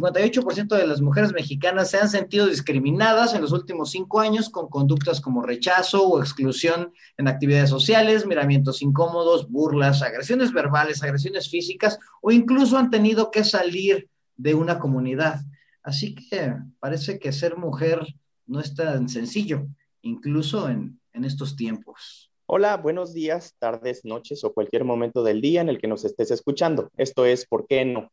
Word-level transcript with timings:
58% 0.00 0.76
de 0.76 0.86
las 0.86 1.00
mujeres 1.00 1.32
mexicanas 1.32 1.90
se 1.90 1.98
han 1.98 2.08
sentido 2.08 2.46
discriminadas 2.46 3.34
en 3.34 3.42
los 3.42 3.52
últimos 3.52 3.90
cinco 3.90 4.20
años 4.20 4.48
con 4.48 4.68
conductas 4.68 5.20
como 5.20 5.42
rechazo 5.42 6.06
o 6.06 6.20
exclusión 6.20 6.92
en 7.16 7.28
actividades 7.28 7.70
sociales, 7.70 8.26
miramientos 8.26 8.82
incómodos, 8.82 9.48
burlas, 9.50 10.02
agresiones 10.02 10.52
verbales, 10.52 11.02
agresiones 11.02 11.50
físicas 11.50 11.98
o 12.22 12.30
incluso 12.30 12.78
han 12.78 12.90
tenido 12.90 13.30
que 13.30 13.44
salir 13.44 14.08
de 14.36 14.54
una 14.54 14.78
comunidad. 14.78 15.40
Así 15.82 16.14
que 16.14 16.54
parece 16.78 17.18
que 17.18 17.32
ser 17.32 17.56
mujer 17.56 18.06
no 18.46 18.60
es 18.60 18.74
tan 18.74 19.08
sencillo, 19.08 19.66
incluso 20.02 20.68
en, 20.68 20.98
en 21.12 21.24
estos 21.24 21.56
tiempos. 21.56 22.30
Hola, 22.46 22.76
buenos 22.78 23.14
días, 23.14 23.54
tardes, 23.58 24.04
noches 24.04 24.42
o 24.42 24.52
cualquier 24.52 24.84
momento 24.84 25.22
del 25.22 25.40
día 25.40 25.60
en 25.60 25.68
el 25.68 25.78
que 25.78 25.86
nos 25.86 26.04
estés 26.04 26.30
escuchando. 26.30 26.90
Esto 26.96 27.24
es 27.24 27.46
¿Por 27.46 27.66
qué 27.66 27.84
no? 27.84 28.10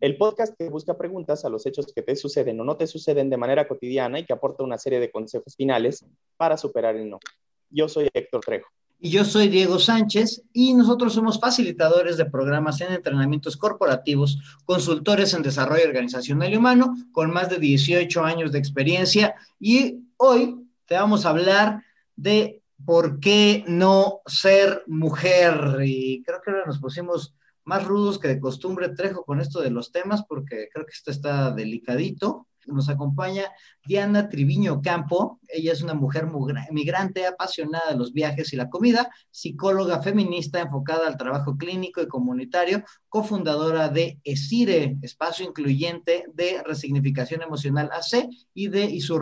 El 0.00 0.16
podcast 0.16 0.54
que 0.58 0.70
busca 0.70 0.96
preguntas 0.96 1.44
a 1.44 1.50
los 1.50 1.66
hechos 1.66 1.92
que 1.94 2.00
te 2.00 2.16
suceden 2.16 2.58
o 2.58 2.64
no 2.64 2.78
te 2.78 2.86
suceden 2.86 3.28
de 3.28 3.36
manera 3.36 3.68
cotidiana 3.68 4.18
y 4.18 4.24
que 4.24 4.32
aporta 4.32 4.64
una 4.64 4.78
serie 4.78 4.98
de 4.98 5.10
consejos 5.10 5.54
finales 5.54 6.06
para 6.38 6.56
superar 6.56 6.96
el 6.96 7.10
no. 7.10 7.20
Yo 7.68 7.86
soy 7.86 8.08
Héctor 8.14 8.40
Trejo. 8.40 8.68
Y 8.98 9.10
yo 9.10 9.24
soy 9.24 9.48
Diego 9.48 9.78
Sánchez 9.78 10.42
y 10.54 10.72
nosotros 10.72 11.12
somos 11.12 11.38
facilitadores 11.38 12.16
de 12.16 12.24
programas 12.24 12.80
en 12.80 12.92
entrenamientos 12.92 13.58
corporativos, 13.58 14.38
consultores 14.64 15.34
en 15.34 15.42
desarrollo 15.42 15.86
organizacional 15.86 16.52
y 16.52 16.56
humano 16.56 16.94
con 17.12 17.30
más 17.30 17.50
de 17.50 17.58
18 17.58 18.24
años 18.24 18.52
de 18.52 18.58
experiencia 18.58 19.34
y 19.58 20.00
hoy 20.16 20.66
te 20.86 20.94
vamos 20.94 21.24
a 21.24 21.30
hablar 21.30 21.82
de 22.16 22.62
¿por 22.84 23.20
qué 23.20 23.64
no 23.66 24.20
ser 24.26 24.82
mujer? 24.86 25.78
Y 25.84 26.22
creo 26.22 26.40
que 26.42 26.50
ahora 26.50 26.66
nos 26.66 26.78
pusimos 26.78 27.34
más 27.70 27.86
rudos 27.86 28.18
que 28.18 28.26
de 28.26 28.40
costumbre, 28.40 28.88
Trejo, 28.88 29.24
con 29.24 29.40
esto 29.40 29.60
de 29.60 29.70
los 29.70 29.92
temas, 29.92 30.24
porque 30.28 30.68
creo 30.72 30.84
que 30.84 30.92
esto 30.92 31.12
está 31.12 31.52
delicadito. 31.52 32.48
Nos 32.66 32.88
acompaña 32.88 33.44
Diana 33.86 34.28
Triviño 34.28 34.82
Campo. 34.82 35.38
Ella 35.46 35.72
es 35.72 35.80
una 35.80 35.94
mujer 35.94 36.26
migrante 36.72 37.28
apasionada 37.28 37.92
de 37.92 37.96
los 37.96 38.12
viajes 38.12 38.52
y 38.52 38.56
la 38.56 38.68
comida, 38.68 39.08
psicóloga 39.30 40.02
feminista 40.02 40.60
enfocada 40.60 41.06
al 41.06 41.16
trabajo 41.16 41.56
clínico 41.56 42.02
y 42.02 42.08
comunitario, 42.08 42.82
cofundadora 43.08 43.88
de 43.88 44.18
ESIRE, 44.24 44.98
Espacio 45.02 45.46
Incluyente 45.46 46.24
de 46.34 46.64
Resignificación 46.64 47.42
Emocional 47.42 47.88
AC, 47.92 48.28
y 48.52 48.66
de 48.66 48.84
y 48.84 49.00
su 49.00 49.16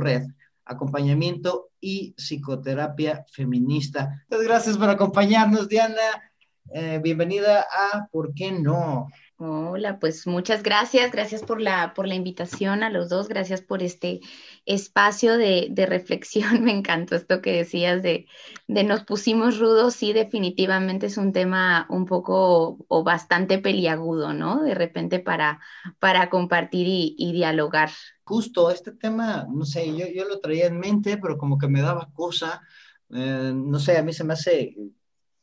acompañamiento 0.64 1.70
y 1.80 2.14
psicoterapia 2.16 3.24
feminista. 3.30 4.24
Muchas 4.30 4.46
gracias 4.46 4.76
por 4.78 4.88
acompañarnos, 4.88 5.68
Diana. 5.68 6.27
Eh, 6.72 7.00
bienvenida 7.02 7.66
a 7.70 8.08
¿Por 8.08 8.34
qué 8.34 8.52
no? 8.52 9.08
Hola, 9.40 10.00
pues 10.00 10.26
muchas 10.26 10.64
gracias, 10.64 11.12
gracias 11.12 11.42
por 11.42 11.60
la, 11.60 11.94
por 11.94 12.08
la 12.08 12.16
invitación 12.16 12.82
a 12.82 12.90
los 12.90 13.08
dos, 13.08 13.28
gracias 13.28 13.62
por 13.62 13.84
este 13.84 14.18
espacio 14.66 15.38
de, 15.38 15.72
reflexión. 15.88 16.62
Me 16.64 16.72
encantó 16.72 17.14
esto 17.14 17.40
que 17.40 17.52
decías 17.52 18.02
de, 18.02 18.26
de, 18.66 18.82
nos 18.82 19.04
pusimos 19.04 19.58
rudos, 19.60 19.94
sí, 19.94 20.12
definitivamente 20.12 21.06
es 21.06 21.16
un 21.16 21.32
tema 21.32 21.86
un 21.88 22.04
poco 22.04 22.84
o 22.88 23.04
bastante 23.04 23.58
peliagudo, 23.58 24.34
¿no? 24.34 24.62
De 24.62 24.74
repente 24.74 25.20
para, 25.20 25.60
para 26.00 26.28
compartir 26.30 26.86
y, 26.88 27.32
dialogar. 27.32 27.90
Justo, 28.24 28.70
este 28.70 28.90
tema, 28.90 29.46
no 29.48 29.64
sé, 29.64 29.86
yo, 29.96 30.06
yo, 30.12 30.24
lo 30.24 30.40
traía 30.40 30.66
en 30.66 30.80
mente, 30.80 31.16
pero 31.16 31.38
como 31.38 31.56
que 31.56 31.68
me 31.68 31.80
daba 31.80 32.10
cosa, 32.12 32.60
eh, 33.10 33.52
no 33.54 33.78
sé, 33.78 33.96
a 33.96 34.02
mí 34.02 34.12
se 34.12 34.24
me 34.24 34.32
hace, 34.32 34.74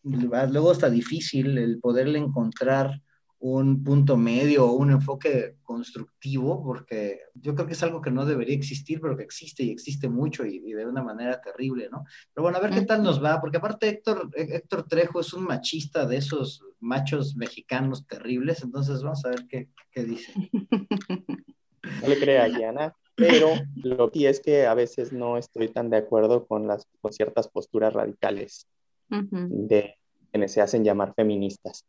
luego 0.06 0.72
está 0.72 0.90
difícil 0.90 1.58
el 1.58 1.80
poderle 1.80 2.20
encontrar 2.20 3.02
un 3.40 3.84
punto 3.84 4.18
medio 4.18 4.66
o 4.66 4.74
un 4.74 4.92
enfoque 4.92 5.58
constructivo, 5.62 6.64
porque 6.64 7.20
yo 7.36 7.54
creo 7.54 7.68
que 7.68 7.74
es 7.74 7.84
algo 7.84 8.02
que 8.02 8.10
no 8.10 8.26
debería 8.26 8.56
existir, 8.56 9.00
pero 9.02 9.18
que 9.18 9.24
existe 9.24 9.64
y 9.64 9.70
existe 9.70 10.10
mucho 10.10 10.46
y, 10.46 10.60
de 10.60 10.86
una 10.86 11.04
manera 11.04 11.40
terrible, 11.42 11.90
¿no? 11.92 12.06
Pero 12.34 12.44
bueno, 12.44 12.58
a 12.58 12.62
ver 12.62 12.72
qué 12.72 12.82
tal 12.82 13.04
nos 13.04 13.24
va, 13.24 13.40
porque 13.40 13.58
aparte 13.58 13.90
Héctor, 13.90 14.32
Héctor 14.34 14.88
Trejo 14.88 15.20
es 15.20 15.34
un 15.34 15.44
machista 15.44 16.06
de 16.06 16.18
esos 16.18 16.64
machos 16.80 17.36
mexicanos 17.36 18.08
terribles, 18.08 18.64
entonces 18.64 19.04
vamos 19.04 19.24
a 19.26 19.30
ver 19.30 19.46
qué, 19.48 19.70
qué 19.92 20.04
dice. 20.04 20.34
No 22.02 22.08
le 22.08 22.20
crea, 22.20 22.46
Diana, 22.46 22.96
pero 23.14 23.54
lo 23.76 24.10
que 24.10 24.28
es 24.28 24.40
que 24.40 24.66
a 24.66 24.74
veces 24.74 25.14
no 25.14 25.38
estoy 25.38 25.68
tan 25.68 25.92
de 25.92 25.98
acuerdo 25.98 26.48
con, 26.48 26.66
las, 26.66 26.88
con 27.00 27.14
ciertas 27.14 27.48
posturas 27.48 27.94
radicales 27.94 28.68
de 29.10 29.96
quienes 30.32 30.52
se 30.52 30.62
hacen 30.62 30.84
llamar 30.84 31.14
feministas. 31.16 31.86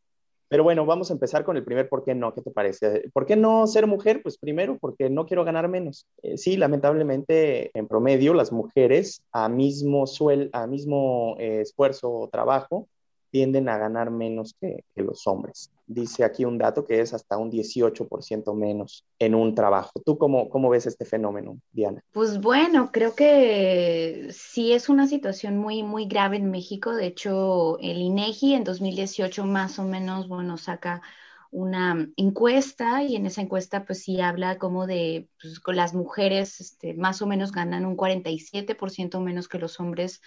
Pero 0.49 0.63
bueno, 0.63 0.87
vamos 0.87 1.11
a 1.11 1.13
empezar 1.13 1.45
con 1.45 1.57
el 1.57 1.65
primer 1.65 1.89
por 1.89 2.05
qué 2.05 2.15
no, 2.15 2.33
¿qué 2.33 2.41
te 2.41 2.53
parece? 2.53 3.11
¿Por 3.13 3.27
qué 3.27 3.35
no 3.35 3.67
ser 3.67 3.87
mujer? 3.89 4.23
Pues 4.23 4.39
primero, 4.39 4.79
porque 4.79 5.11
no 5.11 5.27
quiero 5.27 5.45
ganar 5.45 5.69
menos. 5.69 6.07
Eh, 6.23 6.39
sí, 6.39 6.57
lamentablemente, 6.57 7.77
en 7.77 7.89
promedio, 7.89 8.33
las 8.33 8.53
mujeres 8.53 9.23
a 9.33 9.49
mismo, 9.49 10.07
suel, 10.07 10.51
a 10.53 10.69
mismo 10.69 11.35
eh, 11.39 11.63
esfuerzo 11.63 12.13
o 12.13 12.29
trabajo 12.29 12.89
tienden 13.31 13.69
a 13.69 13.79
ganar 13.79 14.11
menos 14.11 14.55
que, 14.61 14.85
los 14.95 15.27
hombres. 15.27 15.71
Dice 15.87 16.25
aquí 16.25 16.45
un 16.45 16.59
dato 16.59 16.85
que 16.85 17.01
es 17.01 17.15
hasta 17.15 17.37
un 17.37 17.51
18% 17.51 18.55
menos 18.55 19.05
en 19.19 19.35
un 19.35 19.55
trabajo. 19.55 19.93
¿Tú 20.05 20.19
cómo, 20.19 20.49
cómo 20.49 20.71
ves 20.71 20.87
este 20.87 21.05
fenómeno, 21.05 21.59
Diana? 21.73 22.03
Pues 22.13 22.41
bueno, 22.41 22.91
creo 22.93 23.15
que 23.15 24.29
sí 24.31 24.73
es 24.73 24.89
una 24.89 25.07
situación 25.07 25.59
muy, 25.59 25.83
muy 25.83 26.07
grave 26.07 26.37
en 26.37 26.51
México. 26.51 26.93
De 26.95 27.07
hecho, 27.07 27.79
el 27.81 27.99
INEGI 27.99 28.55
en 28.55 28.65
2018 28.65 29.45
más 29.45 29.79
o 29.79 29.85
menos, 29.85 30.29
bueno, 30.29 30.57
saca 30.57 31.03
una 31.51 32.09
encuesta 32.17 33.03
y 33.03 33.17
en 33.17 33.27
esa 33.27 33.41
encuesta 33.41 33.85
pues 33.85 34.03
sí 34.03 34.21
habla 34.21 34.59
como 34.59 34.87
de 34.87 35.29
pues, 35.41 35.61
las 35.75 35.95
mujeres 35.95 36.61
este, 36.61 36.95
más 36.95 37.23
o 37.23 37.27
menos 37.27 37.53
ganan 37.53 37.87
un 37.87 37.97
47% 37.97 39.21
menos 39.21 39.49
que 39.49 39.59
los 39.59 39.81
hombres 39.81 40.21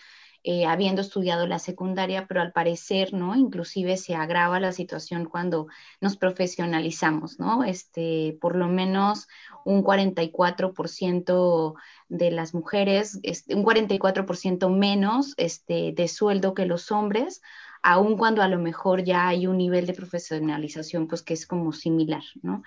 eh, 0.43 0.65
habiendo 0.65 1.01
estudiado 1.01 1.47
la 1.47 1.59
secundaria, 1.59 2.25
pero 2.25 2.41
al 2.41 2.53
parecer, 2.53 3.13
¿no? 3.13 3.35
Inclusive 3.35 3.97
se 3.97 4.15
agrava 4.15 4.59
la 4.61 4.71
situación 4.71 5.25
cuando 5.25 5.67
nos 5.99 6.15
profesionalizamos, 6.15 7.39
¿no? 7.39 7.65
Este, 7.65 8.37
por 8.39 8.55
lo 8.55 8.67
menos 8.67 9.27
un 9.65 9.83
44% 9.83 11.73
de 12.07 12.31
las 12.31 12.53
mujeres, 12.53 13.19
este, 13.23 13.53
un 13.53 13.65
44% 13.65 14.69
menos 14.69 15.33
este, 15.35 15.91
de 15.93 16.07
sueldo 16.07 16.53
que 16.53 16.65
los 16.65 16.91
hombres, 16.91 17.41
aun 17.81 18.17
cuando 18.17 18.41
a 18.41 18.47
lo 18.47 18.59
mejor 18.59 19.03
ya 19.03 19.27
hay 19.27 19.47
un 19.47 19.57
nivel 19.57 19.85
de 19.85 19.93
profesionalización 19.93 21.07
pues 21.07 21.21
que 21.21 21.33
es 21.33 21.45
como 21.45 21.71
similar, 21.71 22.23
¿no? 22.41 22.63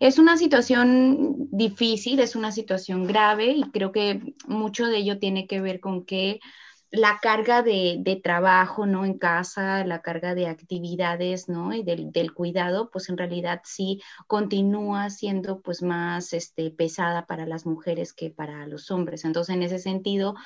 Es 0.00 0.18
una 0.18 0.36
situación 0.36 1.48
difícil, 1.50 2.20
es 2.20 2.36
una 2.36 2.52
situación 2.52 3.06
grave 3.06 3.52
y 3.52 3.62
creo 3.70 3.92
que 3.92 4.34
mucho 4.46 4.86
de 4.86 4.98
ello 4.98 5.18
tiene 5.18 5.46
que 5.46 5.60
ver 5.60 5.80
con 5.80 6.04
que 6.04 6.40
la 6.94 7.18
carga 7.20 7.62
de, 7.62 8.20
trabajo, 8.22 8.86
¿no? 8.86 9.04
En 9.04 9.18
casa, 9.18 9.84
la 9.84 10.00
carga 10.00 10.34
de 10.34 10.46
actividades, 10.46 11.48
¿no? 11.48 11.72
Y 11.74 11.82
del, 11.82 12.32
cuidado, 12.34 12.90
pues 12.90 13.08
en 13.08 13.18
realidad 13.18 13.62
sí 13.64 14.00
continúa 14.28 15.10
siendo 15.10 15.60
pues 15.60 15.82
más 15.82 16.32
este, 16.32 16.70
pesada 16.70 17.26
para 17.26 17.46
las 17.46 17.66
mujeres 17.66 18.12
que 18.12 18.30
para 18.30 18.66
los 18.68 18.90
hombres. 18.90 19.24
Entonces, 19.24 19.54
en 19.56 19.62
ese 19.62 19.80
sentido, 19.80 20.36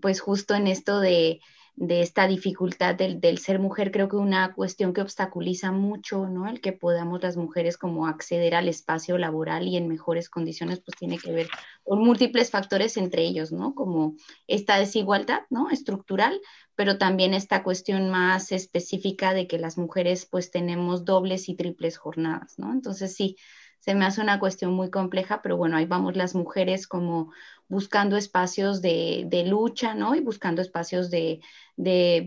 pues 0.00 0.20
justo 0.20 0.54
en 0.54 0.66
esto 0.66 1.00
de, 1.00 1.40
de 1.80 2.02
esta 2.02 2.26
dificultad 2.26 2.96
del, 2.96 3.20
del, 3.20 3.38
ser 3.38 3.60
mujer, 3.60 3.92
creo 3.92 4.08
que 4.08 4.16
una 4.16 4.52
cuestión 4.52 4.92
que 4.92 5.00
obstaculiza 5.00 5.70
mucho, 5.70 6.26
¿no? 6.26 6.48
El 6.48 6.60
que 6.60 6.72
podamos 6.72 7.22
las 7.22 7.36
mujeres 7.36 7.78
como 7.78 8.08
acceder 8.08 8.56
al 8.56 8.66
espacio 8.66 9.16
laboral 9.16 9.68
y 9.68 9.76
en 9.76 9.86
mejores 9.86 10.28
condiciones, 10.28 10.80
pues 10.80 10.98
tiene 10.98 11.18
que 11.18 11.30
ver 11.30 11.48
con 11.84 12.00
múltiples 12.00 12.50
factores 12.50 12.96
entre 12.96 13.22
ellos, 13.22 13.52
¿no? 13.52 13.76
Como 13.76 14.16
esta 14.48 14.76
desigualdad, 14.76 15.42
¿no? 15.50 15.70
Estructural, 15.70 16.40
pero 16.74 16.98
también 16.98 17.32
esta 17.32 17.62
cuestión 17.62 18.10
más 18.10 18.50
específica 18.50 19.32
de 19.32 19.46
que 19.46 19.58
las 19.58 19.78
mujeres 19.78 20.26
pues 20.26 20.50
tenemos 20.50 21.04
dobles 21.04 21.48
y 21.48 21.54
triples 21.54 21.96
jornadas, 21.96 22.58
¿no? 22.58 22.72
Entonces 22.72 23.14
sí, 23.14 23.36
se 23.78 23.94
me 23.94 24.04
hace 24.04 24.20
una 24.20 24.38
cuestión 24.38 24.72
muy 24.72 24.90
compleja, 24.90 25.40
pero 25.42 25.56
bueno, 25.56 25.76
ahí 25.76 25.86
vamos 25.86 26.16
las 26.16 26.34
mujeres 26.34 26.86
como 26.86 27.32
buscando 27.68 28.16
espacios 28.16 28.80
de, 28.82 29.44
lucha, 29.46 29.94
¿no? 29.94 30.14
Y 30.14 30.20
buscando 30.20 30.62
espacios 30.62 31.10
de, 31.10 31.40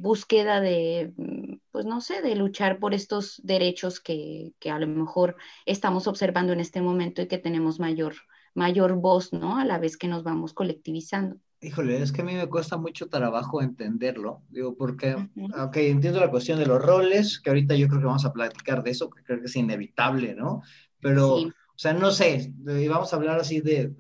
búsqueda 0.02 0.62
de, 0.62 1.14
mm, 1.18 1.56
pues 1.72 1.86
no 1.86 2.02
sé, 2.02 2.22
de 2.22 2.36
luchar 2.36 2.80
por 2.80 2.94
estos 2.94 3.42
derechos 3.44 4.00
que, 4.00 4.54
a 4.70 4.80
lo 4.80 4.88
mejor 4.88 5.36
estamos 5.66 6.08
observando 6.08 6.54
en 6.54 6.60
este 6.60 6.82
momento 6.82 7.22
y 7.22 7.28
que 7.28 7.38
tenemos 7.38 7.80
mayor, 7.80 8.16
mayor 8.54 8.96
voz, 8.96 9.34
¿no? 9.34 9.58
A 9.58 9.66
la 9.66 9.80
vez 9.80 9.98
que 9.98 10.08
nos 10.08 10.24
vamos 10.24 10.54
colectivizando. 10.54 11.38
Híjole, 11.64 12.02
es 12.02 12.12
que 12.12 12.22
a 12.22 12.26
mí 12.26 12.34
me 12.34 12.48
cuesta 12.48 12.78
mucho 12.78 13.08
trabajo 13.08 13.62
entenderlo, 13.62 14.42
digo, 14.50 14.76
porque, 14.76 15.14
ok, 15.14 15.78
entiendo 15.78 16.20
la 16.20 16.32
cuestión 16.32 16.58
de 16.58 16.66
los 16.66 16.82
roles, 16.82 17.40
que 17.40 17.52
ahorita 17.52 17.76
yo 17.76 17.88
creo 17.88 18.00
que 18.00 18.08
vamos 18.08 18.26
a 18.26 18.34
platicar 18.34 18.82
de 18.82 18.90
eso, 18.90 19.12
que 19.12 19.22
creo 19.22 19.40
que 19.40 19.46
es 19.46 19.56
inevitable, 19.56 20.34
¿no? 20.34 20.64
Pero, 21.02 21.36
o 21.36 21.52
sea, 21.76 21.94
no 21.94 22.12
sé, 22.12 22.54
vamos 22.90 23.12
a 23.12 23.16
hablar 23.16 23.40
así 23.40 23.60
de, 23.62 23.94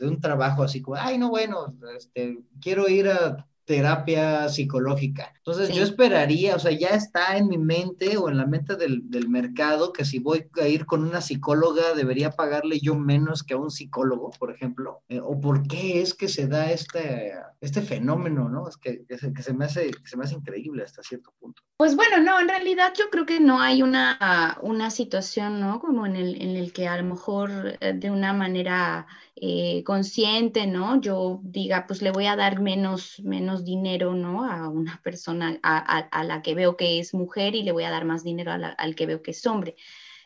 un 0.00 0.20
trabajo 0.20 0.62
así 0.62 0.80
como, 0.80 0.96
ay, 0.96 1.18
no, 1.18 1.30
bueno, 1.30 1.76
este, 1.96 2.38
quiero 2.60 2.88
ir 2.88 3.08
a 3.08 3.46
terapia 3.66 4.48
psicológica. 4.48 5.32
Entonces 5.38 5.74
yo 5.74 5.82
esperaría, 5.82 6.54
o 6.54 6.58
sea, 6.58 6.70
ya 6.70 6.90
está 6.90 7.36
en 7.36 7.48
mi 7.48 7.58
mente 7.58 8.16
o 8.16 8.28
en 8.30 8.36
la 8.36 8.46
mente 8.46 8.76
del, 8.76 9.02
mercado 9.28 9.92
que 9.92 10.04
si 10.04 10.20
voy 10.20 10.46
a 10.60 10.68
ir 10.68 10.86
con 10.86 11.02
una 11.02 11.20
psicóloga 11.20 11.94
debería 11.94 12.30
pagarle 12.30 12.78
yo 12.78 12.94
menos 12.94 13.42
que 13.42 13.54
a 13.54 13.56
un 13.56 13.70
psicólogo, 13.70 14.30
por 14.38 14.52
ejemplo. 14.52 15.02
Eh, 15.08 15.20
o 15.20 15.40
por 15.40 15.66
qué 15.66 16.00
es 16.00 16.14
que 16.14 16.28
se 16.28 16.46
da 16.46 16.70
este, 16.70 17.32
este 17.60 17.82
fenómeno, 17.82 18.48
¿no? 18.48 18.68
Es 18.68 18.76
que, 18.76 19.04
que, 19.04 19.18
se, 19.18 19.52
me 19.52 19.64
hace, 19.64 19.90
que 19.90 20.06
se 20.08 20.16
me 20.16 20.24
hace 20.24 20.36
increíble 20.36 20.84
hasta 20.84 21.02
cierto 21.02 21.32
punto. 21.40 21.62
Pues 21.76 21.96
bueno, 21.96 22.22
no, 22.22 22.38
en 22.40 22.48
realidad 22.48 22.92
yo 22.96 23.10
creo 23.10 23.26
que 23.26 23.40
no 23.40 23.60
hay 23.60 23.82
una, 23.82 24.58
una 24.62 24.90
situación, 24.90 25.60
¿no? 25.60 25.80
Como 25.80 26.06
en 26.06 26.14
el, 26.14 26.40
en 26.40 26.56
el 26.56 26.72
que 26.72 26.86
a 26.86 26.96
lo 26.96 27.04
mejor 27.04 27.76
eh, 27.80 27.92
de 27.94 28.10
una 28.10 28.32
manera 28.32 29.06
eh, 29.38 29.82
consciente, 29.84 30.66
¿no? 30.66 31.00
Yo 31.00 31.40
diga, 31.42 31.86
pues 31.86 32.00
le 32.00 32.10
voy 32.10 32.26
a 32.26 32.36
dar 32.36 32.60
menos, 32.60 33.20
menos 33.22 33.55
dinero, 33.64 34.14
¿no? 34.14 34.44
A 34.44 34.68
una 34.68 35.00
persona 35.02 35.58
a, 35.62 36.24
la 36.24 36.42
que 36.42 36.54
veo 36.54 36.76
que 36.76 36.98
es 36.98 37.14
mujer 37.14 37.54
y 37.54 37.62
le 37.62 37.72
voy 37.72 37.84
a 37.84 37.90
dar 37.90 38.04
más 38.04 38.24
dinero 38.24 38.52
al 38.52 38.94
que 38.94 39.06
veo 39.06 39.22
que 39.22 39.32
es 39.32 39.46
hombre. 39.46 39.76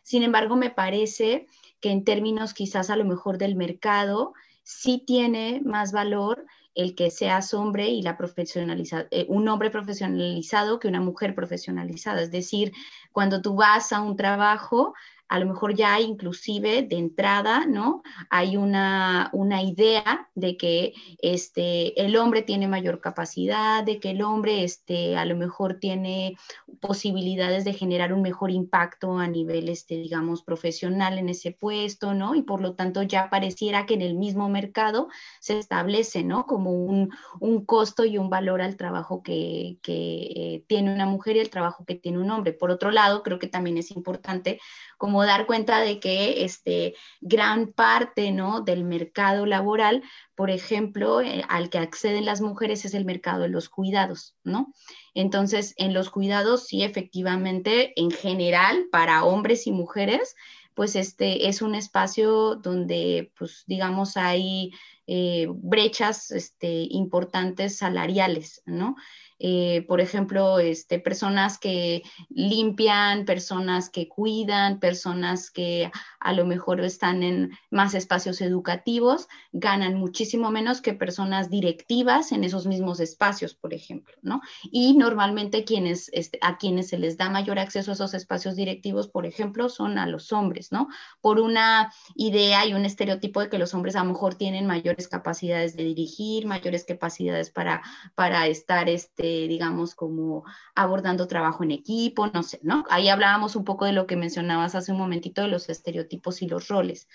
Sin 0.03 0.23
embargo, 0.23 0.57
me 0.57 0.71
parece 0.71 1.47
que 1.81 1.91
en 1.91 2.05
términos 2.05 2.55
quizás 2.55 2.91
a 2.91 2.97
lo 2.97 3.05
mejor 3.05 3.39
del 3.39 3.57
mercado, 3.57 4.35
sí 4.63 5.03
tiene 5.07 5.61
más 5.65 5.93
valor 5.93 6.47
el 6.75 6.95
que 6.95 7.11
seas 7.11 7.53
hombre 7.55 7.89
y 7.89 8.03
la 8.03 8.17
profesionaliza 8.17 9.07
eh, 9.11 9.27
un 9.29 9.49
hombre 9.49 9.71
profesionalizado 9.71 10.79
que 10.79 10.89
una 10.89 11.01
mujer 11.01 11.35
profesionalizada. 11.35 12.23
Es 12.23 12.31
decir, 12.31 12.73
cuando 13.13 13.43
tú 13.43 13.55
vas 13.55 13.93
a 13.93 14.01
un 14.01 14.17
trabajo, 14.17 14.95
a 15.31 15.39
lo 15.39 15.47
mejor 15.47 15.75
ya 15.77 16.01
inclusive 16.01 16.83
de 16.83 16.97
entrada, 16.97 17.65
¿no? 17.65 18.03
Hay 18.31 18.57
una, 18.57 19.31
una 19.33 19.63
idea 19.63 20.29
de 20.35 20.57
que 20.57 20.93
este, 21.23 22.05
el 22.05 22.17
hombre 22.17 22.43
tiene 22.43 22.67
mayor 22.67 23.01
capacidad, 23.01 23.85
de 23.85 24.01
que 24.01 24.11
el 24.11 24.23
hombre 24.23 24.65
este, 24.65 25.17
a 25.17 25.25
lo 25.25 25.37
mejor 25.37 25.79
tiene 25.79 26.37
posibilidades 26.81 27.65
de 27.65 27.75
generar 27.75 28.13
un 28.13 28.23
mejor 28.23 28.51
impacto 28.51 29.19
a 29.19 29.29
nivel, 29.29 29.69
este, 29.69 29.99
digamos, 29.99 30.43
profesional 30.43 31.17
en 31.17 31.29
ese 31.29 31.53
puesto, 31.53 32.13
¿no? 32.13 32.35
Y 32.35 32.43
por 32.43 32.61
lo 32.61 32.75
tanto 32.75 33.05
ya 33.05 33.31
pareciera 33.31 33.87
que 33.87 33.95
en 33.95 34.03
el 34.03 34.17
mismo 34.17 34.49
mercado 34.49 35.11
se 35.39 35.61
establece, 35.61 36.25
¿no? 36.25 36.45
Como 36.45 36.73
un, 36.73 37.11
un 37.39 37.65
costo 37.65 38.05
y 38.05 38.19
un 38.19 38.31
valor 38.31 38.63
al 38.63 38.77
trabajo 38.77 39.23
que, 39.23 39.79
que 39.81 40.23
eh, 40.35 40.65
tiene 40.67 40.93
una 40.93 41.07
mujer 41.07 41.37
y 41.37 41.39
el 41.41 41.51
trabajo 41.51 41.85
que 41.85 41.95
tiene 41.95 42.19
un 42.19 42.33
hombre. 42.33 42.53
Por 42.53 42.73
otro 42.73 42.91
lado, 42.91 43.23
creo 43.23 43.39
que 43.39 43.47
también 43.47 43.79
es 43.79 43.93
importante 43.93 44.59
como 45.01 45.25
dar 45.25 45.47
cuenta 45.47 45.81
de 45.81 45.99
que 45.99 46.45
este, 46.45 46.95
gran 47.23 47.73
parte 47.73 48.33
¿no? 48.33 48.61
del 48.61 48.85
mercado 48.85 49.47
laboral, 49.47 50.03
por 50.35 50.51
ejemplo, 50.51 51.23
eh, 51.23 51.43
al 51.49 51.71
que 51.71 51.79
acceden 51.79 52.27
las 52.27 52.43
mujeres 52.43 52.85
es 52.85 52.93
el 52.93 53.07
mercado 53.07 53.45
de 53.45 53.49
los 53.49 53.71
cuidados, 53.71 54.37
¿no? 54.45 54.75
Entonces, 55.15 55.73
en 55.79 55.95
los 55.95 56.11
cuidados, 56.11 56.67
sí, 56.67 56.83
efectivamente, 56.83 57.99
en 57.99 58.11
general, 58.11 58.89
para 58.93 59.25
hombres 59.25 59.67
y 59.67 59.73
mujeres, 59.73 60.37
pues 60.75 60.95
este 60.97 61.49
es 61.49 61.63
un 61.63 61.75
espacio 61.75 62.57
donde, 62.57 63.33
pues, 63.39 63.65
digamos, 63.67 64.19
hay 64.19 64.71
eh, 65.13 65.49
brechas 65.49 66.31
este, 66.31 66.87
importantes 66.89 67.79
salariales, 67.79 68.63
¿no? 68.65 68.95
Eh, 69.43 69.87
por 69.89 70.03
ejemplo, 70.03 70.59
este, 70.59 70.99
personas 70.99 71.59
que 71.59 72.03
limpian, 72.29 73.25
personas 73.25 73.89
que 73.89 74.07
cuidan, 74.07 74.79
personas 74.79 75.51
que 75.51 75.91
a 76.21 76.33
lo 76.35 76.45
mejor 76.45 76.81
están 76.83 77.23
en 77.23 77.51
más 77.71 77.95
espacios 77.95 78.43
educativos, 78.43 79.29
ganan 79.53 79.95
muchísimo 79.95 80.51
menos 80.51 80.83
que 80.83 80.93
personas 80.93 81.49
directivas 81.49 82.33
en 82.33 82.45
esos 82.45 82.67
mismos 82.67 83.01
espacios, 83.01 83.55
por 83.55 83.73
ejemplo, 83.73 84.15
¿no? 84.21 84.43
Y 84.71 84.93
normalmente 84.93 85.65
quienes, 85.65 86.11
este, 86.13 86.39
a 86.43 86.59
quienes 86.59 86.89
se 86.89 86.99
les 86.99 87.17
da 87.17 87.31
mayor 87.31 87.59
acceso 87.59 87.91
a 87.91 87.95
esos 87.95 88.13
espacios 88.13 88.57
directivos, 88.57 89.09
por 89.09 89.25
ejemplo, 89.25 89.71
son 89.71 89.97
a 89.97 90.07
los 90.07 90.33
hombres, 90.33 90.71
¿no? 90.71 90.89
Por 91.23 91.41
una 91.41 91.91
idea 92.15 92.67
y 92.67 92.75
un 92.75 92.85
estereotipo 92.85 93.41
de 93.41 93.49
que 93.49 93.59
los 93.59 93.73
hombres 93.73 93.97
a 93.97 94.05
lo 94.05 94.13
mejor 94.13 94.35
tienen 94.35 94.67
mayores 95.01 95.09
capacidades 95.09 95.77
de 95.77 95.85
dirigir, 95.85 96.47
mayores 96.47 96.85
capacidades 96.85 97.51
para, 97.51 97.83
para 98.15 98.47
estar, 98.47 98.89
este, 98.89 99.49
digamos, 99.49 99.95
como 99.95 100.45
abordando 100.75 101.27
trabajo 101.27 101.65
en 101.65 101.71
equipo, 101.71 102.27
no 102.27 102.43
sé, 102.43 102.61
¿no? 102.63 102.85
Ahí 102.91 103.09
hablábamos 103.09 103.57
un 103.57 103.65
poco 103.65 103.87
de 103.87 103.93
lo 103.93 104.07
que 104.07 104.17
mencionabas 104.17 104.75
hace 104.75 104.93
un 104.93 104.99
momentito 104.99 105.43
de 105.43 105.49
los 105.49 105.69
estereotipos 105.69 106.43
y 106.43 106.49
los 106.49 106.69
roles. 106.69 107.09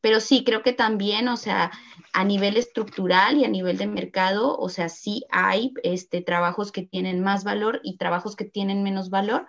Pero 0.00 0.20
sí, 0.20 0.44
creo 0.44 0.62
que 0.62 0.72
también, 0.72 1.28
o 1.28 1.36
sea, 1.36 1.70
a 2.12 2.24
nivel 2.24 2.56
estructural 2.56 3.38
y 3.38 3.44
a 3.44 3.48
nivel 3.48 3.78
de 3.78 3.86
mercado, 3.86 4.56
o 4.58 4.68
sea, 4.68 4.88
sí 4.88 5.24
hay 5.30 5.72
este, 5.82 6.22
trabajos 6.22 6.72
que 6.72 6.82
tienen 6.82 7.22
más 7.22 7.44
valor 7.44 7.80
y 7.82 7.96
trabajos 7.96 8.34
que 8.36 8.44
tienen 8.44 8.82
menos 8.82 9.10
valor, 9.10 9.46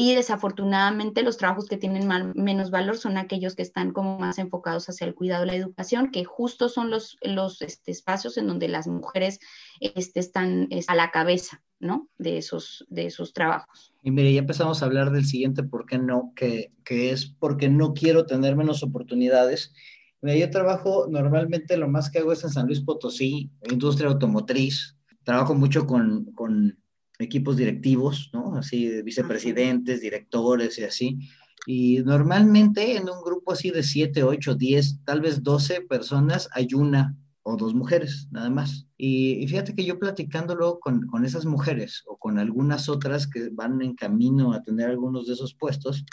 y 0.00 0.14
desafortunadamente 0.14 1.24
los 1.24 1.38
trabajos 1.38 1.66
que 1.66 1.76
tienen 1.76 2.08
menos 2.36 2.70
valor 2.70 2.98
son 2.98 3.16
aquellos 3.16 3.56
que 3.56 3.62
están 3.62 3.92
como 3.92 4.16
más 4.16 4.38
enfocados 4.38 4.88
hacia 4.88 5.08
el 5.08 5.14
cuidado 5.16 5.42
y 5.44 5.48
la 5.48 5.56
educación, 5.56 6.12
que 6.12 6.22
justo 6.22 6.68
son 6.68 6.88
los, 6.88 7.18
los 7.20 7.60
este, 7.62 7.90
espacios 7.90 8.36
en 8.38 8.46
donde 8.46 8.68
las 8.68 8.86
mujeres 8.86 9.40
este, 9.80 10.20
están 10.20 10.68
a 10.86 10.94
la 10.94 11.10
cabeza 11.10 11.64
¿no? 11.80 12.08
de, 12.16 12.38
esos, 12.38 12.86
de 12.88 13.06
esos 13.06 13.32
trabajos. 13.32 13.92
Y 14.04 14.12
mire, 14.12 14.32
ya 14.32 14.38
empezamos 14.38 14.80
a 14.80 14.86
hablar 14.86 15.10
del 15.10 15.24
siguiente 15.24 15.64
por 15.64 15.84
qué 15.84 15.98
no, 15.98 16.32
que, 16.36 16.70
que 16.84 17.10
es 17.10 17.26
porque 17.26 17.68
no 17.68 17.92
quiero 17.92 18.24
tener 18.24 18.54
menos 18.54 18.84
oportunidades. 18.84 19.74
Yo 20.22 20.50
trabajo 20.50 21.08
normalmente, 21.10 21.76
lo 21.76 21.88
más 21.88 22.08
que 22.08 22.20
hago 22.20 22.30
es 22.30 22.44
en 22.44 22.50
San 22.50 22.66
Luis 22.66 22.82
Potosí, 22.82 23.50
industria 23.68 24.10
automotriz. 24.10 24.96
Trabajo 25.24 25.56
mucho 25.56 25.88
con, 25.88 26.26
con 26.36 26.78
equipos 27.18 27.56
directivos, 27.56 28.30
¿no? 28.32 28.56
Así, 28.56 29.02
vicepresidentes, 29.02 30.00
directores 30.00 30.78
y 30.78 30.84
así. 30.84 31.18
Y 31.66 31.98
normalmente 31.98 32.96
en 32.96 33.08
un 33.10 33.22
grupo 33.22 33.52
así 33.52 33.70
de 33.70 33.82
7, 33.82 34.22
8, 34.22 34.54
10, 34.54 35.04
tal 35.04 35.20
vez 35.20 35.42
12 35.42 35.82
personas 35.82 36.48
hay 36.52 36.68
una 36.74 37.16
o 37.42 37.56
dos 37.56 37.74
mujeres, 37.74 38.28
nada 38.30 38.50
más. 38.50 38.86
Y, 38.96 39.46
fíjate 39.48 39.74
que 39.74 39.84
yo 39.84 39.98
platicándolo 39.98 40.78
con, 40.80 41.06
con, 41.06 41.24
esas 41.24 41.46
mujeres 41.46 42.02
o 42.06 42.16
con 42.18 42.38
algunas 42.38 42.88
otras 42.88 43.26
que 43.26 43.48
van 43.50 43.80
en 43.80 43.94
camino 43.94 44.52
a 44.52 44.62
tener 44.62 44.90
algunos 44.90 45.26
de 45.26 45.32
esos 45.32 45.54
puestos, 45.54 46.04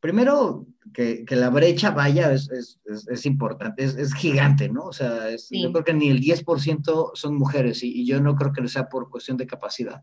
primero 0.00 0.66
que, 0.92 1.24
que 1.24 1.36
la 1.36 1.50
brecha 1.50 1.90
vaya 1.90 2.32
es, 2.32 2.50
es, 2.50 2.80
es, 3.08 3.26
importante, 3.26 3.84
es, 3.84 4.14
gigante, 4.14 4.68
¿no? 4.68 4.84
O 4.84 4.92
sea, 4.92 5.28
yo 5.50 5.72
creo 5.72 5.84
que 5.84 5.94
ni 5.94 6.08
el 6.08 6.20
10% 6.20 7.12
son 7.14 7.36
mujeres 7.36 7.82
y, 7.82 8.00
y, 8.00 8.06
yo 8.06 8.20
no 8.20 8.34
creo 8.34 8.52
que 8.52 8.66
sea 8.66 8.88
por 8.88 9.10
cuestión 9.10 9.36
de 9.36 9.46
capacidad. 9.46 10.02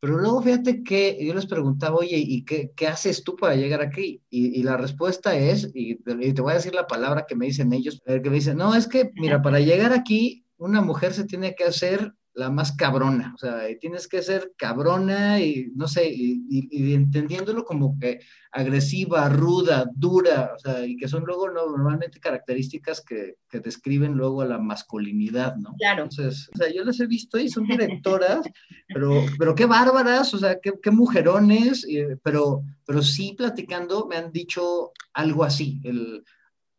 Pero 0.00 0.18
luego 0.18 0.42
fíjate 0.42 0.82
que 0.82 1.16
yo 1.24 1.32
les 1.32 1.46
preguntaba, 1.46 1.96
oye, 1.96 2.16
¿y 2.16 2.44
qué, 2.44 2.72
qué 2.74 2.88
haces 2.88 3.22
tú 3.22 3.36
para 3.36 3.54
llegar 3.54 3.82
aquí? 3.82 4.20
Y, 4.30 4.58
y 4.58 4.62
la 4.64 4.76
respuesta 4.76 5.36
es, 5.36 5.70
y, 5.74 5.96
te 5.96 6.42
voy 6.42 6.52
a 6.52 6.56
decir 6.56 6.74
la 6.74 6.88
palabra 6.88 7.24
que 7.28 7.36
me 7.36 7.46
dicen 7.46 7.72
ellos, 7.72 8.02
que 8.04 8.30
me 8.30 8.36
dicen, 8.36 8.56
no, 8.56 8.74
es 8.74 8.88
que, 8.88 9.12
mira, 9.14 9.42
para 9.42 9.60
llegar 9.60 9.92
aquí, 9.92 10.44
una 10.56 10.80
mujer 10.80 11.12
se 11.12 11.24
tiene 11.24 11.54
que 11.54 11.64
hacer 11.64 12.14
la 12.34 12.50
más 12.50 12.72
cabrona, 12.72 13.32
o 13.34 13.38
sea, 13.38 13.60
tienes 13.78 14.08
que 14.08 14.22
ser 14.22 14.52
cabrona 14.56 15.40
y 15.40 15.70
no 15.74 15.86
sé, 15.86 16.10
y, 16.10 16.94
entendiéndolo 16.94 17.64
como 17.64 17.98
que 17.98 18.20
agresiva, 18.50 19.28
ruda, 19.28 19.90
dura, 19.94 20.52
o 20.56 20.58
sea, 20.58 20.86
y 20.86 20.96
que 20.96 21.08
son 21.08 21.24
luego 21.24 21.50
normalmente 21.50 22.20
características 22.20 23.02
que, 23.02 23.36
que, 23.50 23.60
describen 23.60 24.14
luego 24.14 24.40
a 24.40 24.46
la 24.46 24.58
masculinidad, 24.58 25.56
¿no? 25.56 25.74
Claro. 25.78 26.04
Entonces, 26.04 26.48
o 26.54 26.56
sea, 26.56 26.72
yo 26.72 26.84
las 26.84 27.00
he 27.00 27.06
visto 27.06 27.38
y 27.38 27.48
son 27.48 27.64
directoras, 27.68 28.40
pero, 28.88 29.24
pero 29.38 29.54
qué 29.54 29.66
bárbaras, 29.66 30.32
o 30.32 30.38
sea, 30.38 30.58
qué, 30.60 30.72
qué 30.82 30.90
mujerones, 30.90 31.86
pero, 32.22 32.62
pero 32.86 33.02
sí 33.02 33.34
platicando 33.36 34.06
me 34.06 34.16
han 34.16 34.32
dicho 34.32 34.92
algo 35.12 35.44
así, 35.44 35.80
el, 35.84 36.24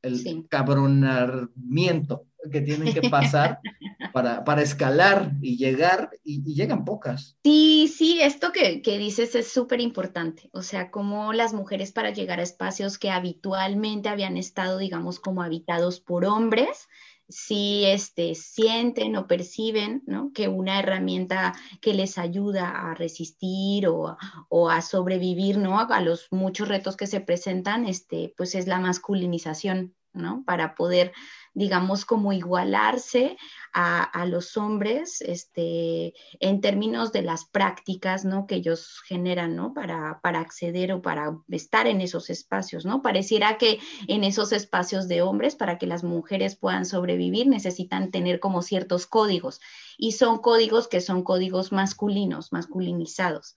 el 0.03 0.47
cabronamiento 0.49 2.27
que 2.51 2.61
tienen 2.61 2.93
que 2.93 3.09
pasar 3.09 3.59
para, 4.13 4.43
para 4.43 4.61
escalar 4.61 5.31
y 5.41 5.57
llegar, 5.57 6.11
y, 6.23 6.43
llegan 6.53 6.85
pocas. 6.85 7.37
Sí, 7.43 7.91
sí, 7.93 8.19
esto 8.21 8.51
que, 8.51 8.81
que 8.81 8.97
dices 8.97 9.33
es 9.35 9.51
súper 9.51 9.79
importante, 9.79 10.49
o 10.51 10.61
sea, 10.61 10.91
como 10.91 11.33
las 11.33 11.53
mujeres 11.53 11.91
para 11.91 12.11
llegar 12.11 12.39
a 12.39 12.43
espacios 12.43 12.97
que 12.97 13.09
habitualmente 13.09 14.09
habían 14.09 14.37
estado, 14.37 14.77
digamos, 14.77 15.19
como 15.19 15.41
habitados 15.41 15.99
por 15.99 16.25
hombres, 16.25 16.89
si 17.29 17.85
este, 17.85 18.35
sienten 18.35 19.15
o 19.15 19.27
perciben 19.27 20.03
¿no? 20.05 20.31
que 20.33 20.47
una 20.47 20.79
herramienta 20.79 21.53
que 21.81 21.93
les 21.93 22.17
ayuda 22.17 22.91
a 22.91 22.93
resistir 22.93 23.87
o, 23.87 24.17
o, 24.49 24.69
a 24.69 24.81
sobrevivir 24.81 25.57
¿no? 25.57 25.79
a 25.79 26.01
los 26.01 26.27
muchos 26.31 26.67
retos 26.67 26.97
que 26.97 27.07
se 27.07 27.21
presentan, 27.21 27.85
este, 27.85 28.33
pues 28.37 28.55
es 28.55 28.67
la 28.67 28.79
masculinización 28.79 29.95
¿no? 30.13 30.43
Para 30.45 30.75
poder, 30.75 31.11
digamos, 31.53 32.05
como 32.05 32.33
igualarse 32.33 33.37
a, 33.73 34.25
los 34.27 34.55
hombres 34.57 35.21
este, 35.21 36.13
en 36.39 36.61
términos 36.61 37.11
de 37.11 37.23
las 37.23 37.45
prácticas, 37.45 38.23
¿no? 38.23 38.45
Que 38.45 38.55
ellos 38.55 39.01
generan, 39.05 39.55
¿no? 39.55 39.73
Para, 39.73 40.21
para 40.21 40.39
acceder 40.39 40.93
o 40.93 41.01
para 41.01 41.37
estar 41.49 41.87
en 41.87 42.01
esos 42.01 42.29
espacios, 42.29 42.85
¿no? 42.85 43.01
Pareciera 43.01 43.57
que 43.57 43.79
en 44.07 44.23
esos 44.23 44.51
espacios 44.51 45.07
de 45.07 45.21
hombres, 45.21 45.55
para 45.55 45.77
que 45.77 45.87
las 45.87 46.03
mujeres 46.03 46.55
puedan 46.55 46.85
sobrevivir, 46.85 47.47
necesitan 47.47 48.11
tener 48.11 48.39
como 48.39 48.61
ciertos 48.61 49.07
códigos 49.07 49.59
y 49.97 50.13
son 50.13 50.37
códigos 50.39 50.87
que 50.87 51.01
son 51.01 51.23
códigos 51.23 51.71
masculinos, 51.71 52.51
masculinizados. 52.51 53.55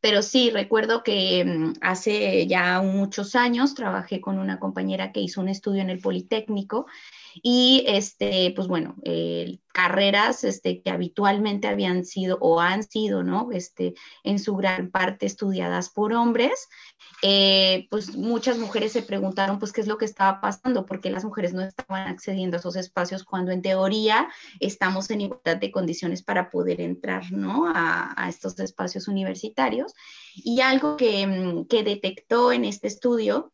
Pero 0.00 0.22
sí, 0.22 0.50
recuerdo 0.50 1.02
que 1.02 1.44
mm, 1.44 1.74
hace 1.80 2.46
ya 2.46 2.80
muchos 2.82 3.34
años 3.34 3.74
trabajé 3.74 4.20
con 4.20 4.38
una 4.38 4.58
compañera 4.58 5.12
que 5.12 5.20
hizo 5.20 5.40
un 5.40 5.48
estudio 5.48 5.82
en 5.82 5.90
el 5.90 6.00
Politécnico 6.00 6.86
y 7.42 7.84
este, 7.86 8.52
pues 8.54 8.68
bueno, 8.68 8.96
carreras 9.76 10.42
este, 10.42 10.80
que 10.80 10.90
habitualmente 10.90 11.68
habían 11.68 12.06
sido 12.06 12.38
o 12.40 12.60
han 12.60 12.82
sido, 12.82 13.22
¿no? 13.22 13.50
Este, 13.52 13.92
en 14.24 14.38
su 14.38 14.56
gran 14.56 14.90
parte 14.90 15.26
estudiadas 15.26 15.90
por 15.90 16.14
hombres, 16.14 16.68
eh, 17.22 17.86
pues 17.90 18.16
muchas 18.16 18.56
mujeres 18.56 18.92
se 18.92 19.02
preguntaron, 19.02 19.58
pues, 19.58 19.72
qué 19.72 19.82
es 19.82 19.86
lo 19.86 19.98
que 19.98 20.06
estaba 20.06 20.40
pasando, 20.40 20.86
porque 20.86 21.10
las 21.10 21.24
mujeres 21.26 21.52
no 21.52 21.60
estaban 21.60 22.08
accediendo 22.08 22.56
a 22.56 22.60
esos 22.60 22.76
espacios 22.76 23.22
cuando 23.22 23.52
en 23.52 23.60
teoría 23.60 24.28
estamos 24.60 25.10
en 25.10 25.20
igualdad 25.20 25.58
de 25.58 25.70
condiciones 25.70 26.22
para 26.22 26.48
poder 26.48 26.80
entrar, 26.80 27.30
¿no? 27.30 27.68
A, 27.68 28.14
a 28.16 28.28
estos 28.30 28.58
espacios 28.58 29.08
universitarios. 29.08 29.92
Y 30.34 30.62
algo 30.62 30.96
que, 30.96 31.26
mm, 31.26 31.66
que 31.66 31.82
detectó 31.82 32.50
en 32.50 32.64
este 32.64 32.86
estudio 32.86 33.52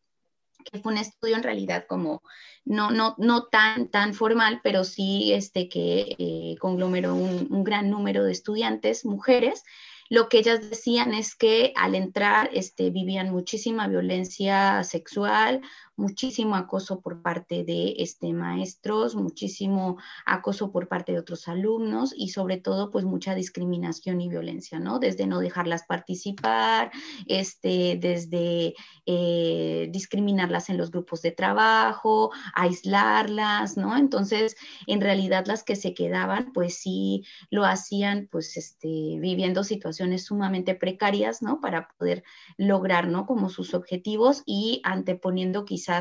que 0.63 0.79
fue 0.79 0.93
un 0.93 0.99
estudio 0.99 1.37
en 1.37 1.43
realidad 1.43 1.85
como 1.89 2.23
no, 2.65 2.91
no, 2.91 3.15
no 3.19 3.45
tan, 3.45 3.89
tan 3.89 4.15
formal, 4.15 4.61
pero 4.63 4.85
sí 4.85 5.33
este, 5.33 5.69
que 5.69 6.15
eh, 6.19 6.57
conglomeró 6.61 7.15
un, 7.15 7.49
un, 7.51 7.65
gran 7.65 7.91
número 7.91 8.25
de 8.25 8.33
estudiantes, 8.33 9.05
mujeres, 9.05 9.65
lo 10.13 10.29
que 10.29 10.39
ellas 10.39 10.69
decían 10.69 11.15
es 11.15 11.35
que 11.35 11.73
al 11.75 11.95
entrar 11.95 12.51
este, 12.53 12.91
vivían 12.91 13.31
muchísima 13.31 13.89
violencia 13.89 14.85
sexual, 14.85 15.63
muchísimo 16.03 16.57
acoso 16.57 17.01
por 17.01 17.23
parte 17.23 17.63
de 17.63 17.95
este, 17.99 18.33
maestros, 18.33 19.15
muchísimo 19.15 19.99
acoso 20.27 20.73
por 20.73 20.89
parte 20.89 21.13
de 21.13 21.21
otros 21.21 21.47
alumnos 21.47 22.13
y 22.17 22.31
sobre 22.31 22.57
todo 22.57 22.91
pues 22.91 23.05
mucha 23.05 23.37
discriminación 23.37 24.21
y 24.21 24.29
violencia, 24.29 24.81
¿no? 24.81 24.99
Desde 24.99 25.29
no 25.29 25.39
dejarlas 25.39 25.85
participar, 25.85 26.91
este, 27.27 27.99
desde 28.01 28.75
eh, 29.07 29.89
discriminarlas 29.93 30.71
en 30.71 30.77
los 30.77 30.91
grupos 30.91 31.23
de 31.23 31.31
trabajo, 31.31 32.33
aislarlas, 32.53 33.77
¿no? 33.77 33.97
Entonces, 33.97 34.57
en 34.89 35.01
realidad 35.01 35.47
las 35.47 35.63
que 35.63 35.77
se 35.77 35.95
quedaban 35.95 36.53
pues 36.53 36.75
sí 36.75 37.25
lo 37.49 37.65
hacían 37.65 38.29
pues 38.31 38.57
este, 38.57 38.89
viviendo 39.21 39.63
situaciones 39.63 40.25
sumamente 40.25 40.75
precarias, 40.75 41.43
¿no? 41.43 41.61
Para 41.61 41.87
poder 41.97 42.25
lograr, 42.57 43.07
¿no? 43.07 43.25
Como 43.25 43.51
sus 43.51 43.73
objetivos 43.73 44.43
y 44.47 44.81
anteponiendo 44.83 45.65
quizás 45.65 45.92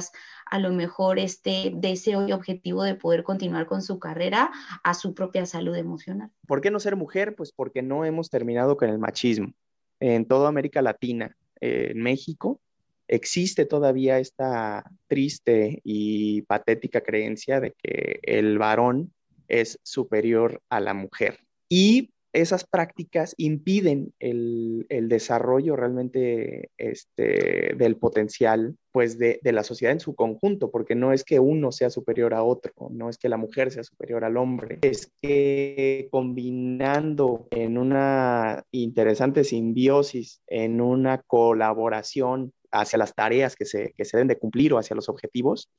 a 0.46 0.60
lo 0.60 0.72
mejor 0.72 1.20
este 1.20 1.72
deseo 1.76 2.28
y 2.28 2.32
objetivo 2.32 2.84
de 2.84 2.96
poder 2.96 3.24
continuar 3.24 3.66
con 3.66 3.82
su 3.82 4.00
carrera 4.00 4.52
a 4.84 4.94
su 4.94 5.14
propia 5.14 5.46
salud 5.46 5.76
emocional. 5.76 6.30
¿Por 6.48 6.62
qué 6.62 6.72
no 6.72 6.80
ser 6.80 6.96
mujer? 6.96 7.36
Pues 7.36 7.52
porque 7.52 7.82
no 7.82 8.06
hemos 8.06 8.30
terminado 8.30 8.78
con 8.78 8.90
el 8.90 9.00
machismo. 9.00 9.54
En 10.00 10.26
toda 10.26 10.50
América 10.50 10.82
Latina, 10.82 11.36
en 11.60 12.02
México, 12.02 12.60
existe 13.08 13.66
todavía 13.66 14.20
esta 14.20 14.84
triste 15.08 15.82
y 15.84 16.42
patética 16.44 17.02
creencia 17.02 17.60
de 17.60 17.74
que 17.74 18.20
el 18.24 18.58
varón 18.58 19.14
es 19.48 19.80
superior 19.84 20.62
a 20.70 20.80
la 20.80 20.94
mujer. 20.94 21.40
Y 21.70 22.12
esas 22.34 22.66
prácticas 22.66 23.34
impiden 23.38 24.14
el, 24.20 24.86
desarrollo 24.90 25.76
realmente 25.76 26.70
este, 26.78 27.74
del 27.76 27.98
potencial 27.98 28.78
pues 28.92 29.18
de, 29.18 29.40
la 29.44 29.64
sociedad 29.64 29.94
en 29.94 30.00
su 30.00 30.16
conjunto, 30.16 30.70
porque 30.70 30.96
no 30.96 31.14
es 31.14 31.24
que 31.24 31.40
uno 31.40 31.72
sea 31.72 31.90
superior 31.90 32.34
a 32.34 32.44
otro, 32.44 32.74
no 32.92 33.10
es 33.10 33.18
que 33.18 33.30
la 33.30 33.38
mujer 33.38 33.72
sea 33.72 33.84
superior 33.84 34.24
al 34.24 34.38
hombre, 34.38 34.80
es 34.82 35.12
que 35.22 36.08
combinando 36.12 37.48
en 37.52 37.78
una 37.78 38.64
interesante 38.72 39.44
simbiosis, 39.44 40.42
en 40.48 40.82
una 40.82 41.22
colaboración 41.22 42.54
hacia 42.72 43.00
las 43.00 43.14
tareas 43.14 43.56
que 43.56 43.66
se, 43.66 43.94
deben 43.98 44.28
de 44.28 44.38
cumplir 44.38 44.74
o 44.74 44.78
hacia 44.78 44.96
los 44.96 45.10
objetivos, 45.10 45.70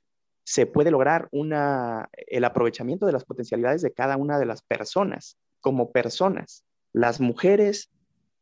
se 0.45 0.67
puede 0.67 0.91
lograr 0.91 1.29
el 1.31 2.45
aprovechamiento 2.45 3.07
de 3.07 3.13
las 3.13 3.25
potencialidades 3.25 3.81
de 3.83 3.93
cada 3.93 4.17
una 4.17 4.39
de 4.39 4.47
las 4.47 4.63
personas 4.63 5.37
como 5.63 5.91
personas. 5.91 6.65
Las 6.93 7.21
mujeres 7.21 7.91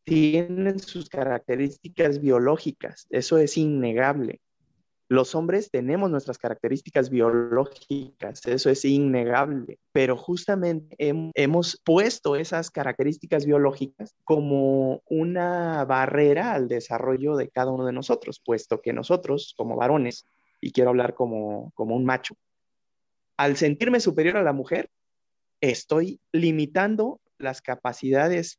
tienen 0.03 0.81
sus 0.81 1.09
características 1.09 2.21
biológicas, 2.21 3.07
eso 3.11 3.39
es 3.39 3.57
innegable. 3.57 4.41
Los 5.09 5.35
hombres 5.35 5.71
tenemos 5.73 6.09
nuestras 6.09 6.39
características 6.39 7.11
biológicas, 7.11 8.47
eso 8.47 8.71
es 8.71 8.85
innegable, 8.85 9.81
pero 9.93 10.17
justamente 10.17 10.95
hemos 10.99 11.81
puesto 11.85 12.37
esas 12.37 12.71
características 12.71 13.45
biológicas 13.45 14.15
como 14.23 15.03
una 15.07 15.85
barrera 15.85 16.55
al 16.55 16.69
desarrollo 16.69 17.37
de 17.37 17.49
cada 17.49 17.73
uno 17.73 17.87
de 17.87 17.93
nosotros, 17.93 18.41
puesto 18.45 18.81
que 18.81 18.93
nosotros 18.93 19.55
como 19.57 19.77
varones, 19.77 20.27
y 20.61 20.71
quiero 20.71 20.91
hablar 20.91 21.15
como, 21.15 21.73
como 21.75 21.97
un 21.97 22.05
macho, 22.05 22.35
al 23.37 23.57
sentirme 23.57 23.99
superior 23.99 24.37
a 24.37 24.45
la 24.45 24.53
mujer, 24.53 24.91
estoy 25.61 26.21
limitando 26.33 27.21
las 27.39 27.63
capacidades 27.63 28.59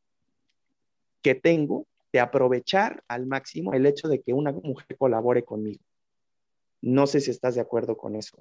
que 1.22 1.34
tengo 1.34 1.86
de 2.12 2.20
aprovechar 2.20 3.02
al 3.08 3.26
máximo 3.26 3.72
el 3.72 3.86
hecho 3.86 4.08
de 4.08 4.20
que 4.20 4.32
una 4.32 4.52
mujer 4.52 4.96
colabore 4.98 5.44
conmigo. 5.44 5.80
No 6.80 7.06
sé 7.06 7.20
si 7.20 7.30
estás 7.30 7.54
de 7.54 7.60
acuerdo 7.60 7.96
con 7.96 8.16
eso. 8.16 8.36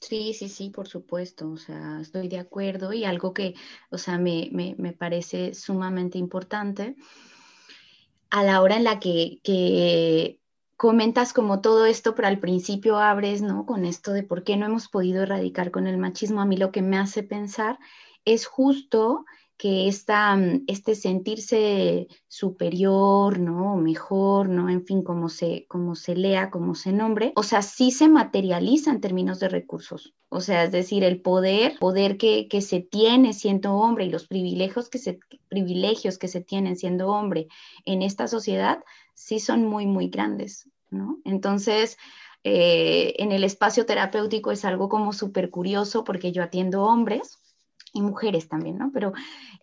Sí, 0.00 0.34
sí, 0.34 0.48
sí, 0.48 0.70
por 0.70 0.88
supuesto. 0.88 1.50
O 1.50 1.56
sea, 1.56 1.98
estoy 2.00 2.28
de 2.28 2.38
acuerdo 2.38 2.92
y 2.92 3.04
algo 3.04 3.34
que, 3.34 3.54
o 3.90 3.98
sea, 3.98 4.18
me, 4.18 4.50
me 4.52 4.92
parece 4.92 5.54
sumamente 5.54 6.18
importante 6.18 6.96
a 8.32 8.42
la 8.42 8.62
hora 8.62 8.76
en 8.76 8.84
la 8.84 8.98
que, 8.98 9.40
que 9.44 10.38
comentas 10.82 11.32
como 11.32 11.60
todo 11.60 11.86
esto, 11.86 12.16
pero 12.16 12.26
al 12.26 12.40
principio 12.40 12.98
abres, 12.98 13.40
¿no? 13.40 13.66
Con 13.66 13.84
esto 13.84 14.12
de 14.12 14.24
por 14.24 14.42
qué 14.42 14.56
no 14.56 14.66
hemos 14.66 14.88
podido 14.88 15.22
erradicar 15.22 15.70
con 15.70 15.86
el 15.86 15.96
machismo, 15.96 16.40
a 16.40 16.44
mí 16.44 16.56
lo 16.56 16.72
que 16.72 16.82
me 16.82 16.98
hace 16.98 17.22
pensar 17.22 17.78
es 18.24 18.46
justo 18.46 19.24
que 19.56 19.86
esta, 19.86 20.34
mm, 20.34 20.64
este 20.66 20.96
sentirse 20.96 22.08
superior, 22.26 23.38
¿no? 23.38 23.76
Mejor, 23.76 24.48
¿no? 24.48 24.68
En 24.68 24.84
fin, 24.84 25.04
como 25.04 25.28
se, 25.28 25.66
como 25.68 25.94
se 25.94 26.16
lea, 26.16 26.50
como 26.50 26.74
se 26.74 26.92
nombre, 26.92 27.32
o 27.36 27.44
sea, 27.44 27.62
sí 27.62 27.92
se 27.92 28.08
materializa 28.08 28.90
en 28.90 29.00
términos 29.00 29.38
de 29.38 29.50
recursos. 29.50 30.14
O 30.30 30.40
sea, 30.40 30.64
es 30.64 30.72
decir, 30.72 31.04
el 31.04 31.22
poder, 31.22 31.78
poder 31.78 32.16
que, 32.16 32.48
que 32.48 32.60
se 32.60 32.80
tiene 32.80 33.34
siendo 33.34 33.74
hombre 33.74 34.06
y 34.06 34.10
los 34.10 34.26
privilegios 34.26 34.90
que 34.90 34.98
se, 34.98 35.20
privilegios 35.48 36.18
que 36.18 36.26
se 36.26 36.40
tienen 36.40 36.76
siendo 36.76 37.06
hombre 37.06 37.46
en 37.84 38.02
esta 38.02 38.26
sociedad, 38.26 38.80
sí 39.14 39.38
son 39.38 39.64
muy, 39.64 39.86
muy 39.86 40.08
grandes. 40.08 40.71
Entonces, 41.24 41.96
eh, 42.44 43.14
en 43.18 43.32
el 43.32 43.44
espacio 43.44 43.86
terapéutico 43.86 44.50
es 44.50 44.64
algo 44.64 44.88
como 44.88 45.12
súper 45.12 45.50
curioso 45.50 46.04
porque 46.04 46.32
yo 46.32 46.42
atiendo 46.42 46.82
hombres 46.84 47.38
y 47.92 48.02
mujeres 48.02 48.48
también, 48.48 48.78
¿no? 48.78 48.90
Pero 48.92 49.12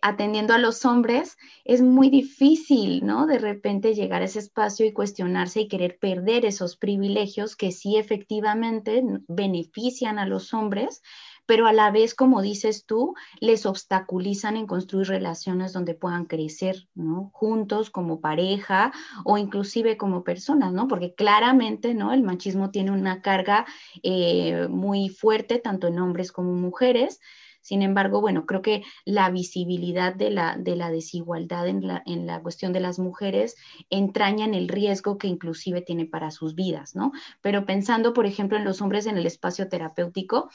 atendiendo 0.02 0.54
a 0.54 0.58
los 0.58 0.84
hombres 0.84 1.36
es 1.64 1.82
muy 1.82 2.10
difícil, 2.10 3.04
¿no? 3.04 3.26
De 3.26 3.38
repente 3.38 3.94
llegar 3.94 4.22
a 4.22 4.26
ese 4.26 4.38
espacio 4.38 4.86
y 4.86 4.92
cuestionarse 4.92 5.62
y 5.62 5.68
querer 5.68 5.98
perder 6.00 6.44
esos 6.44 6.76
privilegios 6.76 7.56
que 7.56 7.72
sí 7.72 7.96
efectivamente 7.96 9.02
benefician 9.26 10.18
a 10.18 10.26
los 10.26 10.54
hombres, 10.54 11.02
pero 11.50 11.66
a 11.66 11.72
la 11.72 11.90
vez, 11.90 12.14
como 12.14 12.42
dices 12.42 12.86
tú, 12.86 13.16
les 13.40 13.66
obstaculizan 13.66 14.56
en 14.56 14.68
construir 14.68 15.08
relaciones 15.08 15.72
donde 15.72 15.96
puedan 15.96 16.26
crecer, 16.26 16.86
¿no? 16.94 17.32
Juntos, 17.34 17.90
como 17.90 18.20
pareja 18.20 18.92
o 19.24 19.36
inclusive 19.36 19.96
como 19.96 20.22
personas, 20.22 20.72
¿no? 20.72 20.86
Porque 20.86 21.12
claramente, 21.12 21.92
¿no? 21.92 22.12
El 22.12 22.22
machismo 22.22 22.70
tiene 22.70 22.92
una 22.92 23.20
carga 23.20 23.66
eh, 24.04 24.68
muy 24.70 25.08
fuerte, 25.08 25.58
tanto 25.58 25.88
en 25.88 25.98
hombres 25.98 26.30
como 26.30 26.50
en 26.50 26.60
mujeres. 26.60 27.18
Sin 27.62 27.82
embargo, 27.82 28.20
bueno, 28.20 28.46
creo 28.46 28.62
que 28.62 28.84
la 29.04 29.28
visibilidad 29.28 30.14
de 30.14 30.30
la, 30.30 30.56
de 30.56 30.76
la 30.76 30.92
desigualdad 30.92 31.66
en 31.66 31.84
la, 31.84 32.04
en 32.06 32.28
la, 32.28 32.40
cuestión 32.40 32.72
de 32.72 32.78
las 32.78 33.00
mujeres 33.00 33.56
entraña 33.90 34.44
en 34.44 34.54
el 34.54 34.68
riesgo 34.68 35.18
que 35.18 35.26
inclusive 35.26 35.82
tiene 35.82 36.06
para 36.06 36.30
sus 36.30 36.54
vidas, 36.54 36.94
¿no? 36.94 37.10
Pero 37.40 37.66
pensando, 37.66 38.12
por 38.12 38.26
ejemplo, 38.26 38.56
en 38.56 38.64
los 38.64 38.80
hombres 38.80 39.06
en 39.06 39.18
el 39.18 39.26
espacio 39.26 39.68
terapéutico, 39.68 40.48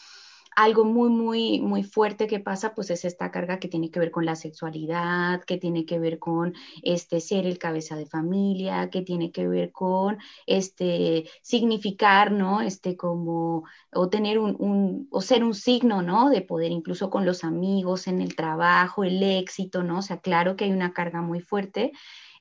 algo 0.55 0.85
muy, 0.85 1.09
muy, 1.09 1.59
muy 1.59 1.83
fuerte 1.83 2.27
que 2.27 2.39
pasa, 2.39 2.73
pues 2.73 2.89
es 2.89 3.05
esta 3.05 3.31
carga 3.31 3.59
que 3.59 3.67
tiene 3.67 3.91
que 3.91 3.99
ver 3.99 4.11
con 4.11 4.25
la 4.25 4.35
sexualidad, 4.35 5.43
que 5.43 5.57
tiene 5.57 5.85
que 5.85 5.99
ver 5.99 6.17
con 6.19 6.53
este, 6.81 7.19
ser 7.19 7.45
el 7.45 7.57
cabeza 7.57 7.95
de 7.95 8.05
familia, 8.05 8.89
que 8.89 9.01
tiene 9.01 9.31
que 9.31 9.47
ver 9.47 9.71
con 9.71 10.17
este, 10.45 11.29
significar, 11.41 12.31
¿no? 12.31 12.61
Este, 12.61 12.95
como, 12.95 13.65
o 13.93 14.09
tener 14.09 14.39
un, 14.39 14.55
un, 14.59 15.07
o 15.11 15.21
ser 15.21 15.43
un 15.43 15.53
signo, 15.53 16.01
¿no? 16.01 16.29
De 16.29 16.41
poder, 16.41 16.71
incluso 16.71 17.09
con 17.09 17.25
los 17.25 17.43
amigos, 17.43 18.07
en 18.07 18.21
el 18.21 18.35
trabajo, 18.35 19.03
el 19.03 19.21
éxito, 19.23 19.83
¿no? 19.83 19.99
O 19.99 20.01
sea, 20.01 20.19
claro 20.21 20.55
que 20.55 20.65
hay 20.65 20.71
una 20.71 20.93
carga 20.93 21.21
muy 21.21 21.41
fuerte 21.41 21.91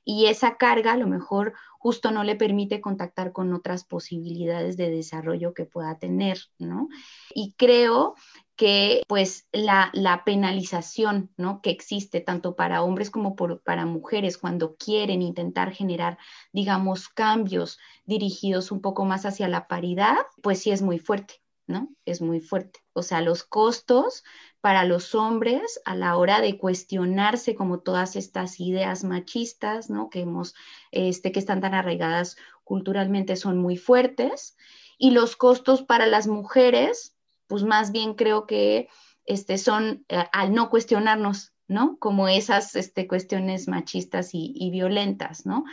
y 0.05 0.27
esa 0.27 0.55
carga 0.55 0.93
a 0.93 0.97
lo 0.97 1.07
mejor 1.07 1.53
justo 1.79 2.11
no 2.11 2.23
le 2.23 2.35
permite 2.35 2.79
contactar 2.79 3.31
con 3.31 3.53
otras 3.53 3.83
posibilidades 3.83 4.77
de 4.77 4.89
desarrollo 4.89 5.53
que 5.53 5.65
pueda 5.65 5.97
tener, 5.99 6.39
¿no? 6.57 6.87
Y 7.33 7.53
creo 7.57 8.15
que 8.55 9.03
pues 9.07 9.47
la, 9.51 9.91
penalización 10.25 11.29
¿no? 11.37 11.61
que 11.61 11.71
existe 11.71 12.21
tanto 12.21 12.55
para 12.55 12.83
hombres 12.83 13.09
como 13.09 13.35
para 13.35 13.85
mujeres 13.85 14.37
cuando 14.37 14.75
quieren 14.75 15.21
intentar 15.21 15.73
generar, 15.73 16.17
digamos, 16.53 17.09
cambios 17.09 17.79
dirigidos 18.05 18.71
un 18.71 18.81
poco 18.81 19.05
más 19.05 19.25
hacia 19.25 19.47
la 19.47 19.67
paridad, 19.67 20.17
pues 20.41 20.59
sí 20.59 20.71
es 20.71 20.81
muy 20.81 20.99
fuerte, 20.99 21.41
¿no? 21.67 21.89
Es 22.05 22.21
muy 22.21 22.39
fuerte. 22.39 22.79
O 22.93 23.03
sea, 23.03 23.21
los 23.21 23.43
costos 23.43 24.23
para 24.65 24.83
los 24.83 25.13
hombres 25.13 25.79
a 25.85 25.93
la 25.93 26.17
hora 26.17 26.41
de 26.41 26.57
cuestionarse 26.57 27.53
como 27.53 27.81
todas 27.81 28.15
estas 28.15 28.59
ideas 28.59 29.03
machistas, 29.03 29.91
¿no? 29.91 30.09
Que 30.09 30.21
hemos, 30.21 30.55
este, 30.89 31.31
que 31.31 31.37
están 31.37 31.61
tan 31.61 31.75
arraigadas 31.75 32.35
culturalmente 32.63 33.35
son 33.35 33.59
muy 33.59 33.77
fuertes 33.77 34.57
y 34.97 35.11
los 35.11 35.35
costos 35.35 35.83
para 35.83 36.07
las 36.07 36.25
mujeres, 36.25 37.15
pues 37.45 37.61
más 37.61 37.91
bien 37.91 38.15
creo 38.15 38.47
que 38.47 38.89
este, 39.25 39.59
son 39.59 40.03
eh, 40.09 40.23
al 40.31 40.51
no 40.51 40.71
cuestionarnos, 40.71 41.53
¿no? 41.67 41.99
Como 41.99 42.27
esas 42.27 42.75
este, 42.75 43.05
cuestiones 43.07 43.67
machistas 43.67 44.33
y, 44.33 44.51
y 44.55 44.71
violentas, 44.71 45.45
¿no? 45.45 45.63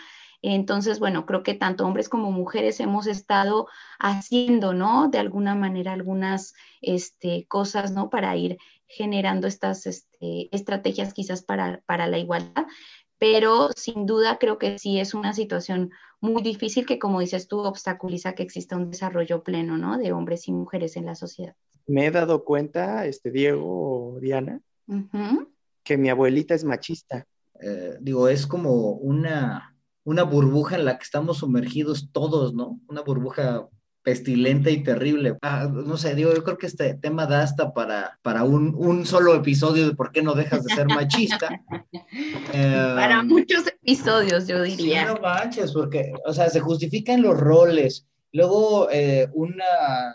Entonces, 0.43 0.99
bueno, 0.99 1.25
creo 1.25 1.45
que 1.45 1.55
tanto 1.55 1.87
hombres 1.87 2.09
como 2.09 2.33
mujeres 2.33 2.81
hemos 2.81 3.07
estado 3.07 3.69
haciendo, 4.01 4.75
¿no? 4.75 5.09
De 5.09 5.19
alguna 5.19 5.55
manera 5.55 5.93
algunas 5.93 6.55
este, 6.81 7.47
cosas, 7.47 7.93
¿no? 7.93 8.11
Para 8.11 8.37
ir 8.37 8.59
generando 8.89 9.47
estas 9.47 9.87
este, 9.87 10.55
estrategias 10.55 11.15
quizás 11.15 11.43
para, 11.43 11.81
para 11.87 12.09
la 12.09 12.19
igualdad, 12.19 12.67
pero 13.19 13.71
sin 13.77 14.05
duda 14.05 14.39
creo 14.39 14.59
que 14.59 14.79
sí 14.81 14.99
es 14.99 15.15
una 15.15 15.33
situación 15.33 15.93
muy 16.21 16.43
difícil 16.43 16.87
que, 16.87 16.99
como 16.99 17.21
dices 17.21 17.47
tú, 17.47 17.61
obstaculiza 17.61 18.35
que 18.35 18.43
exista 18.43 18.77
un 18.77 18.91
desarrollo 18.91 19.45
pleno, 19.45 19.79
¿no? 19.79 19.97
De 19.97 20.13
hombres 20.13 20.49
y 20.49 20.53
mujeres 20.53 20.97
en 20.97 21.07
la 21.07 21.15
sociedad. 21.15 21.55
Me 21.87 22.07
he 22.07 22.11
dado 22.11 22.45
cuenta, 22.45 23.07
este 23.07 23.31
Diego 23.31 24.15
o 24.15 24.21
Diana, 24.21 24.61
que 25.85 25.97
mi 25.97 26.11
abuelita 26.11 26.55
es 26.55 26.65
machista. 26.65 27.27
Eh, 27.61 27.97
digo, 28.01 28.29
es 28.29 28.47
como 28.47 28.93
una 28.93 29.72
una 30.05 30.23
burbuja 30.23 30.77
en 30.77 30.85
la 30.85 30.99
que 30.99 31.05
estamos 31.05 31.39
sumergidos 31.39 32.11
todos, 32.13 32.55
¿no? 32.55 32.81
Una 32.89 33.03
burbuja 33.03 33.69
pestilente 34.03 34.71
y 34.73 34.83
terrible. 34.83 35.37
Ah, 35.43 35.69
no 35.73 35.97
sé, 35.97 36.15
digo, 36.15 36.35
yo 36.35 36.43
creo 36.43 36.59
que 36.59 36.67
este 36.67 36.95
tema 36.95 37.27
da 37.27 37.43
hasta 37.43 37.73
para, 37.73 38.19
para 38.23 38.45
un, 38.45 39.07
solo 39.07 39.35
episodio 39.35 39.89
de 39.89 39.95
por 39.95 40.13
qué 40.13 40.23
no 40.23 40.35
dejas 40.35 40.65
de 40.65 40.75
ser 40.75 40.87
machista. 40.87 41.49
para 42.53 43.23
muchos 43.23 43.67
episodios, 43.69 44.47
yo 44.47 44.63
diría. 44.63 45.07
Sí, 45.07 45.15
no 45.15 45.21
manches, 45.21 45.73
porque, 45.73 46.13
o 46.27 46.33
sea, 46.33 46.51
se 46.51 46.61
justifican 46.61 47.23
los 47.23 47.39
roles, 47.39 48.07
Luego, 48.33 48.89
eh, 48.91 49.29
una, 49.35 50.15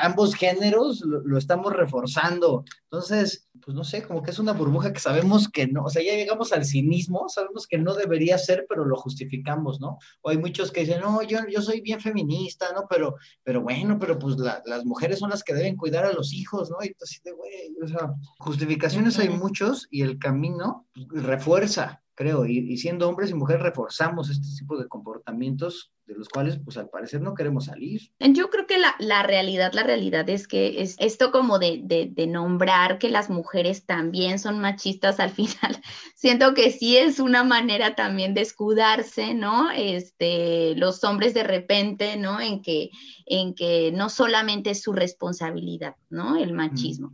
ambos 0.00 0.34
géneros 0.34 1.02
lo, 1.02 1.36
estamos 1.36 1.72
reforzando. 1.74 2.64
Entonces, 2.84 3.48
pues 3.62 3.74
no 3.74 3.84
sé, 3.84 4.02
como 4.02 4.22
que 4.22 4.30
es 4.30 4.38
una 4.38 4.52
burbuja 4.52 4.92
que 4.92 5.00
sabemos 5.00 5.48
que 5.48 5.66
no, 5.66 5.84
o 5.84 5.90
sea, 5.90 6.02
ya 6.02 6.14
llegamos 6.14 6.52
al 6.52 6.64
cinismo, 6.64 7.28
sabemos 7.28 7.66
que 7.66 7.78
no 7.78 7.94
debería 7.94 8.38
ser, 8.38 8.64
pero 8.68 8.86
lo 8.86 8.96
justificamos, 8.96 9.80
¿no? 9.80 9.98
O 10.22 10.30
hay 10.30 10.38
muchos 10.38 10.72
que 10.72 10.80
dicen, 10.80 11.00
no, 11.00 11.22
yo, 11.22 11.40
yo 11.48 11.60
soy 11.60 11.82
bien 11.82 12.00
feminista, 12.00 12.72
¿no? 12.74 12.86
Pero, 12.88 13.16
pero 13.42 13.60
bueno, 13.60 13.98
pero 13.98 14.18
pues 14.18 14.36
las 14.38 14.84
mujeres 14.86 15.18
son 15.18 15.30
las 15.30 15.42
que 15.42 15.54
deben 15.54 15.76
cuidar 15.76 16.06
a 16.06 16.12
los 16.12 16.32
hijos, 16.32 16.70
¿no? 16.70 16.78
Y 16.82 16.88
entonces, 16.88 17.20
güey, 17.22 17.76
o 17.82 17.88
sea, 17.88 18.14
justificaciones 18.38 19.18
hay 19.18 19.28
muchos 19.28 19.88
y 19.90 20.02
el 20.02 20.18
camino 20.18 20.86
refuerza 21.10 22.01
creo, 22.14 22.46
y, 22.46 22.76
siendo 22.76 23.08
hombres 23.08 23.30
y 23.30 23.34
mujeres 23.34 23.62
reforzamos 23.62 24.30
este 24.30 24.46
tipo 24.58 24.78
de 24.78 24.88
comportamientos 24.88 25.92
de 26.06 26.14
los 26.14 26.28
cuales, 26.28 26.58
pues 26.62 26.76
al 26.76 26.90
parecer 26.90 27.20
no 27.20 27.34
queremos 27.34 27.66
salir. 27.66 28.00
Yo 28.18 28.50
creo 28.50 28.66
que 28.66 28.76
la, 28.78 29.22
realidad, 29.22 29.72
la 29.72 29.84
realidad 29.84 30.28
es 30.28 30.48
que 30.48 30.82
es 30.82 30.96
esto 30.98 31.30
como 31.30 31.58
de, 31.58 31.80
de, 31.84 32.26
nombrar 32.26 32.98
que 32.98 33.08
las 33.08 33.30
mujeres 33.30 33.86
también 33.86 34.38
son 34.38 34.60
machistas 34.60 35.20
al 35.20 35.30
final, 35.30 35.80
siento 36.14 36.54
que 36.54 36.70
sí 36.70 36.96
es 36.96 37.20
una 37.20 37.44
manera 37.44 37.94
también 37.94 38.34
de 38.34 38.42
escudarse, 38.42 39.34
¿no? 39.34 39.70
Este, 39.70 40.74
los 40.76 41.04
hombres 41.04 41.34
de 41.34 41.44
repente, 41.44 42.16
¿no? 42.16 42.40
En 42.40 42.62
que, 42.62 42.90
en 43.26 43.54
que 43.54 43.92
no 43.92 44.08
solamente 44.10 44.70
es 44.70 44.82
su 44.82 44.92
responsabilidad, 44.92 45.96
¿no? 46.10 46.36
El 46.36 46.52
machismo. 46.52 47.12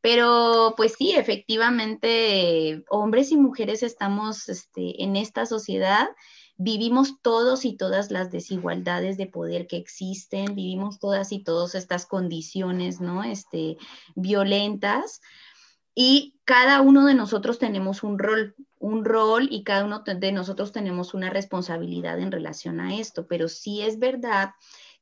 Pero 0.00 0.74
pues 0.76 0.94
sí, 0.96 1.12
efectivamente, 1.12 2.84
hombres 2.88 3.32
y 3.32 3.36
mujeres 3.36 3.82
estamos 3.82 4.48
este, 4.48 5.02
en 5.02 5.16
esta 5.16 5.44
sociedad, 5.44 6.08
vivimos 6.56 7.20
todos 7.22 7.64
y 7.64 7.76
todas 7.76 8.10
las 8.10 8.30
desigualdades 8.30 9.16
de 9.16 9.26
poder 9.26 9.66
que 9.66 9.76
existen, 9.76 10.54
vivimos 10.54 10.98
todas 10.98 11.32
y 11.32 11.42
todas 11.42 11.74
estas 11.74 12.06
condiciones, 12.06 13.00
¿no? 13.00 13.24
Este, 13.24 13.76
violentas. 14.14 15.20
Y 15.94 16.38
cada 16.44 16.80
uno 16.80 17.04
de 17.04 17.14
nosotros 17.14 17.58
tenemos 17.58 18.02
un 18.02 18.18
rol, 18.18 18.54
un 18.78 19.04
rol 19.04 19.48
y 19.50 19.64
cada 19.64 19.84
uno 19.84 20.02
de 20.04 20.32
nosotros 20.32 20.72
tenemos 20.72 21.14
una 21.14 21.30
responsabilidad 21.30 22.18
en 22.20 22.32
relación 22.32 22.80
a 22.80 22.96
esto, 22.96 23.26
pero 23.26 23.48
sí 23.48 23.82
es 23.82 23.98
verdad 23.98 24.52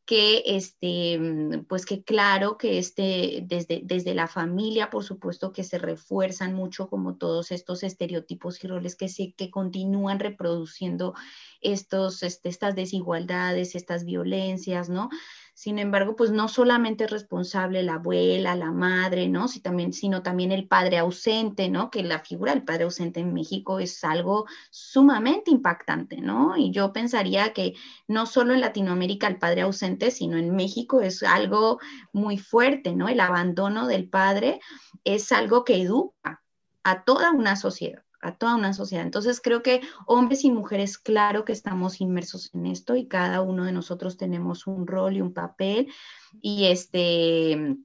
que 0.09 0.42
este, 0.47 1.18
mm, 1.18 1.66
pues 1.66 1.85
que 1.85 2.03
claro 2.03 2.57
que 2.57 2.79
este, 2.79 3.44
desde, 3.44 3.83
desde 3.85 4.14
la 4.14 4.27
familia, 4.27 4.88
por 4.88 5.05
supuesto 5.05 5.53
que 5.53 5.64
se 5.64 5.77
refuerzan 5.77 6.55
mucho 6.55 6.88
como 6.88 7.18
todos 7.18 7.51
estos 7.51 7.83
estereotipos 7.83 8.64
y 8.64 8.68
roles 8.68 8.97
que 8.97 9.11
se, 9.11 9.35
que 9.35 9.51
continúan 9.51 10.18
reproduciendo 10.18 11.12
estos, 11.61 12.23
este, 12.23 12.49
estas 12.49 12.75
desigualdades, 12.75 13.75
estas 13.75 14.07
violencias, 14.07 14.88
¿no? 14.88 15.11
Sin 15.59 15.81
embargo, 15.81 16.14
pues 16.14 16.31
no 16.31 16.47
solamente 16.47 17.03
es 17.03 17.11
responsable 17.11 17.83
la 17.83 17.94
abuela, 17.94 18.55
la 18.55 18.71
madre, 18.71 19.29
¿no? 19.29 19.47
también, 19.61 19.92
sino 19.92 20.23
también 20.23 20.53
el 20.53 20.68
padre 20.68 20.99
ausente, 20.99 21.68
¿no? 21.68 21.90
Que 21.90 22.05
la 22.05 22.21
figura 22.21 22.55
del 22.55 22.62
padre 22.62 22.85
ausente 22.85 23.18
en 23.18 23.35
México 23.35 23.81
es 23.81 24.05
algo 24.05 24.47
sumamente 24.71 25.51
impactante, 25.51 26.21
¿no? 26.21 26.57
Y 26.57 26.71
yo 26.71 26.92
pensaría 26.92 27.53
que 27.55 27.75
no 28.07 28.27
solo 28.27 28.55
en 28.55 28.61
Latinoamérica 28.61 29.27
el 29.27 29.40
padre 29.40 29.62
ausente, 29.62 30.12
sino 30.12 30.37
en 30.37 30.55
México 30.55 31.01
es 31.01 31.25
algo 31.25 31.81
muy 32.12 32.38
fuerte, 32.38 32.94
¿no? 32.94 33.09
El 33.09 33.18
abandono 33.18 33.88
del 33.88 34.09
padre 34.09 34.61
es 35.03 35.33
algo 35.33 35.64
que 35.64 35.83
educa 35.83 36.40
a 36.85 37.03
toda 37.03 37.33
una 37.33 37.57
sociedad 37.57 38.05
a 38.21 38.37
toda 38.37 38.57
una 38.57 38.73
sociedad. 38.75 39.05
Entonces 39.05 39.41
creo 39.41 39.63
que 39.63 39.81
hombres 40.07 40.45
y 40.45 40.51
mujeres, 40.51 40.99
claro 40.99 41.45
que 41.45 41.53
estamos 41.53 42.01
inmersos 42.01 42.51
en 42.55 42.67
esto 42.67 42.97
y 42.97 43.07
cada 43.07 43.43
uno 43.43 43.65
de 43.65 43.73
nosotros 43.73 44.17
tenemos 44.17 44.67
un 44.67 44.87
rol 44.87 45.17
y 45.17 45.21
un 45.21 45.33
papel 45.33 45.93
y 46.41 46.67
este, 46.67 47.77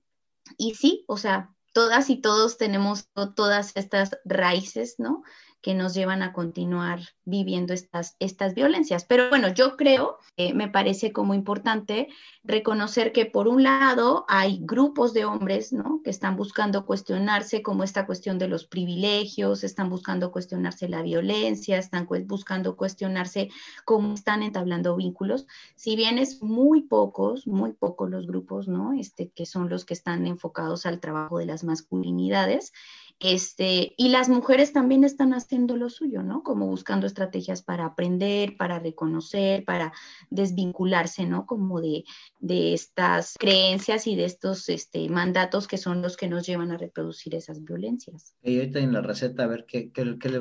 y 0.57 0.75
sí, 0.75 1.05
o 1.07 1.17
sea, 1.17 1.53
todas 1.73 2.09
y 2.09 2.17
todos 2.17 2.57
tenemos 2.57 3.09
todas 3.35 3.75
estas 3.75 4.17
raíces, 4.25 4.95
¿no? 4.99 5.23
Que 5.63 5.73
nos 5.73 5.93
llevan 5.93 6.21
a 6.21 6.33
continuar 6.33 6.99
viviendo 7.23 7.73
estas, 7.73 8.17
estas 8.19 8.53
violencias. 8.53 9.05
Pero 9.05 9.29
bueno, 9.29 9.47
yo 9.47 9.77
creo, 9.77 10.17
eh, 10.35 10.53
me 10.53 10.67
parece 10.67 11.13
como 11.13 11.33
importante 11.33 12.09
reconocer 12.43 13.13
que 13.13 13.25
por 13.25 13.47
un 13.47 13.63
lado 13.63 14.25
hay 14.27 14.59
grupos 14.61 15.13
de 15.13 15.23
hombres, 15.23 15.71
¿no? 15.71 16.01
Que 16.03 16.09
están 16.09 16.35
buscando 16.35 16.85
cuestionarse 16.85 17.61
como 17.61 17.85
esta 17.85 18.05
cuestión 18.05 18.39
de 18.39 18.49
los 18.49 18.65
privilegios, 18.65 19.63
están 19.63 19.89
buscando 19.89 20.33
cuestionarse 20.33 20.89
la 20.89 21.01
violencia, 21.01 21.77
están 21.77 22.09
buscando 22.25 22.75
cuestionarse 22.75 23.49
cómo 23.85 24.15
están 24.15 24.43
entablando 24.43 24.97
vínculos. 24.97 25.47
Si 25.75 25.95
bien 25.95 26.17
es 26.17 26.43
muy 26.43 26.81
pocos, 26.81 27.47
muy 27.47 27.71
pocos 27.71 28.09
los 28.09 28.27
grupos, 28.27 28.67
¿no? 28.67 28.91
Este, 28.91 29.29
que 29.29 29.45
son 29.45 29.69
los 29.69 29.85
que 29.85 29.93
están 29.93 30.27
enfocados 30.27 30.85
al 30.85 30.99
trabajo 30.99 31.37
de 31.37 31.45
las 31.45 31.63
masculinidades. 31.63 32.73
Este, 33.19 33.93
y 33.95 34.09
las 34.09 34.27
mujeres 34.27 34.73
también 34.73 35.05
están 35.05 35.33
haciendo 35.33 35.52
lo 35.53 35.89
suyo, 35.89 36.23
¿no? 36.23 36.43
Como 36.43 36.67
buscando 36.67 37.07
estrategias 37.07 37.61
para 37.61 37.85
aprender, 37.85 38.57
para 38.57 38.79
reconocer, 38.79 39.63
para 39.65 39.93
desvincularse, 40.29 41.25
¿no? 41.25 41.45
Como 41.45 41.79
de, 41.79 42.03
de 42.39 42.73
estas 42.73 43.35
creencias 43.39 44.07
y 44.07 44.15
de 44.15 44.25
estos 44.25 44.67
este, 44.69 45.07
mandatos 45.09 45.67
que 45.67 45.77
son 45.77 46.01
los 46.01 46.17
que 46.17 46.27
nos 46.27 46.45
llevan 46.45 46.71
a 46.71 46.77
reproducir 46.77 47.35
esas 47.35 47.63
violencias. 47.63 48.35
Y 48.41 48.59
ahorita 48.59 48.79
en 48.79 48.93
la 48.93 49.01
receta, 49.01 49.43
a 49.43 49.47
ver 49.47 49.65
qué, 49.67 49.91
qué, 49.91 50.17
qué, 50.19 50.29
le, 50.29 50.39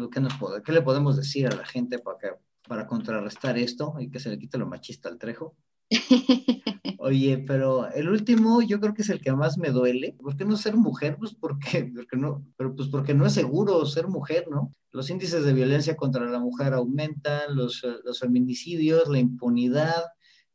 qué 0.64 0.72
le 0.72 0.82
podemos 0.82 1.16
decir 1.16 1.46
a 1.46 1.54
la 1.54 1.64
gente 1.64 1.98
para, 1.98 2.38
para 2.66 2.86
contrarrestar 2.86 3.58
esto 3.58 3.94
y 3.98 4.10
que 4.10 4.20
se 4.20 4.30
le 4.30 4.38
quite 4.38 4.58
lo 4.58 4.66
machista 4.66 5.08
al 5.08 5.18
trejo. 5.18 5.56
Oye, 6.98 7.38
pero 7.46 7.90
el 7.92 8.08
último 8.08 8.62
yo 8.62 8.80
creo 8.80 8.94
que 8.94 9.02
es 9.02 9.10
el 9.10 9.20
que 9.20 9.32
más 9.32 9.58
me 9.58 9.70
duele. 9.70 10.14
¿Por 10.20 10.36
qué 10.36 10.44
no 10.44 10.56
ser 10.56 10.76
mujer? 10.76 11.16
Pues 11.18 11.34
porque, 11.34 11.90
porque 11.94 12.16
no, 12.16 12.44
pero 12.56 12.74
pues 12.74 12.88
porque 12.88 13.14
no 13.14 13.26
es 13.26 13.32
seguro 13.32 13.84
ser 13.86 14.08
mujer, 14.08 14.46
¿no? 14.48 14.72
Los 14.92 15.10
índices 15.10 15.44
de 15.44 15.52
violencia 15.52 15.96
contra 15.96 16.24
la 16.24 16.38
mujer 16.38 16.74
aumentan, 16.74 17.56
los, 17.56 17.84
los 18.04 18.20
feminicidios, 18.20 19.08
la 19.08 19.18
impunidad, 19.18 20.04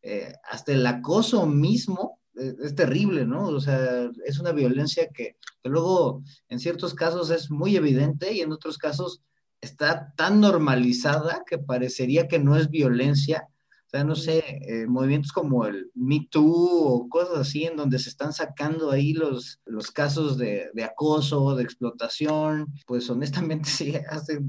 eh, 0.02 0.34
hasta 0.50 0.72
el 0.72 0.86
acoso 0.86 1.46
mismo 1.46 2.20
eh, 2.36 2.56
es, 2.64 2.76
terrible, 2.76 3.26
¿no? 3.26 3.48
O 3.48 3.60
sea, 3.60 4.10
es 4.26 4.40
una 4.40 4.52
violencia 4.52 5.10
que 5.14 5.36
luego 5.64 6.24
en 6.50 6.60
ciertos 6.60 6.94
casos 6.94 7.30
es 7.30 7.52
muy 7.52 7.76
evidente 7.76 8.32
y 8.32 8.42
en 8.42 8.52
otros 8.52 8.78
casos 8.78 9.22
está 9.60 10.14
tan 10.16 10.40
normalizada 10.40 11.44
que 11.46 11.58
parecería 11.58 12.28
que 12.28 12.40
no 12.40 12.56
es 12.56 12.70
violencia 12.70 13.48
o 13.88 13.90
sea, 13.90 14.04
no 14.04 14.16
sé, 14.16 14.44
eh, 14.68 14.86
movimientos 14.86 15.32
como 15.32 15.66
el 15.66 15.90
Me 15.96 16.28
Too 16.30 16.46
o 16.46 17.08
cosas 17.08 17.38
así 17.38 17.64
en 17.64 17.78
donde 17.78 18.00
se 18.00 18.10
están 18.10 18.34
sacando 18.34 18.92
ahí 18.92 19.14
los, 19.14 19.62
los 19.66 19.92
casos 19.92 20.38
de, 20.38 20.70
de 20.74 20.84
acoso, 20.84 21.56
de 21.56 21.64
explotación, 21.64 22.68
pues 22.86 23.10
honestamente 23.10 23.70
sí, 23.70 23.96
hace, 24.10 24.40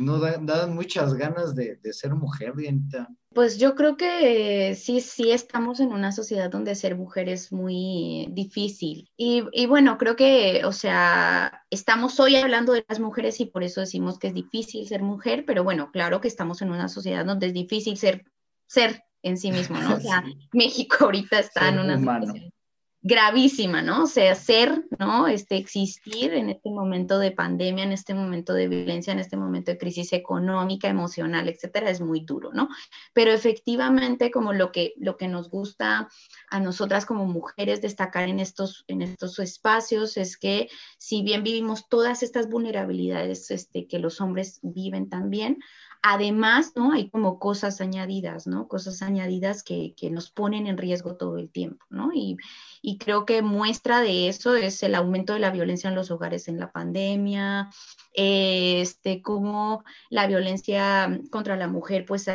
no 0.00 0.18
dan, 0.18 0.74
muchas 0.74 1.14
ganas 1.14 1.54
de, 1.54 1.76
de 1.76 1.92
ser 1.92 2.16
mujer, 2.16 2.56
Dianita. 2.56 3.08
Pues 3.32 3.58
yo 3.58 3.76
creo 3.76 3.96
que 3.96 4.74
sí, 4.74 5.00
sí 5.00 5.30
estamos 5.30 5.78
en 5.78 5.92
una 5.92 6.10
sociedad 6.10 6.50
donde 6.50 6.74
ser 6.74 6.96
mujer 6.96 7.28
es 7.28 7.52
muy 7.52 8.26
difícil. 8.32 9.08
Y, 9.16 9.44
y, 9.52 9.66
bueno, 9.66 9.98
creo 9.98 10.16
que, 10.16 10.64
o 10.64 10.72
sea, 10.72 11.62
estamos 11.70 12.18
hoy 12.18 12.34
hablando 12.34 12.72
de 12.72 12.84
las 12.88 12.98
mujeres 12.98 13.38
y 13.38 13.44
por 13.44 13.62
eso 13.62 13.80
decimos 13.82 14.18
que 14.18 14.26
es 14.26 14.34
difícil 14.34 14.88
ser 14.88 15.02
mujer, 15.02 15.44
pero 15.46 15.62
bueno, 15.62 15.92
claro 15.92 16.20
que 16.20 16.26
estamos 16.26 16.60
en 16.60 16.72
una 16.72 16.88
sociedad 16.88 17.24
donde 17.24 17.46
es 17.46 17.52
difícil 17.52 17.96
ser 17.96 18.24
ser 18.70 19.02
en 19.22 19.36
sí 19.36 19.50
mismo, 19.50 19.78
¿no? 19.78 19.96
O 19.96 20.00
sea, 20.00 20.22
México 20.52 20.96
ahorita 21.00 21.40
está 21.40 21.68
en 21.68 21.80
una 21.80 21.98
situación 21.98 22.52
gravísima, 23.02 23.80
¿no? 23.80 24.02
O 24.02 24.06
sea, 24.06 24.34
ser, 24.34 24.84
¿no? 24.98 25.26
Este, 25.26 25.56
existir 25.56 26.34
en 26.34 26.50
este 26.50 26.68
momento 26.68 27.18
de 27.18 27.30
pandemia, 27.30 27.84
en 27.84 27.92
este 27.92 28.12
momento 28.12 28.52
de 28.52 28.68
violencia, 28.68 29.12
en 29.12 29.20
este 29.20 29.38
momento 29.38 29.70
de 29.70 29.78
crisis 29.78 30.12
económica, 30.12 30.88
emocional, 30.88 31.48
etcétera, 31.48 31.88
es 31.88 32.02
muy 32.02 32.20
duro, 32.20 32.50
¿no? 32.52 32.68
Pero 33.14 33.32
efectivamente, 33.32 34.30
como 34.30 34.52
lo 34.52 34.70
que, 34.70 34.92
lo 34.98 35.16
que 35.16 35.28
nos 35.28 35.48
gusta 35.48 36.08
a 36.50 36.60
nosotras 36.60 37.06
como 37.06 37.24
mujeres 37.24 37.80
destacar 37.80 38.28
en 38.28 38.38
estos, 38.38 38.84
en 38.86 39.00
estos 39.00 39.38
espacios 39.38 40.18
es 40.18 40.36
que 40.36 40.68
si 40.98 41.22
bien 41.22 41.42
vivimos 41.42 41.88
todas 41.88 42.22
estas 42.22 42.50
vulnerabilidades 42.50 43.50
este, 43.50 43.86
que 43.86 43.98
los 43.98 44.20
hombres 44.20 44.60
viven 44.62 45.08
también, 45.08 45.58
Además, 46.02 46.72
¿no? 46.76 46.92
Hay 46.92 47.10
como 47.10 47.38
cosas 47.38 47.80
añadidas, 47.80 48.46
¿no? 48.46 48.68
Cosas 48.68 49.02
añadidas 49.02 49.62
que, 49.62 49.94
nos 50.10 50.30
ponen 50.30 50.66
en 50.66 50.78
riesgo 50.78 51.16
todo 51.16 51.36
el 51.36 51.50
tiempo, 51.50 51.84
¿no? 51.90 52.10
Y, 52.14 52.38
creo 52.98 53.26
que 53.26 53.42
muestra 53.42 54.00
de 54.00 54.28
eso 54.28 54.54
es 54.54 54.82
el 54.82 54.94
aumento 54.94 55.34
de 55.34 55.40
la 55.40 55.50
violencia 55.50 55.88
en 55.88 55.96
los 55.96 56.10
hogares 56.10 56.48
en 56.48 56.58
la 56.58 56.72
pandemia, 56.72 57.70
este, 58.14 59.20
como 59.20 59.84
la 60.08 60.26
violencia 60.26 61.20
contra 61.30 61.56
la 61.56 61.68
mujer, 61.68 62.06
pues, 62.06 62.26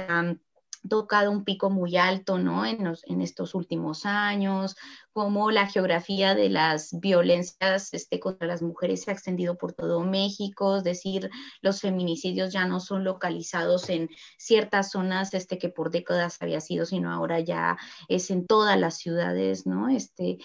tocado 0.87 1.31
un 1.31 1.43
pico 1.43 1.69
muy 1.69 1.97
alto, 1.97 2.37
¿no? 2.37 2.65
En, 2.65 3.21
estos 3.21 3.55
últimos 3.55 4.05
años, 4.05 4.75
como 5.13 5.51
la 5.51 5.67
geografía 5.67 6.35
de 6.35 6.49
las 6.49 6.99
violencias 6.99 7.93
este, 7.93 8.19
contra 8.19 8.47
las 8.47 8.61
mujeres 8.61 9.03
se 9.03 9.11
ha 9.11 9.13
extendido 9.13 9.57
por 9.57 9.73
todo 9.73 10.01
México, 10.01 10.77
es 10.77 10.83
decir, 10.83 11.29
los 11.61 11.81
feminicidios 11.81 12.53
ya 12.53 12.65
no 12.65 12.79
son 12.79 13.03
localizados 13.03 13.89
en 13.89 14.09
ciertas 14.37 14.91
zonas 14.91 15.33
este, 15.33 15.57
que 15.57 15.69
por 15.69 15.91
décadas 15.91 16.41
había 16.41 16.61
sido, 16.61 16.85
sino 16.85 17.11
ahora 17.11 17.39
ya 17.39 17.77
es 18.07 18.29
en 18.31 18.45
todas 18.45 18.79
las 18.79 18.97
ciudades, 18.97 19.65
¿no? 19.65 19.89
Este, 19.89 20.37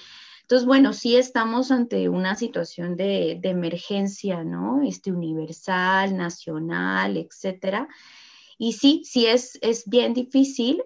entonces, 0.51 0.67
bueno, 0.67 0.93
sí 0.93 1.17
estamos 1.17 1.71
ante 1.71 2.09
una 2.09 2.35
situación 2.35 2.97
de, 2.97 3.39
de 3.41 3.51
emergencia, 3.51 4.43
¿no? 4.43 4.83
Este, 4.83 5.13
universal, 5.13 6.17
nacional, 6.17 7.17
etcétera. 7.17 7.89
Y 8.63 8.75
sí, 8.75 9.01
sí 9.07 9.25
es, 9.25 9.59
es 9.63 9.89
bien 9.89 10.13
difícil, 10.13 10.83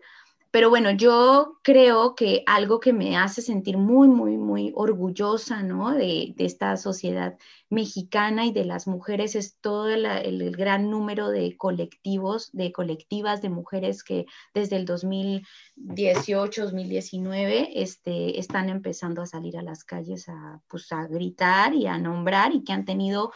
pero 0.52 0.70
bueno, 0.70 0.92
yo 0.92 1.58
creo 1.62 2.14
que 2.14 2.44
algo 2.46 2.78
que 2.78 2.92
me 2.92 3.16
hace 3.16 3.42
sentir 3.42 3.78
muy, 3.78 4.06
muy, 4.06 4.36
muy 4.36 4.70
orgullosa, 4.76 5.64
¿no? 5.64 5.90
De, 5.90 6.36
esta 6.38 6.76
sociedad 6.76 7.36
mexicana 7.70 8.46
y 8.46 8.52
de 8.52 8.64
las 8.64 8.86
mujeres 8.86 9.34
es 9.34 9.56
todo 9.60 9.88
el, 9.88 10.06
el, 10.06 10.52
gran 10.56 10.88
número 10.88 11.30
de 11.30 11.56
colectivos, 11.56 12.52
de 12.52 12.70
colectivas 12.70 13.42
de 13.42 13.48
mujeres 13.48 14.04
que 14.04 14.26
desde 14.54 14.76
el 14.76 14.84
2018, 14.84 16.62
2019, 16.62 17.82
este, 17.82 18.38
están 18.38 18.68
empezando 18.68 19.20
a 19.20 19.26
salir 19.26 19.58
a 19.58 19.62
las 19.62 19.82
calles 19.82 20.28
a, 20.28 20.62
pues, 20.68 20.92
a 20.92 21.08
gritar 21.08 21.74
y 21.74 21.88
a 21.88 21.98
nombrar 21.98 22.54
y 22.54 22.62
que 22.62 22.72
han 22.72 22.84
tenido 22.84 23.32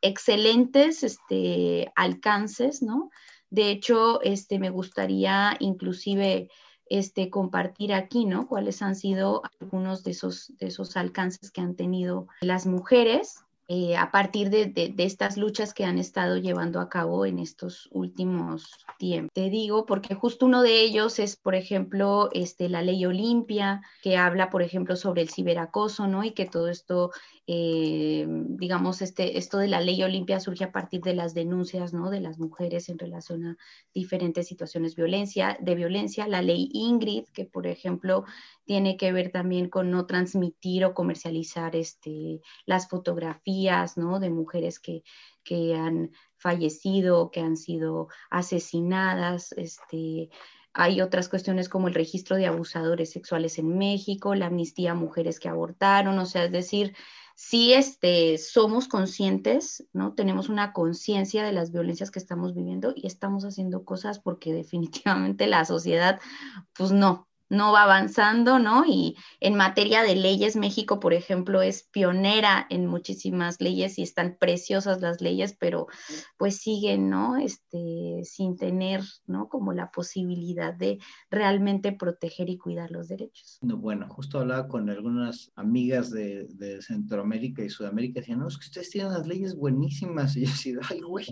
excelentes 0.00 1.02
este, 1.02 1.92
alcances, 1.94 2.80
¿no? 2.80 3.10
De 3.54 3.70
hecho, 3.70 4.20
este, 4.22 4.58
me 4.58 4.68
gustaría 4.68 5.56
inclusive 5.60 6.50
este, 6.86 7.30
compartir 7.30 7.94
aquí, 7.94 8.24
¿no? 8.24 8.48
Cuáles 8.48 8.82
han 8.82 8.96
sido 8.96 9.42
algunos 9.60 10.02
de 10.02 10.10
esos, 10.10 10.52
de 10.58 10.66
esos 10.66 10.96
alcances 10.96 11.52
que 11.52 11.60
han 11.60 11.76
tenido 11.76 12.26
las 12.40 12.66
mujeres 12.66 13.43
eh, 13.66 13.96
a 13.96 14.10
partir 14.10 14.50
de, 14.50 14.94
estas 14.98 15.38
luchas 15.38 15.72
que 15.72 15.86
han 15.86 15.96
estado 15.96 16.36
llevando 16.36 16.80
a 16.80 16.90
cabo 16.90 17.24
en 17.24 17.38
estos 17.38 17.88
últimos 17.92 18.84
tiempos. 18.98 19.32
Te 19.32 19.48
digo, 19.48 19.86
porque 19.86 20.14
justo 20.14 20.44
uno 20.44 20.60
de 20.60 20.82
ellos 20.82 21.18
es, 21.18 21.36
por 21.36 21.54
ejemplo, 21.54 22.28
este, 22.32 22.68
la 22.68 22.82
ley 22.82 23.06
Olimpia, 23.06 23.80
que 24.02 24.18
habla, 24.18 24.50
por 24.50 24.60
ejemplo, 24.60 24.96
sobre 24.96 25.22
el 25.22 25.30
ciberacoso, 25.30 26.06
¿no? 26.06 26.24
Y 26.24 26.32
que 26.32 26.44
todo 26.44 26.68
esto, 26.68 27.10
eh, 27.46 28.26
digamos, 28.28 29.00
este, 29.00 29.38
esto 29.38 29.56
de 29.56 29.68
la 29.68 29.80
ley 29.80 30.02
Olimpia 30.02 30.40
surge 30.40 30.64
a 30.64 30.72
partir 30.72 31.00
de 31.00 31.14
las 31.14 31.32
denuncias, 31.32 31.94
¿no? 31.94 32.10
De 32.10 32.20
las 32.20 32.38
mujeres 32.38 32.90
en 32.90 32.98
relación 32.98 33.46
a 33.46 33.56
diferentes 33.94 34.46
situaciones 34.46 34.94
violencia, 34.94 35.56
de 35.58 35.74
violencia. 35.74 36.28
La 36.28 36.42
ley 36.42 36.68
Ingrid, 36.74 37.24
que, 37.32 37.46
por 37.46 37.66
ejemplo, 37.66 38.24
tiene 38.66 38.98
que 38.98 39.10
ver 39.12 39.30
también 39.30 39.70
con 39.70 39.90
no 39.90 40.04
transmitir 40.04 40.84
o 40.84 40.92
comercializar 40.92 41.76
este, 41.76 42.42
las 42.66 42.88
fotografías 42.88 43.53
¿no? 43.96 44.20
de 44.20 44.30
mujeres 44.30 44.78
que, 44.78 45.02
que 45.42 45.74
han 45.74 46.10
fallecido, 46.36 47.30
que 47.30 47.40
han 47.40 47.56
sido 47.56 48.08
asesinadas. 48.30 49.52
Este, 49.52 50.30
hay 50.72 51.00
otras 51.00 51.28
cuestiones 51.28 51.68
como 51.68 51.88
el 51.88 51.94
registro 51.94 52.36
de 52.36 52.46
abusadores 52.46 53.12
sexuales 53.12 53.58
en 53.58 53.78
México, 53.78 54.34
la 54.34 54.46
amnistía 54.46 54.92
a 54.92 54.96
mujeres 54.96 55.38
que 55.38 55.48
abortaron, 55.48 56.18
o 56.18 56.26
sea, 56.26 56.44
es 56.44 56.52
decir, 56.52 56.94
si 57.36 57.72
este, 57.72 58.38
somos 58.38 58.88
conscientes, 58.88 59.86
¿no? 59.92 60.14
Tenemos 60.14 60.48
una 60.48 60.72
conciencia 60.72 61.44
de 61.44 61.52
las 61.52 61.72
violencias 61.72 62.10
que 62.10 62.18
estamos 62.18 62.54
viviendo 62.54 62.92
y 62.94 63.06
estamos 63.06 63.44
haciendo 63.44 63.84
cosas 63.84 64.18
porque 64.18 64.52
definitivamente 64.52 65.46
la 65.46 65.64
sociedad, 65.64 66.20
pues 66.76 66.92
no, 66.92 67.28
no 67.48 67.72
va 67.72 67.84
avanzando, 67.84 68.58
¿no? 68.58 68.84
Y 68.86 69.16
en 69.40 69.54
materia 69.54 70.02
de 70.02 70.16
leyes, 70.16 70.56
México, 70.56 71.00
por 71.00 71.14
ejemplo, 71.14 71.62
es 71.62 71.82
pionera 71.82 72.66
en 72.70 72.86
muchísimas 72.86 73.60
leyes 73.60 73.98
y 73.98 74.02
están 74.02 74.36
preciosas 74.38 75.00
las 75.00 75.20
leyes, 75.20 75.56
pero 75.58 75.86
pues 76.36 76.56
siguen, 76.56 77.10
¿no? 77.10 77.36
Este, 77.36 78.20
sin 78.24 78.56
tener, 78.56 79.02
¿no? 79.26 79.48
Como 79.48 79.72
la 79.72 79.90
posibilidad 79.90 80.74
de 80.74 80.98
realmente 81.30 81.92
proteger 81.92 82.48
y 82.48 82.58
cuidar 82.58 82.90
los 82.90 83.08
derechos. 83.08 83.58
Bueno, 83.60 84.08
justo 84.08 84.40
hablaba 84.40 84.68
con 84.68 84.88
algunas 84.90 85.52
amigas 85.56 86.10
de, 86.10 86.48
Centroamérica 86.80 87.62
y 87.62 87.70
Sudamérica, 87.70 88.20
decían, 88.20 88.40
no, 88.40 88.48
es 88.48 88.58
que 88.58 88.66
ustedes 88.66 88.90
tienen 88.90 89.12
las 89.12 89.26
leyes 89.26 89.54
buenísimas, 89.54 90.36
y 90.36 90.44
yo 90.44 90.50
decía, 90.50 90.78
ay, 90.88 91.00
güey, 91.00 91.26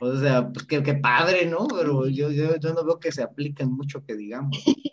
o 0.00 0.16
sea, 0.16 0.50
pues 0.50 0.66
qué, 0.66 0.94
padre, 0.94 1.46
¿no? 1.46 1.68
Pero 1.68 2.08
yo, 2.08 2.30
yo, 2.30 2.56
yo 2.56 2.74
no 2.74 2.84
veo 2.84 2.98
que 2.98 3.12
se 3.12 3.22
apliquen 3.22 3.72
mucho, 3.72 4.04
que 4.04 4.16
digamos. 4.16 4.58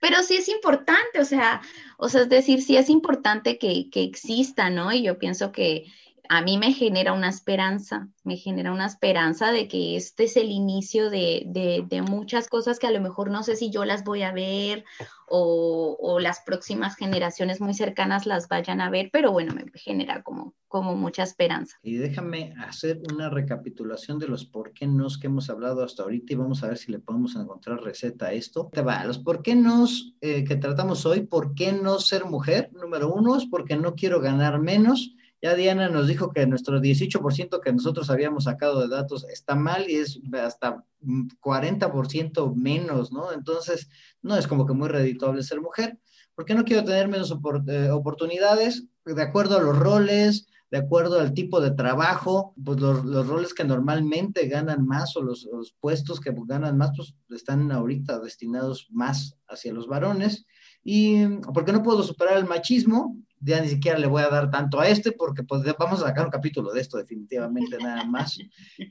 Pero 0.00 0.11
sí 0.22 0.36
es 0.36 0.48
importante, 0.48 1.20
o 1.20 1.24
sea, 1.24 1.62
o 1.96 2.08
sea, 2.08 2.22
es 2.22 2.28
decir, 2.28 2.62
sí 2.62 2.76
es 2.76 2.90
importante 2.90 3.58
que, 3.58 3.88
que 3.90 4.02
exista, 4.02 4.70
¿no? 4.70 4.92
Y 4.92 5.02
yo 5.02 5.18
pienso 5.18 5.52
que 5.52 5.86
a 6.28 6.42
mí 6.42 6.56
me 6.56 6.72
genera 6.72 7.12
una 7.12 7.28
esperanza, 7.28 8.08
me 8.24 8.36
genera 8.36 8.72
una 8.72 8.86
esperanza 8.86 9.50
de 9.50 9.68
que 9.68 9.96
este 9.96 10.24
es 10.24 10.36
el 10.36 10.50
inicio 10.50 11.10
de, 11.10 11.44
de, 11.46 12.02
muchas 12.02 12.48
cosas 12.48 12.78
que 12.78 12.86
a 12.86 12.90
lo 12.90 13.00
mejor 13.00 13.30
no 13.30 13.42
sé 13.42 13.56
si 13.56 13.70
yo 13.70 13.84
las 13.84 14.04
voy 14.04 14.22
a 14.22 14.32
ver 14.32 14.84
o, 15.28 15.96
o, 16.00 16.20
las 16.20 16.40
próximas 16.40 16.96
generaciones 16.96 17.60
muy 17.60 17.74
cercanas 17.74 18.26
las 18.26 18.48
vayan 18.48 18.80
a 18.80 18.90
ver, 18.90 19.10
pero 19.12 19.32
bueno, 19.32 19.54
me 19.54 19.64
genera 19.74 20.22
como, 20.22 20.54
como 20.68 20.94
mucha 20.94 21.22
esperanza. 21.22 21.76
Y 21.82 21.96
déjame 21.96 22.54
hacer 22.58 23.00
una 23.12 23.28
recapitulación 23.28 24.18
de 24.18 24.28
los 24.28 24.44
por 24.44 24.72
qué 24.72 24.86
nos 24.86 25.18
que 25.18 25.26
hemos 25.26 25.50
hablado 25.50 25.82
hasta 25.82 26.02
ahorita 26.02 26.32
y 26.32 26.36
vamos 26.36 26.62
a 26.62 26.68
ver 26.68 26.78
si 26.78 26.92
le 26.92 26.98
podemos 26.98 27.34
encontrar 27.36 27.82
receta 27.82 28.26
a 28.26 28.32
esto. 28.32 28.68
Te 28.72 28.82
va, 28.82 29.04
los 29.04 29.18
por 29.18 29.42
qué 29.42 29.54
nos 29.54 30.14
eh, 30.20 30.44
que 30.44 30.56
tratamos 30.56 31.04
hoy, 31.06 31.22
por 31.22 31.54
qué 31.54 31.72
no 31.72 31.98
ser 31.98 32.24
mujer, 32.26 32.70
número 32.72 33.12
uno 33.12 33.36
es 33.36 33.46
porque 33.46 33.76
no 33.76 33.94
quiero 33.94 34.20
ganar 34.20 34.60
menos 34.60 35.14
Ya 35.42 35.56
Diana 35.56 35.88
nos 35.88 36.06
dijo 36.06 36.32
que 36.32 36.46
nuestro 36.46 36.80
18% 36.80 37.60
que 37.60 37.72
nosotros 37.72 38.08
habíamos 38.10 38.44
sacado 38.44 38.80
de 38.80 38.88
datos 38.88 39.24
está 39.24 39.56
mal 39.56 39.90
y 39.90 39.96
es 39.96 40.20
hasta 40.40 40.84
40% 41.02 42.54
menos, 42.54 43.12
¿no? 43.12 43.32
Entonces, 43.32 43.88
no 44.22 44.36
es 44.36 44.46
como 44.46 44.66
que 44.66 44.72
muy 44.72 44.88
redituable 44.88 45.42
ser 45.42 45.60
mujer. 45.60 45.98
porque 46.36 46.54
no 46.54 46.64
quiero 46.64 46.84
tener 46.84 47.08
menos 47.08 47.36
eh, 47.66 47.90
oportunidades? 47.90 48.86
De 49.04 49.20
acuerdo 49.20 49.58
a 49.58 49.60
los 49.60 49.76
roles, 49.76 50.46
de 50.70 50.78
acuerdo 50.78 51.20
al 51.20 51.34
tipo 51.34 51.60
de 51.60 51.72
trabajo, 51.72 52.54
pues 52.64 52.80
los, 52.80 53.26
roles 53.26 53.52
que 53.52 53.64
normalmente 53.64 54.46
ganan 54.46 54.86
más 54.86 55.16
o 55.16 55.22
los, 55.22 55.46
los, 55.52 55.74
puestos 55.78 56.20
que 56.20 56.32
ganan 56.46 56.78
más, 56.78 56.92
pues 56.96 57.14
están 57.30 57.70
ahorita 57.70 58.20
destinados 58.20 58.86
más 58.90 59.36
hacia 59.48 59.74
los 59.74 59.88
varones. 59.88 60.46
Y 60.82 61.26
porque 61.52 61.72
no 61.72 61.82
puedo 61.82 62.02
superar 62.02 62.38
el 62.38 62.46
machismo, 62.46 63.18
ya 63.42 63.60
ni 63.60 63.68
siquiera 63.68 63.98
le 63.98 64.06
voy 64.06 64.22
a 64.22 64.28
dar 64.28 64.50
tanto 64.50 64.80
a 64.80 64.88
este 64.88 65.12
porque 65.12 65.42
pues, 65.42 65.62
vamos 65.78 66.00
a 66.00 66.06
sacar 66.06 66.24
un 66.24 66.30
capítulo 66.30 66.72
de 66.72 66.80
esto 66.80 66.96
definitivamente 66.96 67.76
nada 67.78 68.04
más. 68.04 68.38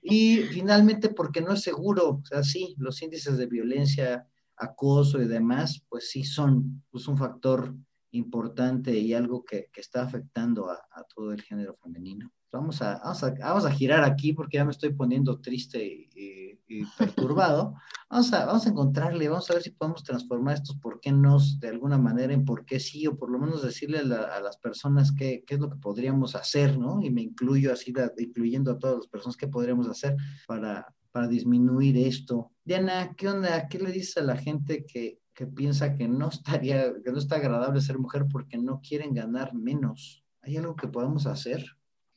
Y 0.03 0.37
finalmente 0.51 1.09
porque 1.09 1.41
no 1.41 1.53
es 1.53 1.61
seguro, 1.61 2.09
o 2.09 2.25
sea, 2.25 2.43
sí, 2.43 2.75
los 2.77 3.01
índices 3.01 3.37
de 3.37 3.47
violencia, 3.47 4.27
acoso 4.57 5.21
y 5.21 5.27
demás, 5.27 5.83
pues 5.89 6.09
sí 6.09 6.23
son 6.23 6.83
pues, 6.91 7.07
un 7.07 7.17
factor 7.17 7.73
importante 8.11 8.97
y 8.97 9.13
algo 9.13 9.43
que, 9.43 9.69
que 9.71 9.81
está 9.81 10.03
afectando 10.03 10.69
a, 10.69 10.75
a, 10.91 11.03
todo 11.03 11.31
el 11.31 11.41
género 11.41 11.75
femenino. 11.75 12.31
Vamos 12.51 12.81
a, 12.81 12.99
vamos 13.03 13.23
a, 13.23 13.31
vamos, 13.31 13.65
a, 13.65 13.71
girar 13.71 14.03
aquí 14.03 14.33
porque 14.33 14.57
ya 14.57 14.65
me 14.65 14.71
estoy 14.71 14.93
poniendo 14.93 15.39
triste 15.39 15.83
y, 15.85 16.59
y, 16.67 16.83
perturbado. 16.97 17.75
Vamos 18.09 18.33
a, 18.33 18.45
vamos 18.45 18.65
a 18.65 18.69
encontrarle, 18.69 19.29
vamos 19.29 19.49
a 19.49 19.53
ver 19.53 19.63
si 19.63 19.71
podemos 19.71 20.03
transformar 20.03 20.55
estos 20.55 20.75
por 20.77 20.99
qué 20.99 21.11
no 21.11 21.37
de 21.59 21.69
alguna 21.69 21.97
manera 21.97 22.33
en 22.33 22.43
por 22.43 22.65
qué 22.65 22.79
sí, 22.79 23.07
o 23.07 23.17
por 23.17 23.31
lo 23.31 23.39
menos 23.39 23.61
decirle 23.61 23.99
a, 23.99 24.35
a 24.35 24.41
las 24.41 24.57
personas 24.57 25.11
qué, 25.11 25.43
qué, 25.47 25.55
es 25.55 25.59
lo 25.61 25.69
que 25.69 25.77
podríamos 25.77 26.35
hacer, 26.35 26.77
¿no? 26.77 27.01
Y 27.01 27.09
me 27.09 27.21
incluyo 27.21 27.71
así, 27.71 27.93
incluyendo 28.17 28.71
a 28.71 28.79
todas 28.79 28.97
las 28.97 29.07
personas, 29.07 29.37
qué 29.37 29.47
podríamos 29.47 29.87
hacer 29.87 30.15
para, 30.47 30.93
para 31.11 31.27
disminuir 31.27 31.97
esto. 31.97 32.51
Diana, 32.65 33.15
¿qué 33.15 33.29
onda? 33.29 33.67
¿Qué 33.67 33.79
le 33.79 33.91
dices 33.91 34.17
a 34.17 34.21
la 34.21 34.35
gente 34.35 34.85
que, 34.85 35.21
que 35.33 35.47
piensa 35.47 35.95
que 35.95 36.07
no 36.07 36.29
estaría, 36.29 36.93
que 37.03 37.11
no 37.11 37.17
está 37.17 37.37
agradable 37.37 37.81
ser 37.81 37.97
mujer 37.97 38.25
porque 38.31 38.57
no 38.57 38.81
quieren 38.81 39.13
ganar 39.13 39.53
menos. 39.53 40.23
¿Hay 40.41 40.57
algo 40.57 40.75
que 40.75 40.87
podamos 40.87 41.25
hacer? 41.25 41.65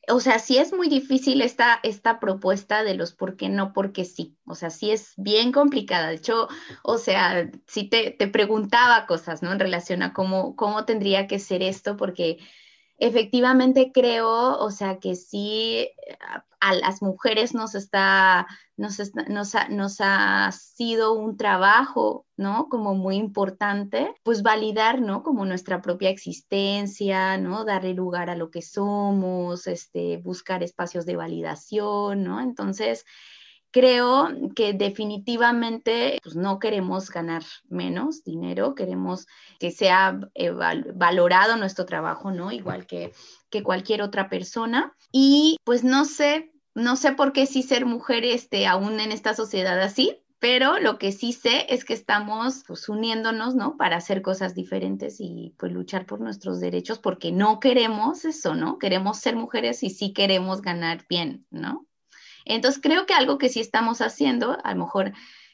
O 0.09 0.21
sea, 0.21 0.39
sí 0.39 0.59
es 0.59 0.73
muy 0.73 0.89
difícil 0.89 1.41
esta, 1.41 1.81
esta 1.83 2.21
propuesta 2.21 2.85
de 2.85 2.95
los 2.95 3.13
por 3.13 3.37
qué 3.37 3.49
no, 3.49 3.73
porque 3.73 4.05
sí. 4.05 4.37
O 4.47 4.55
sea, 4.55 4.71
sí 4.71 4.91
es 4.91 5.15
bien 5.17 5.53
complicada. 5.53 6.09
De 6.09 6.17
hecho, 6.17 6.49
o 6.83 6.99
sea, 6.99 7.51
sí 7.67 7.89
te, 7.89 8.11
te 8.11 8.29
preguntaba 8.29 9.07
cosas, 9.07 9.43
¿no? 9.43 9.53
En 9.53 9.61
relación 9.61 10.03
a 10.03 10.13
cómo, 10.13 10.57
cómo 10.57 10.85
tendría 10.85 11.27
que 11.27 11.39
ser 11.39 11.63
esto, 11.63 11.97
porque 11.97 12.39
efectivamente 12.99 13.91
creo, 13.93 14.59
o 14.59 14.71
sea, 14.71 14.99
que 14.99 15.15
sí 15.15 15.89
a 16.65 16.75
las 16.75 17.03
mujeres 17.03 17.53
nos 17.53 17.75
está, 17.75 18.47
nos, 18.79 18.99
nos, 19.29 19.55
ha, 19.55 19.69
nos, 19.69 19.97
ha, 20.01 20.51
sido 20.51 21.13
un 21.13 21.37
trabajo, 21.37 22.27
¿no? 22.39 22.71
Como 22.71 22.95
muy 22.95 23.17
importante, 23.17 24.15
pues 24.23 24.43
validar, 24.43 25.03
¿no? 25.03 25.23
Como 25.23 25.45
nuestra 25.45 25.83
propia 25.83 26.09
existencia, 26.09 27.37
¿no? 27.37 27.67
Darle 27.67 27.93
lugar 27.93 28.31
a 28.31 28.37
lo 28.37 28.51
que 28.51 28.63
somos, 28.63 29.67
este, 29.67 30.17
buscar 30.19 30.63
espacios 30.63 31.05
de 31.05 31.17
validación, 31.17 32.25
¿no? 32.25 32.41
Entonces, 32.41 33.05
creo 33.75 34.29
que 34.55 34.73
definitivamente 34.73 36.21
pues, 36.23 36.37
no 36.37 36.61
queremos 36.61 37.11
ganar 37.11 37.43
menos 37.69 38.23
dinero, 38.23 38.77
queremos 38.77 39.27
que 39.59 39.73
sea 39.73 40.21
eh, 40.35 40.53
valorado 40.95 41.57
nuestro 41.57 41.85
trabajo, 41.85 42.31
¿no? 42.31 42.53
Igual 42.53 42.87
que, 42.87 43.13
que 43.51 43.65
cualquier 43.65 44.01
otra 44.03 44.29
persona. 44.29 44.95
Y 45.11 45.57
pues 45.65 45.83
no 45.83 46.05
sé, 46.05 46.53
no 46.77 46.95
sé 46.95 47.15
por 47.15 47.33
qué 47.33 47.47
sí 47.47 47.65
ser 47.65 47.85
mujer 47.85 48.25
este, 48.25 48.69
aún 48.69 49.01
en 49.01 49.11
esta 49.11 49.35
sociedad 49.35 49.81
así, 49.83 50.21
pero 50.39 50.79
lo 50.79 50.97
que 50.97 51.11
sí 51.11 51.33
sé 51.33 51.67
es 51.69 51.85
que 51.85 51.95
estamos 51.95 52.63
pues, 52.69 52.89
uniéndonos, 52.89 53.57
¿no? 53.57 53.77
Para 53.77 53.97
hacer 53.97 54.23
cosas 54.23 54.55
diferentes 54.55 55.17
y 55.19 55.53
pues 55.59 55.73
luchar 55.73 56.07
por 56.07 56.21
nuestros 56.21 56.61
derechos 56.61 57.01
porque 57.01 57.33
no 57.33 57.59
queremos 57.59 58.25
eso, 58.25 58.55
¿no? 58.55 58.79
Queremos 58.79 59.19
ser 59.19 59.35
mujeres 59.35 59.83
y 59.83 59.91
sí 59.91 60.13
queremos 60.13 60.63
ganar 60.63 61.05
bien, 61.09 61.45
¿no? 61.51 61.89
Entonces, 62.45 62.81
creo 62.83 63.07
que 63.07 63.15
algo 63.15 63.39
que 63.39 63.49
sí 63.49 63.61
estamos 63.61 64.01
haciendo, 64.01 64.59
a 64.65 64.75
lo 64.75 64.85
mejor 64.85 65.13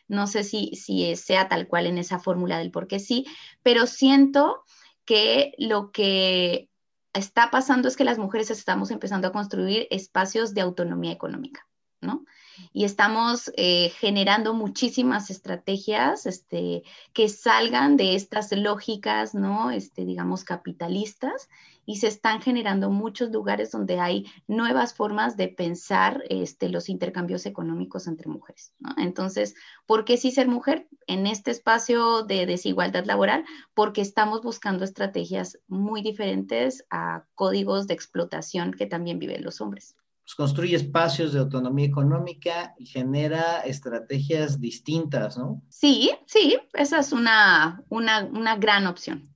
no 0.08 0.26
sé 0.26 0.42
si, 0.42 0.74
sea 1.16 1.48
tal 1.48 1.68
cual 1.68 1.86
en 1.86 1.96
esa 1.96 2.18
fórmula 2.18 2.58
del 2.58 2.72
por 2.72 2.88
qué 2.88 2.98
sí, 2.98 3.26
pero 3.62 3.86
siento 3.86 4.64
que 5.04 5.54
lo 5.56 5.92
que 5.92 6.68
está 7.12 7.50
pasando 7.50 7.88
es 7.88 7.96
que 7.96 8.04
las 8.04 8.18
mujeres 8.18 8.50
estamos 8.50 8.90
empezando 8.90 9.28
a 9.28 9.32
construir 9.32 9.86
espacios 9.90 10.52
de 10.52 10.62
autonomía 10.62 11.12
económica, 11.12 11.66
¿no? 12.00 12.24
y 12.72 12.84
estamos 12.84 13.50
eh, 13.56 13.90
generando 13.98 14.54
muchísimas 14.54 15.30
estrategias 15.30 16.26
este, 16.26 16.82
que 17.12 17.28
salgan 17.28 17.96
de 17.96 18.14
estas 18.14 18.52
lógicas, 18.52 19.34
¿no? 19.34 19.70
Este, 19.70 20.04
digamos, 20.04 20.44
capitalistas 20.44 21.48
y 21.90 21.96
se 21.96 22.06
están 22.06 22.40
generando 22.40 22.88
muchos 22.88 23.32
lugares 23.32 23.72
donde 23.72 23.98
hay 23.98 24.24
nuevas 24.46 24.94
formas 24.94 25.36
de 25.36 25.48
pensar 25.48 26.22
este, 26.28 26.68
los 26.68 26.88
intercambios 26.88 27.46
económicos 27.46 28.06
entre 28.06 28.28
mujeres. 28.28 28.72
¿no? 28.78 28.94
Entonces, 28.96 29.56
¿por 29.86 30.04
qué 30.04 30.16
sí 30.16 30.30
ser 30.30 30.46
mujer 30.46 30.86
en 31.08 31.26
este 31.26 31.50
espacio 31.50 32.22
de 32.22 32.46
desigualdad 32.46 33.06
laboral? 33.06 33.44
Porque 33.74 34.02
estamos 34.02 34.40
buscando 34.40 34.84
estrategias 34.84 35.58
muy 35.66 36.00
diferentes 36.00 36.84
a 36.90 37.24
códigos 37.34 37.88
de 37.88 37.94
explotación 37.94 38.70
que 38.72 38.86
también 38.86 39.18
viven 39.18 39.42
los 39.42 39.60
hombres. 39.60 39.96
Pues, 40.30 40.36
construye 40.36 40.76
espacios 40.76 41.32
de 41.32 41.40
autonomía 41.40 41.86
económica 41.86 42.72
y 42.78 42.86
genera 42.86 43.62
estrategias 43.62 44.60
distintas, 44.60 45.36
¿no? 45.36 45.60
Sí, 45.68 46.12
sí, 46.26 46.56
esa 46.74 47.00
es 47.00 47.10
una, 47.10 47.82
una, 47.88 48.26
una 48.26 48.54
gran 48.54 48.86
opción. 48.86 49.34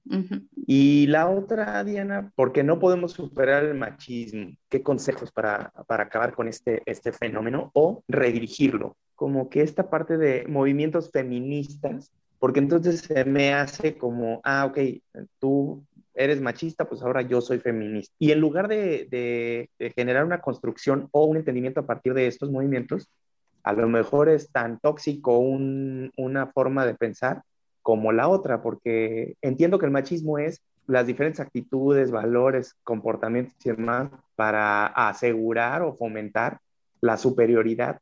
Y 0.66 1.07
la 1.09 1.29
otra, 1.29 1.85
Diana, 1.85 2.33
porque 2.37 2.62
no 2.62 2.79
podemos 2.79 3.12
superar 3.12 3.64
el 3.64 3.74
machismo? 3.74 4.55
¿Qué 4.70 4.83
consejos 4.83 5.31
para, 5.31 5.72
para 5.87 6.05
acabar 6.05 6.35
con 6.35 6.48
este, 6.48 6.83
este 6.87 7.12
fenómeno 7.12 7.70
o 7.74 8.03
redirigirlo? 8.09 8.96
Como 9.14 9.50
que 9.50 9.61
esta 9.61 9.90
parte 9.90 10.16
de 10.16 10.46
movimientos 10.48 11.11
feministas, 11.11 12.11
porque 12.38 12.61
entonces 12.61 13.00
se 13.00 13.24
me 13.27 13.53
hace 13.53 13.98
como, 13.98 14.40
ah, 14.42 14.64
ok, 14.64 14.79
tú 15.38 15.85
eres 16.14 16.40
machista, 16.40 16.88
pues 16.88 17.03
ahora 17.03 17.20
yo 17.22 17.40
soy 17.40 17.59
feminista. 17.59 18.14
Y 18.18 18.31
en 18.31 18.40
lugar 18.40 18.68
de, 18.68 19.68
generar 19.94 20.24
una 20.24 20.40
construcción 20.40 21.09
o 21.12 21.24
un 21.24 21.37
entendimiento 21.37 21.81
a 21.81 21.87
partir 21.87 22.14
de 22.14 22.27
estos 22.27 22.50
movimientos, 22.50 23.11
a 23.62 23.72
lo 23.72 23.88
mejor 23.88 24.29
es 24.29 24.50
tan 24.50 24.79
tóxico 24.79 25.38
una 25.38 26.46
forma 26.48 26.87
de 26.87 26.94
pensar 26.94 27.42
como 27.84 28.12
la 28.12 28.28
otra, 28.28 28.62
porque 28.62 29.36
entiendo 29.42 29.78
que 29.78 29.84
el 29.84 29.92
machismo 29.92 30.38
es 30.38 30.62
las 30.86 31.06
diferentes 31.06 31.38
actitudes, 31.38 32.10
valores, 32.10 32.76
comportamientos 32.82 33.54
y 33.62 33.70
demás 33.70 34.08
para 34.36 34.86
asegurar 34.86 35.82
o 35.82 35.94
fomentar 35.94 36.60
la 37.02 37.18
superioridad 37.18 38.00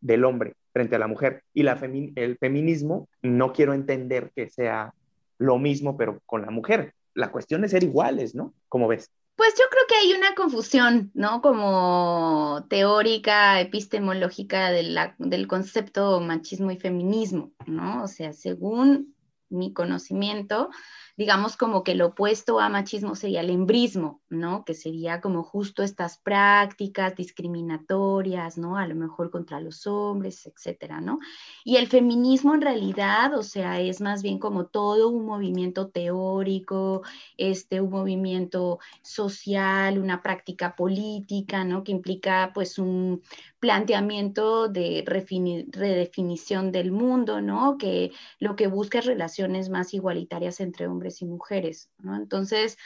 del 0.00 0.24
hombre 0.24 0.54
frente 0.72 0.94
a 0.94 1.00
la 1.00 1.08
mujer. 1.08 1.42
Y 1.52 1.64
la 1.64 1.76
el 2.14 2.38
feminismo 2.38 3.08
no 3.22 3.52
quiero 3.52 3.74
entender 3.74 4.30
que 4.36 4.48
sea 4.50 4.94
lo 5.38 5.58
mismo, 5.58 5.96
pero 5.96 6.20
con 6.26 6.42
la 6.42 6.50
mujer, 6.52 6.94
la 7.12 7.32
cuestión 7.32 7.64
es 7.64 7.72
ser 7.72 7.82
iguales, 7.82 8.36
¿no? 8.36 8.54
¿Cómo 8.68 8.86
ves? 8.86 9.10
Pues 9.34 9.52
yo 9.58 9.64
creo 9.68 9.82
que 9.88 9.96
hay 9.96 10.12
una 10.16 10.36
confusión, 10.36 11.10
¿no? 11.12 11.42
Como 11.42 12.66
teórica, 12.70 13.60
epistemológica 13.60 14.70
del 14.70 15.48
concepto 15.48 16.20
machismo 16.20 16.70
y 16.70 16.76
feminismo, 16.76 17.50
¿no? 17.66 18.04
O 18.04 18.06
sea, 18.06 18.32
según 18.32 19.13
mi 19.54 19.72
conocimiento, 19.72 20.70
digamos 21.16 21.56
como 21.56 21.84
que 21.84 21.94
lo 21.94 22.08
opuesto 22.08 22.58
a 22.58 22.68
machismo 22.68 23.14
sería 23.14 23.40
el 23.40 23.50
embrismo, 23.50 24.20
¿no? 24.28 24.64
Que 24.64 24.74
sería 24.74 25.20
como 25.20 25.44
justo 25.44 25.84
estas 25.84 26.18
prácticas 26.18 27.14
discriminatorias, 27.14 28.58
¿no? 28.58 28.76
A 28.76 28.86
lo 28.86 28.96
mejor 28.96 29.30
contra 29.30 29.60
los 29.60 29.86
hombres, 29.86 30.44
etcétera, 30.46 31.00
¿no? 31.00 31.20
Y 31.64 31.76
el 31.76 31.86
feminismo 31.86 32.54
en 32.54 32.62
realidad, 32.62 33.34
o 33.38 33.44
sea, 33.44 33.80
es 33.80 34.00
más 34.00 34.22
bien 34.22 34.38
como 34.40 34.66
todo 34.66 35.08
un 35.08 35.24
movimiento 35.24 35.88
teórico, 35.88 37.02
este, 37.36 37.80
un 37.80 37.90
movimiento 37.90 38.80
social, 39.02 39.98
una 39.98 40.20
práctica 40.20 40.74
política, 40.74 41.64
¿no? 41.64 41.84
Que 41.84 41.92
implica 41.92 42.50
pues 42.52 42.78
un 42.78 43.22
planteamiento 43.60 44.68
de 44.68 45.04
redefinición 45.06 46.72
del 46.72 46.90
mundo, 46.90 47.40
¿no? 47.40 47.78
Que 47.78 48.10
lo 48.40 48.56
que 48.56 48.66
busca 48.66 48.98
es 48.98 49.06
relaciones 49.06 49.70
más 49.70 49.94
igualitarias 49.94 50.60
entre 50.60 50.88
hombres 50.88 51.03
y 51.22 51.26
mujeres. 51.26 51.90
Entonces, 52.04 52.76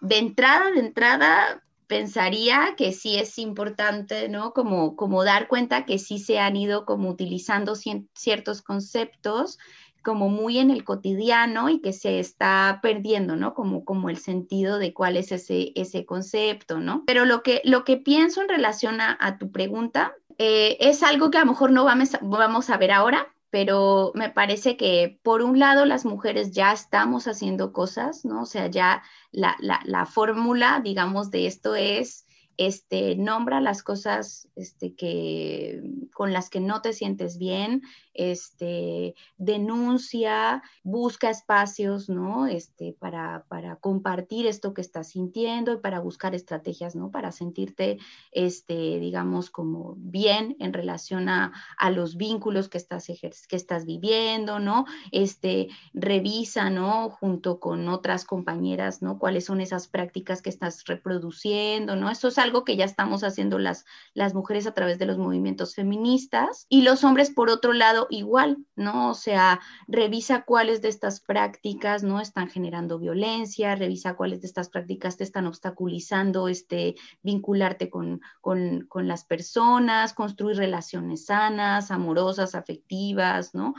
de 0.00 0.18
entrada, 0.18 0.70
de 0.70 0.80
entrada, 0.80 1.62
pensaría 1.86 2.74
que 2.76 2.92
sí 2.92 3.18
es 3.18 3.38
importante, 3.38 4.28
¿no? 4.28 4.52
Como, 4.52 4.96
como 4.96 5.24
dar 5.24 5.46
cuenta 5.48 5.84
que 5.84 5.98
sí 5.98 6.18
se 6.18 6.38
han 6.38 6.56
ido 6.56 6.86
como 6.86 7.10
utilizando 7.10 7.74
ciertos 8.14 8.62
conceptos 8.62 9.58
como 10.02 10.28
muy 10.28 10.58
en 10.58 10.70
el 10.70 10.84
cotidiano 10.84 11.68
y 11.68 11.80
que 11.80 11.92
se 11.92 12.18
está 12.18 12.80
perdiendo, 12.82 13.36
¿no? 13.36 13.54
Como, 13.54 13.84
como 13.84 14.10
el 14.10 14.16
sentido 14.16 14.78
de 14.78 14.92
cuál 14.92 15.16
es 15.16 15.32
ese, 15.32 15.72
ese 15.74 16.04
concepto, 16.04 16.80
¿no? 16.80 17.04
Pero 17.06 17.24
lo 17.24 17.42
que, 17.42 17.62
lo 17.64 17.84
que 17.84 17.96
pienso 17.96 18.42
en 18.42 18.48
relación 18.48 19.00
a, 19.00 19.38
tu 19.38 19.50
pregunta 19.50 20.14
eh, 20.38 20.76
es 20.80 21.02
algo 21.02 21.30
que 21.30 21.38
a 21.38 21.44
lo 21.44 21.52
mejor 21.52 21.70
no 21.70 21.84
vamos 21.84 22.16
vamos 22.20 22.70
a 22.70 22.76
ver 22.76 22.90
ahora, 22.90 23.32
pero 23.52 24.12
me 24.14 24.30
parece 24.30 24.78
que 24.78 25.20
por 25.22 25.42
un 25.42 25.58
lado 25.58 25.84
las 25.84 26.06
mujeres 26.06 26.52
ya 26.52 26.72
estamos 26.72 27.28
haciendo 27.28 27.70
cosas, 27.74 28.24
¿no? 28.24 28.40
O 28.42 28.46
sea, 28.46 28.68
ya 28.68 29.02
la, 29.30 29.58
la, 29.60 29.78
la 29.84 30.06
fórmula, 30.06 30.80
digamos, 30.82 31.30
de 31.30 31.46
esto 31.46 31.74
es 31.74 32.24
este, 32.56 33.14
nombra 33.16 33.60
las 33.60 33.82
cosas 33.82 34.48
este, 34.56 34.94
que, 34.94 35.82
con 36.14 36.32
las 36.32 36.48
que 36.48 36.60
no 36.60 36.80
te 36.80 36.94
sientes 36.94 37.36
bien, 37.36 37.82
este, 38.14 39.14
denuncia, 39.36 40.62
busca 40.82 41.30
espacios, 41.30 42.08
¿no? 42.08 42.46
Este, 42.46 42.96
para, 42.98 43.44
para, 43.48 43.76
compartir 43.76 44.46
esto 44.46 44.74
que 44.74 44.80
estás 44.80 45.08
sintiendo 45.10 45.72
y 45.72 45.78
para 45.78 46.00
buscar 46.00 46.34
estrategias, 46.34 46.94
¿no? 46.94 47.10
Para 47.10 47.32
sentirte, 47.32 47.98
este, 48.30 48.98
digamos, 48.98 49.50
como 49.50 49.94
bien 49.96 50.56
en 50.58 50.72
relación 50.72 51.28
a, 51.28 51.52
a 51.78 51.90
los 51.90 52.16
vínculos 52.16 52.68
que 52.68 52.78
estás, 52.78 53.06
que 53.06 53.56
estás 53.56 53.86
viviendo, 53.86 54.58
¿no? 54.58 54.84
Este, 55.10 55.68
revisa, 55.94 56.70
¿no? 56.70 57.10
Junto 57.10 57.60
con 57.60 57.88
otras 57.88 58.24
compañeras, 58.24 59.02
¿no? 59.02 59.18
Cuáles 59.18 59.46
son 59.46 59.60
esas 59.60 59.88
prácticas 59.88 60.42
que 60.42 60.50
estás 60.50 60.84
reproduciendo, 60.84 61.96
¿no? 61.96 62.10
Eso 62.10 62.28
es 62.28 62.38
algo 62.38 62.64
que 62.64 62.76
ya 62.76 62.84
estamos 62.84 63.24
haciendo 63.24 63.58
las, 63.58 63.84
las 64.14 64.34
mujeres 64.34 64.66
a 64.66 64.74
través 64.74 64.98
de 64.98 65.06
los 65.06 65.18
movimientos 65.18 65.74
feministas 65.74 66.66
y 66.68 66.82
los 66.82 67.04
hombres, 67.04 67.30
por 67.30 67.50
otro 67.50 67.72
lado, 67.72 68.01
igual, 68.10 68.58
¿no? 68.76 69.10
O 69.10 69.14
sea, 69.14 69.60
revisa 69.88 70.42
cuáles 70.42 70.82
de 70.82 70.88
estas 70.88 71.20
prácticas 71.20 72.02
no 72.02 72.20
están 72.20 72.48
generando 72.48 72.98
violencia, 72.98 73.74
revisa 73.74 74.14
cuáles 74.14 74.40
de 74.40 74.46
estas 74.46 74.68
prácticas 74.68 75.16
te 75.16 75.24
están 75.24 75.46
obstaculizando 75.46 76.48
este, 76.48 76.94
vincularte 77.22 77.90
con, 77.90 78.20
con, 78.40 78.86
con 78.88 79.08
las 79.08 79.24
personas, 79.24 80.14
construir 80.14 80.56
relaciones 80.56 81.26
sanas, 81.26 81.90
amorosas, 81.90 82.54
afectivas, 82.54 83.54
¿no? 83.54 83.74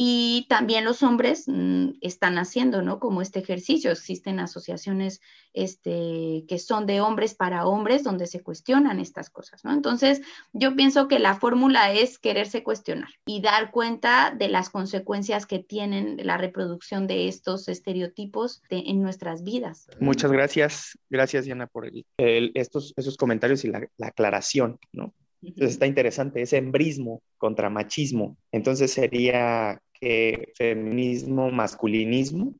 Y 0.00 0.46
también 0.48 0.84
los 0.84 1.02
hombres 1.02 1.48
mm, 1.48 1.94
están 2.02 2.38
haciendo, 2.38 2.82
¿no? 2.82 3.00
Como 3.00 3.20
este 3.20 3.40
ejercicio. 3.40 3.90
Existen 3.90 4.38
asociaciones 4.38 5.20
este, 5.52 6.44
que 6.46 6.60
son 6.60 6.86
de 6.86 7.00
hombres 7.00 7.34
para 7.34 7.66
hombres 7.66 8.04
donde 8.04 8.28
se 8.28 8.40
cuestionan 8.40 9.00
estas 9.00 9.28
cosas, 9.28 9.64
¿no? 9.64 9.72
Entonces, 9.72 10.22
yo 10.52 10.76
pienso 10.76 11.08
que 11.08 11.18
la 11.18 11.34
fórmula 11.34 11.90
es 11.90 12.20
quererse 12.20 12.62
cuestionar 12.62 13.08
y 13.26 13.40
dar 13.40 13.72
cuenta 13.72 14.32
de 14.38 14.46
las 14.46 14.70
consecuencias 14.70 15.46
que 15.46 15.58
tienen 15.58 16.24
la 16.24 16.36
reproducción 16.36 17.08
de 17.08 17.26
estos 17.26 17.66
estereotipos 17.66 18.62
en 18.70 19.02
nuestras 19.02 19.42
vidas. 19.42 19.88
Muchas 19.98 20.30
gracias. 20.30 20.96
Gracias, 21.10 21.44
Diana, 21.44 21.66
por 21.66 21.90
estos, 22.18 22.94
esos 22.96 23.16
comentarios 23.16 23.64
y 23.64 23.68
la, 23.68 23.84
la 23.96 24.06
aclaración, 24.06 24.78
¿no? 24.92 25.12
Entonces 25.42 25.70
está 25.72 25.86
interesante 25.86 26.42
ese 26.42 26.56
embrismo 26.56 27.22
contra 27.36 27.70
machismo. 27.70 28.36
Entonces 28.50 28.92
sería 28.92 29.80
que 30.00 30.52
feminismo, 30.56 31.50
masculinismo, 31.50 32.54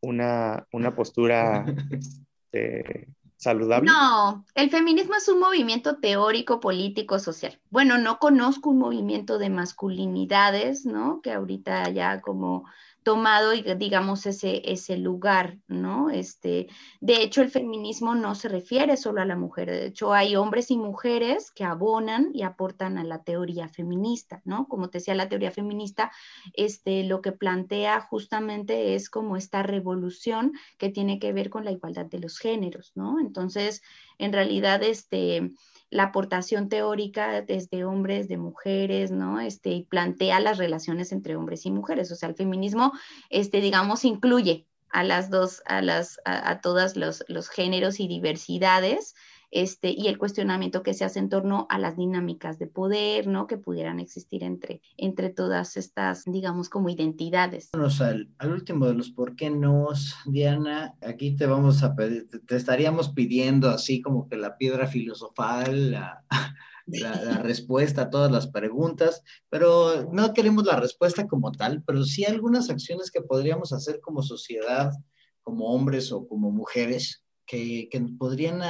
una, 0.00 0.66
una 0.72 0.94
postura 0.94 1.64
este, 2.52 3.08
saludable. 3.36 3.90
No, 3.90 4.44
el 4.54 4.70
feminismo 4.70 5.14
es 5.14 5.28
un 5.28 5.40
movimiento 5.40 5.98
teórico, 5.98 6.60
político, 6.60 7.18
social. 7.18 7.58
Bueno, 7.70 7.98
no 7.98 8.18
conozco 8.18 8.70
un 8.70 8.78
movimiento 8.78 9.38
de 9.38 9.50
masculinidades, 9.50 10.86
¿no? 10.86 11.20
Que 11.22 11.32
ahorita 11.32 11.90
ya 11.90 12.20
como 12.20 12.64
tomado, 13.04 13.52
digamos, 13.52 14.24
ese, 14.24 14.62
ese 14.64 14.96
lugar, 14.96 15.58
¿no? 15.68 16.08
Este, 16.08 16.68
de 17.00 17.22
hecho, 17.22 17.42
el 17.42 17.50
feminismo 17.50 18.14
no 18.14 18.34
se 18.34 18.48
refiere 18.48 18.96
solo 18.96 19.20
a 19.20 19.26
la 19.26 19.36
mujer, 19.36 19.70
de 19.70 19.86
hecho, 19.86 20.14
hay 20.14 20.36
hombres 20.36 20.70
y 20.70 20.78
mujeres 20.78 21.50
que 21.50 21.64
abonan 21.64 22.30
y 22.32 22.42
aportan 22.42 22.96
a 22.96 23.04
la 23.04 23.22
teoría 23.22 23.68
feminista, 23.68 24.40
¿no? 24.44 24.66
Como 24.68 24.88
te 24.88 24.98
decía, 24.98 25.14
la 25.14 25.28
teoría 25.28 25.50
feminista, 25.50 26.10
este, 26.54 27.04
lo 27.04 27.20
que 27.20 27.32
plantea 27.32 28.00
justamente 28.00 28.94
es 28.94 29.10
como 29.10 29.36
esta 29.36 29.62
revolución 29.62 30.52
que 30.78 30.88
tiene 30.88 31.18
que 31.18 31.34
ver 31.34 31.50
con 31.50 31.66
la 31.66 31.72
igualdad 31.72 32.06
de 32.06 32.20
los 32.20 32.38
géneros, 32.38 32.92
¿no? 32.94 33.20
Entonces, 33.20 33.82
en 34.16 34.32
realidad, 34.32 34.82
este 34.82 35.52
la 35.90 36.04
aportación 36.04 36.68
teórica 36.68 37.42
desde 37.42 37.84
hombres, 37.84 38.28
de 38.28 38.36
mujeres, 38.36 39.10
¿no? 39.10 39.40
Este, 39.40 39.70
y 39.70 39.82
plantea 39.84 40.40
las 40.40 40.58
relaciones 40.58 41.12
entre 41.12 41.36
hombres 41.36 41.66
y 41.66 41.70
mujeres. 41.70 42.10
O 42.10 42.16
sea, 42.16 42.28
el 42.28 42.34
feminismo, 42.34 42.92
este, 43.30 43.60
digamos, 43.60 44.04
incluye 44.04 44.66
a 44.90 45.02
las 45.02 45.28
dos, 45.28 45.62
a 45.66 45.82
las, 45.82 46.20
a, 46.24 46.60
todos 46.60 46.96
los, 46.96 47.24
los, 47.28 47.48
géneros 47.48 47.98
y 47.98 48.06
diversidades, 48.06 49.14
este, 49.54 49.94
y 49.96 50.08
el 50.08 50.18
cuestionamiento 50.18 50.82
que 50.82 50.94
se 50.94 51.04
hace 51.04 51.20
en 51.20 51.28
torno 51.28 51.68
a 51.70 51.78
las 51.78 51.96
dinámicas 51.96 52.58
de 52.58 52.66
poder, 52.66 53.28
¿no? 53.28 53.46
Que 53.46 53.56
pudieran 53.56 54.00
existir 54.00 54.42
entre, 54.42 54.82
entre 54.96 55.30
todas 55.30 55.76
estas, 55.76 56.24
digamos, 56.26 56.68
como 56.68 56.88
identidades. 56.88 57.70
Vamos 57.72 58.00
al, 58.00 58.28
último 58.44 58.86
de 58.86 58.94
los 58.94 59.12
por 59.12 59.36
qué 59.36 59.50
no, 59.50 59.90
Diana. 60.26 60.96
Aquí 61.00 61.36
te 61.36 61.46
vamos 61.46 61.84
a 61.84 61.94
pedir, 61.94 62.28
te, 62.28 62.56
estaríamos 62.56 63.10
pidiendo 63.10 63.70
así 63.70 64.02
como 64.02 64.28
que 64.28 64.36
la 64.36 64.58
piedra 64.58 64.88
filosofal, 64.88 65.92
la, 66.86 67.38
respuesta 67.44 68.02
a 68.02 68.10
todas 68.10 68.32
las 68.32 68.48
preguntas, 68.48 69.22
pero 69.50 70.10
no 70.12 70.34
queremos 70.34 70.64
la 70.64 70.80
respuesta 70.80 71.28
como 71.28 71.52
tal, 71.52 71.84
pero 71.86 72.02
sí 72.02 72.24
algunas 72.24 72.70
acciones 72.70 73.12
que 73.12 73.20
podríamos 73.20 73.72
hacer 73.72 74.00
como 74.00 74.20
sociedad, 74.20 74.90
como 75.44 75.66
hombres 75.66 76.10
o 76.10 76.26
como 76.26 76.50
mujeres, 76.50 77.23
que, 77.46 77.88
podrían 78.18 78.60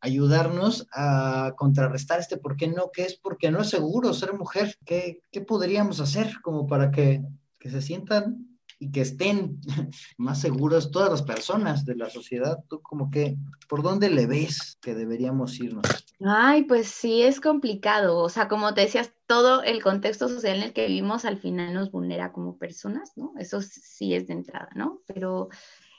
ayudarnos 0.00 0.86
a 0.92 1.54
contrarrestar 1.56 2.18
este 2.20 2.36
por 2.36 2.56
qué 2.56 2.66
no, 2.68 2.90
que 2.90 3.04
es 3.04 3.14
porque 3.14 3.50
no 3.50 3.60
es 3.60 3.70
seguro 3.70 4.12
ser 4.12 4.34
mujer. 4.34 4.76
¿Qué, 4.84 5.22
qué 5.30 5.40
podríamos 5.40 6.00
hacer 6.00 6.34
como 6.42 6.66
para 6.66 6.90
que, 6.90 7.22
que, 7.58 7.70
se 7.70 7.80
sientan 7.80 8.58
y 8.80 8.90
que 8.90 9.02
estén 9.02 9.60
más 10.18 10.40
seguras 10.40 10.90
todas 10.90 11.10
las 11.10 11.22
personas 11.22 11.84
de 11.84 11.94
la 11.94 12.10
sociedad? 12.10 12.58
¿Tú 12.68 12.82
como 12.82 13.10
que, 13.10 13.36
por 13.68 13.82
dónde 13.82 14.10
le 14.10 14.26
ves 14.26 14.76
que 14.82 14.94
deberíamos 14.94 15.58
irnos? 15.60 15.86
Ay, 16.24 16.64
pues 16.64 16.88
sí, 16.88 17.22
es 17.22 17.40
complicado. 17.40 18.18
O 18.18 18.28
sea, 18.28 18.48
como 18.48 18.74
te 18.74 18.82
decías, 18.82 19.12
todo 19.26 19.62
el 19.62 19.82
contexto 19.82 20.28
social 20.28 20.56
en 20.56 20.62
el 20.64 20.72
que 20.72 20.88
vivimos 20.88 21.24
al 21.24 21.38
final 21.38 21.72
nos 21.74 21.92
vulnera 21.92 22.32
como 22.32 22.58
personas, 22.58 23.12
¿no? 23.16 23.34
Eso 23.38 23.60
sí 23.62 24.14
es 24.14 24.26
de 24.26 24.34
entrada, 24.34 24.68
¿no? 24.74 25.00
Pero 25.06 25.48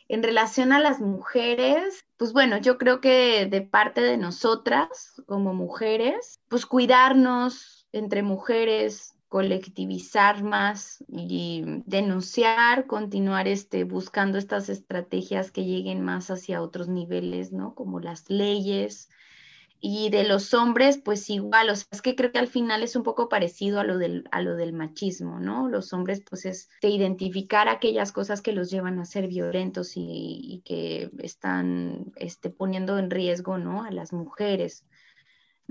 en 0.07 0.23
relación 0.23 0.73
a 0.73 0.79
las 0.79 0.99
mujeres, 0.99 2.03
pues 2.17 2.33
bueno, 2.33 2.57
yo 2.57 2.77
creo 2.77 3.01
que 3.01 3.45
de 3.45 3.61
parte 3.61 4.01
de 4.01 4.17
nosotras 4.17 5.21
como 5.25 5.53
mujeres, 5.53 6.39
pues 6.47 6.65
cuidarnos 6.65 7.87
entre 7.91 8.23
mujeres, 8.23 9.13
colectivizar 9.29 10.43
más 10.43 11.03
y 11.07 11.63
denunciar, 11.85 12.85
continuar 12.85 13.47
este, 13.47 13.83
buscando 13.83 14.37
estas 14.37 14.69
estrategias 14.69 15.49
que 15.49 15.65
lleguen 15.65 16.01
más 16.01 16.29
hacia 16.29 16.61
otros 16.61 16.87
niveles, 16.87 17.51
¿no? 17.51 17.73
Como 17.73 17.99
las 17.99 18.29
leyes, 18.29 19.09
y 19.85 20.09
de 20.09 20.23
los 20.23 20.53
hombres, 20.53 20.97
pues 20.97 21.29
igual, 21.29 21.69
o 21.69 21.75
sea, 21.75 21.85
es 21.91 22.01
que 22.01 22.15
creo 22.15 22.31
que 22.31 22.39
al 22.39 22.47
final 22.47 22.83
es 22.83 22.95
un 22.95 23.03
poco 23.03 23.27
parecido 23.27 23.81
a 23.81 23.83
lo 23.83 23.97
del, 23.97 24.23
a 24.31 24.41
lo 24.41 24.55
del 24.55 24.71
machismo, 24.71 25.41
¿no? 25.41 25.67
Los 25.67 25.91
hombres, 25.91 26.21
pues 26.21 26.45
es 26.45 26.69
de 26.81 26.87
identificar 26.87 27.67
aquellas 27.67 28.13
cosas 28.13 28.41
que 28.41 28.53
los 28.53 28.71
llevan 28.71 28.97
a 28.99 29.05
ser 29.05 29.27
violentos 29.27 29.91
y, 29.95 30.61
que 30.63 31.11
están 31.19 32.13
este, 32.15 32.49
poniendo 32.49 32.97
en 32.97 33.11
riesgo, 33.11 33.57
¿no? 33.57 33.83
A 33.83 33.91
las 33.91 34.13
mujeres 34.13 34.85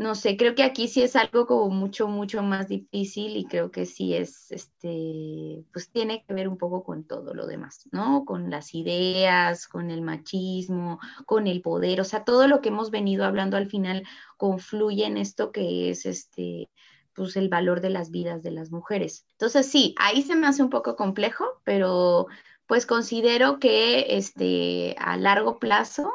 no 0.02 0.14
sé, 0.14 0.36
creo 0.36 0.54
que 0.54 0.62
aquí 0.62 0.88
sí 0.88 1.02
es 1.02 1.16
algo 1.16 1.46
como 1.46 1.70
mucho, 1.70 2.08
mucho 2.08 2.42
más 2.42 2.68
difícil 2.68 3.36
y 3.36 3.44
creo 3.46 3.70
que 3.70 3.86
sí 3.86 4.14
es, 4.14 4.50
este, 4.50 5.64
pues 5.72 5.90
tiene 5.90 6.24
que 6.24 6.34
ver 6.34 6.48
un 6.48 6.58
poco 6.58 6.84
con 6.84 7.04
todo 7.04 7.32
lo 7.34 7.46
demás, 7.46 7.88
¿no? 7.92 8.24
Con 8.24 8.50
las 8.50 8.74
ideas, 8.74 9.68
con 9.68 9.90
el 9.90 10.02
machismo, 10.02 10.98
con 11.26 11.46
el 11.46 11.62
poder, 11.62 12.00
o 12.00 12.04
sea, 12.04 12.24
todo 12.24 12.48
lo 12.48 12.60
que 12.60 12.68
hemos 12.68 12.90
venido 12.90 13.24
hablando 13.24 13.56
al 13.56 13.68
final 13.68 14.02
confluye 14.36 15.06
en 15.06 15.16
esto 15.16 15.52
que 15.52 15.90
es, 15.90 16.04
este, 16.04 16.68
pues 17.14 17.36
el 17.36 17.48
valor 17.48 17.80
de 17.80 17.90
las 17.90 18.10
vidas 18.10 18.42
de 18.42 18.50
las 18.50 18.70
mujeres. 18.70 19.26
Entonces, 19.32 19.66
sí, 19.66 19.94
ahí 19.98 20.22
se 20.22 20.36
me 20.36 20.46
hace 20.46 20.62
un 20.62 20.70
poco 20.70 20.96
complejo, 20.96 21.44
pero 21.64 22.26
pues 22.66 22.86
considero 22.86 23.58
que, 23.58 24.16
este, 24.16 24.96
a 24.98 25.16
largo 25.16 25.58
plazo, 25.58 26.10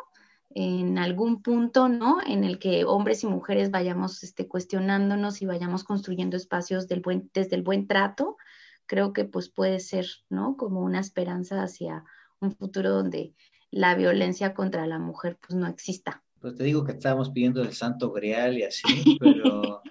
en 0.50 0.98
algún 0.98 1.42
punto, 1.42 1.90
¿no? 1.90 2.20
En 2.26 2.44
el 2.44 2.60
que 2.60 2.86
hombres 2.86 3.24
y 3.24 3.28
mujeres 3.28 3.72
vayamos 3.72 4.24
este, 4.24 4.48
cuestionándonos 4.48 5.42
y 5.42 5.46
vayamos 5.46 5.84
construyendo 5.84 6.38
espacios 6.38 6.88
del 6.88 7.02
buen, 7.02 7.30
desde 7.34 7.56
el 7.56 7.64
buen 7.64 7.88
trato, 7.88 8.38
creo 8.86 9.14
que 9.14 9.26
pues 9.26 9.50
puede 9.50 9.80
ser, 9.80 10.08
¿no? 10.30 10.58
Como 10.58 10.82
una 10.82 11.00
esperanza 11.00 11.62
hacia 11.62 12.04
un 12.40 12.56
futuro 12.56 12.92
donde 12.92 13.34
la 13.72 13.96
violencia 13.96 14.54
contra 14.54 14.88
la 14.88 15.00
mujer 15.00 15.38
pues 15.46 15.58
no 15.58 15.68
exista, 15.68 16.24
Pues 16.40 16.56
te 16.56 16.64
digo 16.64 16.86
que 16.86 16.94
estábamos 16.94 17.30
pidiendo 17.32 17.62
el 17.62 17.74
santo 17.74 18.12
grial 18.12 18.58
y 18.58 18.64
así, 18.64 18.84
pero... 19.20 19.82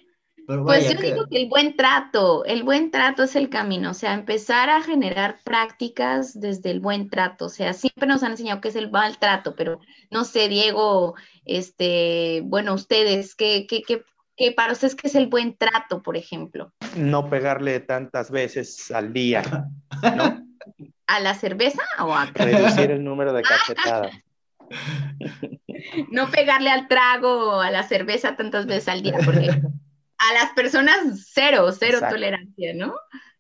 pues 0.46 0.92
yo 0.92 1.00
digo 1.00 1.26
que 1.28 1.42
el 1.42 1.48
buen 1.48 1.76
trato, 1.76 2.44
el 2.44 2.62
buen 2.62 2.90
trato 2.90 3.24
es 3.24 3.34
el 3.36 3.48
camino, 3.48 3.90
o 3.90 3.94
sea, 3.94 4.14
empezar 4.14 4.70
a 4.70 4.82
generar 4.82 5.40
prácticas 5.44 6.38
desde 6.38 6.70
el 6.70 6.80
buen 6.80 7.10
trato, 7.10 7.46
o 7.46 7.48
sea, 7.48 7.72
siempre 7.72 8.06
nos 8.06 8.22
han 8.22 8.32
enseñado 8.32 8.60
que 8.60 8.68
es 8.68 8.76
el 8.76 8.90
mal 8.90 9.18
trato, 9.18 9.56
pero 9.56 9.80
no 10.10 10.24
sé, 10.24 10.48
Diego, 10.48 11.14
este, 11.44 12.42
bueno, 12.44 12.74
ustedes, 12.74 13.34
¿qué, 13.34 13.66
qué, 13.68 13.82
qué, 13.82 14.04
qué 14.36 14.52
para 14.52 14.72
ustedes 14.72 14.94
qué 14.94 15.08
es 15.08 15.14
el 15.16 15.26
buen 15.26 15.56
trato, 15.56 16.02
por 16.02 16.16
ejemplo? 16.16 16.72
No 16.96 17.28
pegarle 17.28 17.80
tantas 17.80 18.30
veces 18.30 18.90
al 18.90 19.12
día, 19.12 19.42
¿no? 20.16 20.42
¿A 21.08 21.20
la 21.20 21.34
cerveza 21.34 21.82
o 22.00 22.12
a 22.12 22.26
reducir 22.26 22.90
el 22.90 23.04
número 23.04 23.32
de 23.32 23.42
cachetadas? 23.42 24.12
no 26.10 26.30
pegarle 26.30 26.70
al 26.70 26.88
trago 26.88 27.56
o 27.56 27.60
a 27.60 27.70
la 27.70 27.84
cerveza 27.84 28.36
tantas 28.36 28.66
veces 28.66 28.88
al 28.88 29.02
día, 29.02 29.18
porque 29.24 29.50
a 30.18 30.34
las 30.34 30.52
personas 30.52 31.28
cero, 31.32 31.70
cero 31.78 31.98
tolerancia, 32.08 32.74
¿no? 32.74 32.94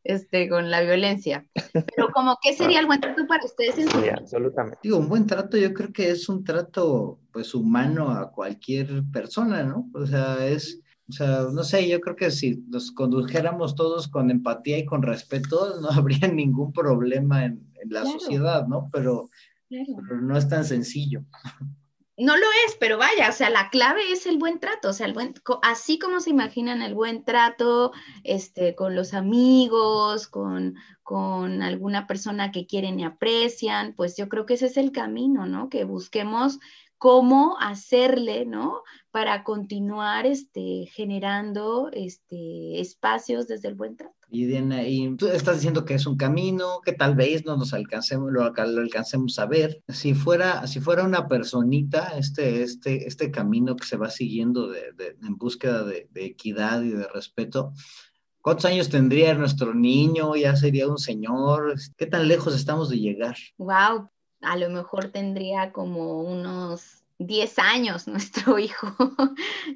Este, 0.04 0.48
con 0.48 0.70
la 0.70 0.82
violencia. 0.82 1.44
Pero 1.72 2.10
como, 2.12 2.38
¿qué 2.40 2.52
sería 2.52 2.78
el 2.78 2.86
buen 2.86 3.00
trato 3.00 3.26
para 3.26 3.44
ustedes? 3.44 3.74
sí, 3.74 4.08
absolutamente. 4.08 4.78
Digo, 4.82 4.98
un 4.98 5.08
buen 5.08 5.26
trato 5.26 5.56
yo 5.56 5.74
creo 5.74 5.92
que 5.92 6.10
es 6.10 6.28
un 6.28 6.44
trato, 6.44 7.18
pues, 7.32 7.54
humano 7.54 8.10
a 8.10 8.30
cualquier 8.30 9.02
persona, 9.12 9.64
¿no? 9.64 9.90
O 9.94 10.06
sea, 10.06 10.46
es, 10.46 10.80
o 11.08 11.12
sea, 11.12 11.46
no 11.52 11.64
sé, 11.64 11.88
yo 11.88 12.00
creo 12.00 12.14
que 12.14 12.30
si 12.30 12.62
nos 12.68 12.92
condujéramos 12.92 13.74
todos 13.74 14.06
con 14.06 14.30
empatía 14.30 14.78
y 14.78 14.84
con 14.84 15.02
respeto, 15.02 15.74
no 15.80 15.88
habría 15.90 16.28
ningún 16.28 16.72
problema 16.72 17.44
en, 17.44 17.66
la 17.88 18.04
sociedad, 18.04 18.66
¿no? 18.66 18.88
Pero, 18.92 19.30
pero 19.68 20.20
no 20.20 20.36
es 20.36 20.48
tan 20.48 20.64
sencillo 20.64 21.24
no 22.18 22.36
lo 22.36 22.46
es, 22.66 22.76
pero 22.80 22.96
vaya, 22.96 23.28
o 23.28 23.32
sea, 23.32 23.50
la 23.50 23.68
clave 23.68 24.10
es 24.10 24.26
el 24.26 24.38
buen 24.38 24.58
trato, 24.58 24.88
o 24.88 24.92
sea, 24.92 25.06
el 25.06 25.12
buen, 25.12 25.34
así 25.62 25.98
como 25.98 26.20
se 26.20 26.30
imaginan 26.30 26.80
el 26.80 26.94
buen 26.94 27.24
trato 27.24 27.92
este, 28.24 28.74
con 28.74 28.94
los 28.94 29.12
amigos, 29.12 30.26
con, 30.26 30.76
con 31.02 31.62
alguna 31.62 32.06
persona 32.06 32.52
que 32.52 32.66
quieren 32.66 32.98
y 32.98 33.04
aprecian, 33.04 33.92
pues 33.94 34.16
yo 34.16 34.28
creo 34.28 34.46
que 34.46 34.54
ese 34.54 34.66
es 34.66 34.78
el 34.78 34.92
camino, 34.92 35.46
¿no? 35.46 35.68
Que 35.68 35.84
busquemos 35.84 36.58
cómo 36.98 37.56
hacerle, 37.60 38.46
¿no? 38.46 38.82
Para 39.10 39.44
continuar 39.44 40.26
este, 40.26 40.86
generando 40.92 41.90
este, 41.92 42.80
espacios 42.80 43.46
desde 43.46 43.68
el 43.68 43.74
buen 43.74 43.96
trato. 43.96 44.14
Y, 44.28 44.46
Diana, 44.46 44.82
y 44.86 45.14
tú 45.16 45.28
estás 45.28 45.56
diciendo 45.56 45.84
que 45.84 45.94
es 45.94 46.06
un 46.06 46.16
camino 46.16 46.80
que 46.84 46.92
tal 46.92 47.14
vez 47.14 47.44
no 47.44 47.56
nos 47.56 47.72
alcancemos, 47.72 48.32
lo, 48.32 48.42
alcancemos 48.42 49.38
a 49.38 49.46
ver. 49.46 49.82
Si 49.88 50.14
fuera, 50.14 50.66
si 50.66 50.80
fuera 50.80 51.04
una 51.04 51.28
personita, 51.28 52.18
este, 52.18 52.62
este, 52.62 53.06
este 53.06 53.30
camino 53.30 53.76
que 53.76 53.86
se 53.86 53.96
va 53.96 54.10
siguiendo 54.10 54.68
de, 54.68 54.92
en 55.22 55.36
búsqueda 55.36 55.84
de, 55.84 56.08
equidad 56.14 56.82
y 56.82 56.90
de 56.90 57.06
respeto, 57.08 57.72
¿Cuántos 58.40 58.66
años 58.66 58.88
tendría 58.88 59.34
nuestro 59.34 59.74
niño? 59.74 60.36
¿Ya 60.36 60.54
sería 60.54 60.86
un 60.86 60.98
señor? 60.98 61.74
¿Qué 61.96 62.06
tan 62.06 62.28
lejos 62.28 62.54
estamos 62.54 62.88
de 62.88 63.00
llegar? 63.00 63.34
Wow, 63.58 64.08
a 64.46 64.56
lo 64.56 64.70
mejor 64.70 65.08
tendría 65.08 65.72
como 65.72 66.22
unos 66.22 67.04
10 67.18 67.58
años 67.58 68.06
nuestro 68.08 68.58
hijo, 68.58 68.94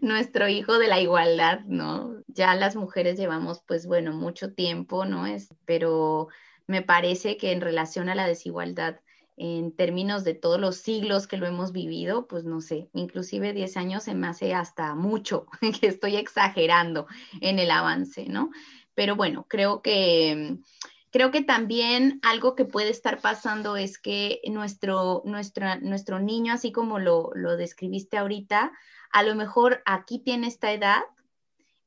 nuestro 0.01 0.49
hijo 0.49 0.79
de 0.79 0.89
la 0.89 1.01
igualdad, 1.01 1.61
¿no? 1.67 2.15
Ya 2.29 2.55
las 2.55 2.77
mujeres 2.77 3.19
llevamos, 3.19 3.63
pues 3.67 3.87
bueno, 3.87 4.13
mucho 4.13 4.53
tiempo, 4.53 5.05
¿no? 5.05 5.27
Es, 5.27 5.55
pero 5.65 6.29
me 6.67 6.83
parece 6.83 7.37
que 7.37 7.53
en 7.53 7.61
relación 7.61 8.09
a 8.09 8.15
la 8.15 8.27
desigualdad, 8.27 9.01
en 9.37 9.73
términos 9.75 10.23
de 10.23 10.35
todos 10.35 10.61
los 10.61 10.77
siglos 10.77 11.27
que 11.27 11.39
lo 11.39 11.47
hemos 11.47 11.73
vivido, 11.73 12.29
pues 12.29 12.45
no 12.45 12.61
sé, 12.61 12.91
inclusive 12.93 13.55
10 13.55 13.77
años 13.79 14.05
se 14.05 14.15
me 14.15 14.29
hace 14.29 14.55
hasta 14.55 14.95
mucho, 14.95 15.47
que 15.81 15.87
estoy 15.87 16.17
exagerando 16.17 17.07
en 17.41 17.59
el 17.59 17.71
avance, 17.71 18.27
¿no? 18.27 18.51
Pero 18.95 19.17
bueno, 19.17 19.47
creo 19.49 19.81
que 19.81 20.59
Creo 21.11 21.31
que 21.31 21.43
también 21.43 22.21
algo 22.23 22.55
que 22.55 22.65
puede 22.65 22.91
estar 22.91 23.21
pasando 23.21 23.77
es 23.77 23.99
que 23.99 24.41
nuestro, 24.49 25.23
nuestro 25.25 26.21
niño, 26.21 26.53
así 26.53 26.71
como 26.71 26.99
lo, 26.99 27.31
lo 27.35 27.57
describiste 27.57 28.17
ahorita, 28.17 28.73
a 29.11 29.23
lo 29.23 29.35
mejor 29.35 29.83
aquí 29.87 30.21
tiene 30.21 30.47
esta 30.47 30.73
edad, 30.73 31.03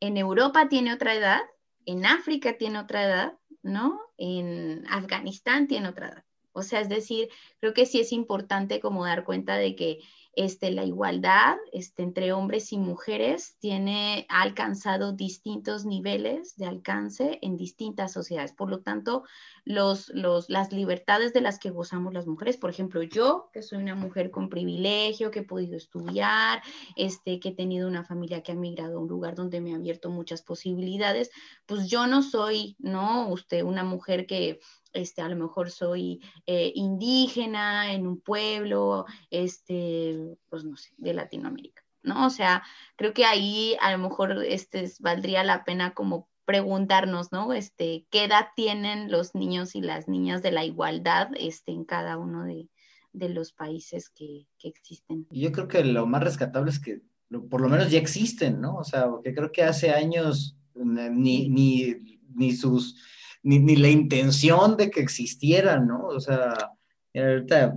en 0.01 0.17
Europa 0.17 0.67
tiene 0.67 0.93
otra 0.93 1.15
edad, 1.15 1.39
en 1.85 2.05
África 2.05 2.57
tiene 2.57 2.79
otra 2.79 3.03
edad, 3.03 3.33
¿no? 3.61 4.01
En 4.17 4.85
Afganistán 4.89 5.67
tiene 5.67 5.87
otra 5.87 6.09
edad. 6.09 6.23
O 6.51 6.61
sea, 6.61 6.81
es 6.81 6.89
decir, 6.89 7.29
creo 7.59 7.73
que 7.73 7.85
sí 7.85 7.99
es 7.99 8.11
importante 8.11 8.79
como 8.79 9.05
dar 9.05 9.23
cuenta 9.23 9.55
de 9.55 9.75
que 9.75 9.99
este, 10.35 10.71
la 10.71 10.83
igualdad 10.83 11.57
este, 11.71 12.03
entre 12.03 12.33
hombres 12.33 12.73
y 12.73 12.77
mujeres 12.77 13.55
tiene, 13.59 14.25
ha 14.29 14.41
alcanzado 14.41 15.13
distintos 15.13 15.85
niveles 15.85 16.55
de 16.55 16.65
alcance 16.65 17.39
en 17.41 17.55
distintas 17.55 18.13
sociedades. 18.13 18.53
Por 18.53 18.69
lo 18.69 18.81
tanto, 18.81 19.23
los, 19.63 20.09
los, 20.09 20.49
las 20.49 20.71
libertades 20.71 21.33
de 21.33 21.41
las 21.41 21.59
que 21.59 21.69
gozamos 21.69 22.13
las 22.13 22.25
mujeres, 22.25 22.57
por 22.57 22.71
ejemplo, 22.71 23.03
yo, 23.03 23.49
que 23.53 23.61
soy 23.61 23.77
una 23.77 23.95
mujer 23.95 24.31
con 24.31 24.49
privilegio, 24.49 25.29
que 25.29 25.39
he 25.39 25.43
podido 25.43 25.77
estudiar, 25.77 26.61
este, 26.95 27.39
que 27.39 27.49
he 27.49 27.55
tenido 27.55 27.87
una 27.87 28.03
familia 28.03 28.41
que 28.41 28.53
ha 28.53 28.55
migrado 28.55 28.97
a 28.97 29.01
un 29.01 29.07
lugar 29.07 29.35
donde 29.35 29.61
me 29.61 29.73
ha 29.73 29.75
abierto 29.75 30.09
muchas 30.09 30.41
posibilidades, 30.41 31.29
pues 31.65 31.87
yo 31.87 32.07
no 32.07 32.23
soy, 32.23 32.75
¿no? 32.79 33.29
Usted, 33.29 33.63
una 33.63 33.83
mujer 33.83 34.25
que 34.25 34.59
este, 34.93 35.21
a 35.21 35.29
lo 35.29 35.35
mejor 35.35 35.71
soy 35.71 36.21
eh, 36.45 36.71
indígena 36.75 37.93
en 37.93 38.07
un 38.07 38.21
pueblo, 38.21 39.05
este, 39.29 40.37
pues 40.49 40.63
no 40.63 40.77
sé, 40.77 40.91
de 40.97 41.13
Latinoamérica, 41.13 41.83
¿no? 42.03 42.25
O 42.25 42.29
sea, 42.29 42.63
creo 42.95 43.13
que 43.13 43.25
ahí 43.25 43.75
a 43.81 43.91
lo 43.91 43.97
mejor 43.97 44.43
este, 44.45 44.91
valdría 44.99 45.43
la 45.43 45.63
pena 45.63 45.93
como 45.93 46.29
preguntarnos, 46.45 47.31
¿no? 47.31 47.53
Este, 47.53 48.05
¿qué 48.09 48.25
edad 48.25 48.47
tienen 48.55 49.11
los 49.11 49.33
niños 49.33 49.75
y 49.75 49.81
las 49.81 50.07
niñas 50.07 50.41
de 50.41 50.51
la 50.51 50.65
igualdad 50.65 51.29
este, 51.37 51.71
en 51.71 51.85
cada 51.85 52.17
uno 52.17 52.43
de, 52.43 52.69
los 53.13 53.53
países 53.53 54.09
que, 54.09 54.47
que, 54.57 54.67
existen? 54.67 55.27
Yo 55.31 55.51
creo 55.51 55.67
que 55.67 55.83
lo 55.83 56.05
más 56.05 56.23
rescatable 56.23 56.71
es 56.71 56.79
que 56.79 57.01
por 57.49 57.61
lo 57.61 57.69
menos 57.69 57.89
ya 57.89 57.99
existen, 57.99 58.61
¿no? 58.61 58.75
O 58.75 58.83
sea, 58.83 59.09
porque 59.09 59.33
creo 59.33 59.51
que 59.51 59.63
hace 59.63 59.91
años 59.91 60.57
ni, 60.75 61.49
ni, 61.49 62.19
ni 62.35 62.51
sus 62.53 62.97
ni, 63.43 63.75
la 63.75 63.89
intención 63.89 64.77
de 64.77 64.89
que 64.89 65.01
existiera, 65.01 65.79
¿no? 65.79 66.07
O 66.07 66.19
sea, 66.19 66.71
ahorita, 67.13 67.75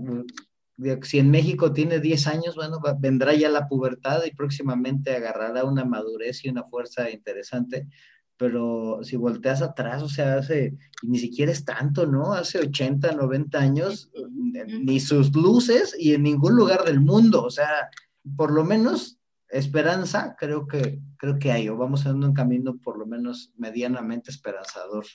si 1.02 1.18
en 1.18 1.30
México 1.30 1.72
tiene 1.72 2.00
10 2.00 2.26
años, 2.28 2.54
bueno, 2.54 2.80
vendrá 2.98 3.34
ya 3.34 3.48
la 3.48 3.68
pubertad 3.68 4.22
y 4.24 4.34
próximamente 4.34 5.14
agarrará 5.14 5.64
una 5.64 5.84
madurez 5.84 6.44
y 6.44 6.48
una 6.48 6.64
fuerza 6.64 7.10
interesante, 7.10 7.88
pero 8.36 9.00
si 9.02 9.16
volteas 9.16 9.62
atrás, 9.62 10.02
o 10.02 10.08
sea, 10.08 10.36
hace, 10.36 10.76
ni 11.02 11.18
siquiera 11.18 11.50
es 11.50 11.64
tanto, 11.64 12.06
¿no? 12.06 12.34
Hace 12.34 12.58
80, 12.58 13.12
90 13.12 13.58
años, 13.58 14.10
ni 14.66 15.00
sus 15.00 15.34
luces 15.34 15.96
y 15.98 16.14
en 16.14 16.22
ningún 16.22 16.54
lugar 16.54 16.84
del 16.84 17.00
mundo, 17.00 17.42
o 17.42 17.50
sea, 17.50 17.90
por 18.36 18.52
lo 18.52 18.64
menos 18.64 19.18
esperanza 19.48 20.36
creo 20.38 20.66
que, 20.66 21.00
creo 21.16 21.38
que 21.38 21.52
hay, 21.52 21.68
o 21.68 21.76
vamos 21.76 22.04
en 22.04 22.22
un 22.22 22.34
camino 22.34 22.76
por 22.76 22.98
lo 22.98 23.06
menos 23.06 23.52
medianamente 23.56 24.30
esperanzador. 24.30 25.06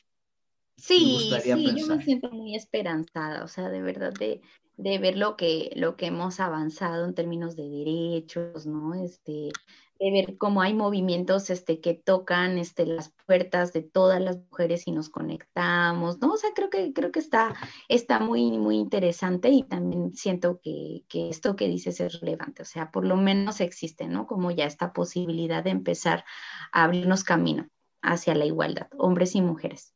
Sí, 0.82 1.32
sí, 1.44 1.76
yo 1.78 1.96
me 1.96 2.04
siento 2.04 2.32
muy 2.32 2.56
esperanzada, 2.56 3.44
o 3.44 3.48
sea, 3.48 3.70
de 3.70 3.84
verdad 3.84 4.12
de, 4.14 4.42
de 4.78 4.98
ver 4.98 5.16
lo 5.16 5.38
que, 5.38 5.72
lo 5.76 5.96
que 5.96 6.08
hemos 6.08 6.40
avanzado 6.40 7.06
en 7.06 7.14
términos 7.14 7.56
de 7.56 7.70
derechos, 7.70 8.66
¿no? 8.66 8.96
Este, 8.96 9.52
de 10.00 10.12
ver 10.12 10.38
cómo 10.40 10.64
hay 10.64 10.74
movimientos 10.74 11.52
este, 11.52 11.82
que 11.82 11.94
tocan 11.94 12.58
este, 12.58 12.88
las 12.88 13.14
puertas 13.28 13.74
de 13.74 13.84
todas 13.84 14.20
las 14.20 14.40
mujeres 14.50 14.88
y 14.88 14.92
nos 14.92 15.10
conectamos, 15.10 16.20
¿no? 16.20 16.34
O 16.34 16.38
sea, 16.38 16.50
creo 16.56 16.72
que, 16.72 16.94
creo 16.94 17.12
que 17.12 17.20
está, 17.20 17.54
está 17.88 18.20
muy, 18.20 18.58
muy 18.58 18.78
interesante 18.78 19.50
y 19.50 19.62
también 19.62 20.16
siento 20.16 20.60
que, 20.64 21.04
que 21.08 21.30
esto 21.30 21.56
que 21.56 21.68
dices 21.68 22.00
es 22.00 22.20
relevante, 22.22 22.64
o 22.64 22.66
sea, 22.66 22.90
por 22.90 23.06
lo 23.06 23.18
menos 23.18 23.62
existe, 23.62 24.08
¿no? 24.08 24.26
Como 24.26 24.50
ya 24.50 24.66
esta 24.66 24.94
posibilidad 24.94 25.64
de 25.64 25.70
empezar 25.70 26.26
a 26.72 26.86
abrirnos 26.86 27.24
camino 27.24 27.70
hacia 28.02 28.34
la 28.34 28.46
igualdad, 28.46 28.88
hombres 28.98 29.36
y 29.36 29.42
mujeres 29.42 29.94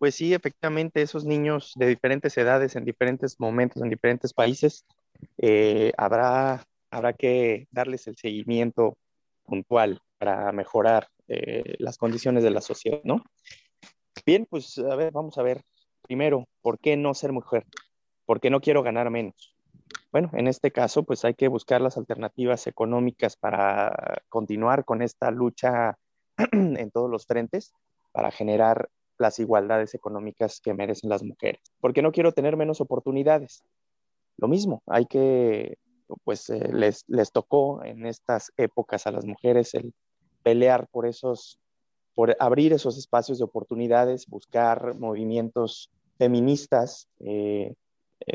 pues 0.00 0.14
sí, 0.14 0.32
efectivamente, 0.32 1.02
esos 1.02 1.26
niños 1.26 1.74
de 1.76 1.86
diferentes 1.86 2.34
edades, 2.38 2.74
en 2.74 2.86
diferentes 2.86 3.38
momentos, 3.38 3.82
en 3.82 3.90
diferentes 3.90 4.32
países, 4.32 4.86
eh, 5.36 5.92
habrá, 5.98 6.64
habrá 6.90 7.12
que 7.12 7.68
darles 7.70 8.06
el 8.06 8.16
seguimiento 8.16 8.96
puntual 9.44 10.00
para 10.16 10.52
mejorar 10.52 11.08
eh, 11.28 11.74
las 11.80 11.98
condiciones 11.98 12.42
de 12.42 12.50
la 12.50 12.62
sociedad, 12.62 13.02
¿no? 13.04 13.22
Bien, 14.24 14.46
pues 14.48 14.78
a 14.78 14.96
ver, 14.96 15.12
vamos 15.12 15.36
a 15.36 15.42
ver. 15.42 15.60
Primero, 16.00 16.48
¿por 16.62 16.78
qué 16.78 16.96
no 16.96 17.12
ser 17.12 17.32
mujer? 17.32 17.66
¿Por 18.24 18.40
qué 18.40 18.48
no 18.48 18.62
quiero 18.62 18.82
ganar 18.82 19.10
menos? 19.10 19.54
Bueno, 20.10 20.30
en 20.32 20.46
este 20.46 20.70
caso, 20.70 21.02
pues 21.02 21.26
hay 21.26 21.34
que 21.34 21.48
buscar 21.48 21.82
las 21.82 21.98
alternativas 21.98 22.66
económicas 22.66 23.36
para 23.36 24.22
continuar 24.30 24.86
con 24.86 25.02
esta 25.02 25.30
lucha 25.30 25.98
en 26.52 26.90
todos 26.90 27.10
los 27.10 27.26
frentes, 27.26 27.74
para 28.12 28.30
generar 28.30 28.88
las 29.20 29.38
igualdades 29.38 29.94
económicas 29.94 30.60
que 30.60 30.74
merecen 30.74 31.10
las 31.10 31.22
mujeres. 31.22 31.60
Porque 31.80 32.02
no 32.02 32.10
quiero 32.10 32.32
tener 32.32 32.56
menos 32.56 32.80
oportunidades. 32.80 33.62
Lo 34.38 34.48
mismo, 34.48 34.82
hay 34.86 35.06
que 35.06 35.76
pues 36.24 36.48
eh, 36.50 36.70
les, 36.72 37.04
les 37.06 37.30
tocó 37.30 37.84
en 37.84 38.06
estas 38.06 38.52
épocas 38.56 39.06
a 39.06 39.12
las 39.12 39.24
mujeres 39.24 39.74
el 39.74 39.94
pelear 40.42 40.88
por 40.88 41.06
esos, 41.06 41.58
por 42.14 42.36
abrir 42.40 42.72
esos 42.72 42.98
espacios 42.98 43.38
de 43.38 43.44
oportunidades, 43.44 44.26
buscar 44.26 44.98
movimientos 44.98 45.90
feministas, 46.18 47.08
eh, 47.20 47.74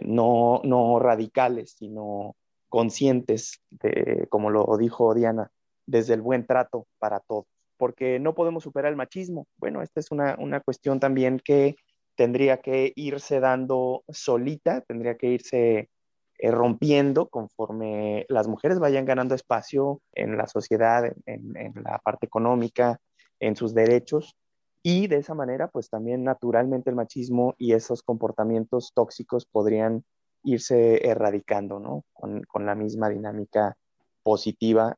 no, 0.03 0.61
no 0.63 0.99
radicales, 0.99 1.75
sino 1.77 2.35
conscientes, 2.69 3.61
de, 3.69 4.27
como 4.29 4.49
lo 4.49 4.77
dijo 4.77 5.13
Diana, 5.13 5.51
desde 5.85 6.13
el 6.13 6.21
buen 6.21 6.45
trato 6.45 6.87
para 6.97 7.19
todos, 7.19 7.45
porque 7.77 8.19
no 8.19 8.35
podemos 8.35 8.63
superar 8.63 8.91
el 8.91 8.97
machismo. 8.97 9.47
Bueno, 9.57 9.81
esta 9.81 9.99
es 9.99 10.11
una, 10.11 10.35
una 10.39 10.59
cuestión 10.61 10.99
también 10.99 11.39
que 11.43 11.75
tendría 12.15 12.57
que 12.57 12.93
irse 12.95 13.39
dando 13.39 14.03
solita, 14.09 14.81
tendría 14.81 15.17
que 15.17 15.27
irse 15.27 15.89
eh, 16.37 16.51
rompiendo 16.51 17.29
conforme 17.29 18.25
las 18.27 18.47
mujeres 18.47 18.79
vayan 18.79 19.05
ganando 19.05 19.35
espacio 19.35 20.01
en 20.13 20.37
la 20.37 20.47
sociedad, 20.47 21.05
en, 21.25 21.73
la 21.83 21.99
parte 21.99 22.25
económica, 22.25 22.99
en 23.39 23.55
sus 23.55 23.73
derechos. 23.73 24.35
Y 24.83 25.07
de 25.07 25.17
esa 25.17 25.33
manera, 25.33 25.69
pues 25.69 25.89
también 25.89 26.23
naturalmente 26.23 26.89
el 26.89 26.95
machismo 26.95 27.55
y 27.57 27.73
esos 27.73 28.03
comportamientos 28.03 28.91
tóxicos 28.93 29.45
podrían 29.45 30.03
irse 30.43 31.07
erradicando, 31.07 31.79
¿no? 31.79 32.03
Con, 32.13 32.43
con 32.43 32.65
la 32.65 32.75
misma 32.75 33.09
dinámica 33.09 33.75
positiva 34.21 34.95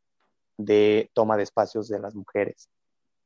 de 0.58 1.10
toma 1.14 1.38
de 1.38 1.43
espacios 1.43 1.88
de 1.88 1.99
las 1.99 2.16
mujeres. 2.16 2.70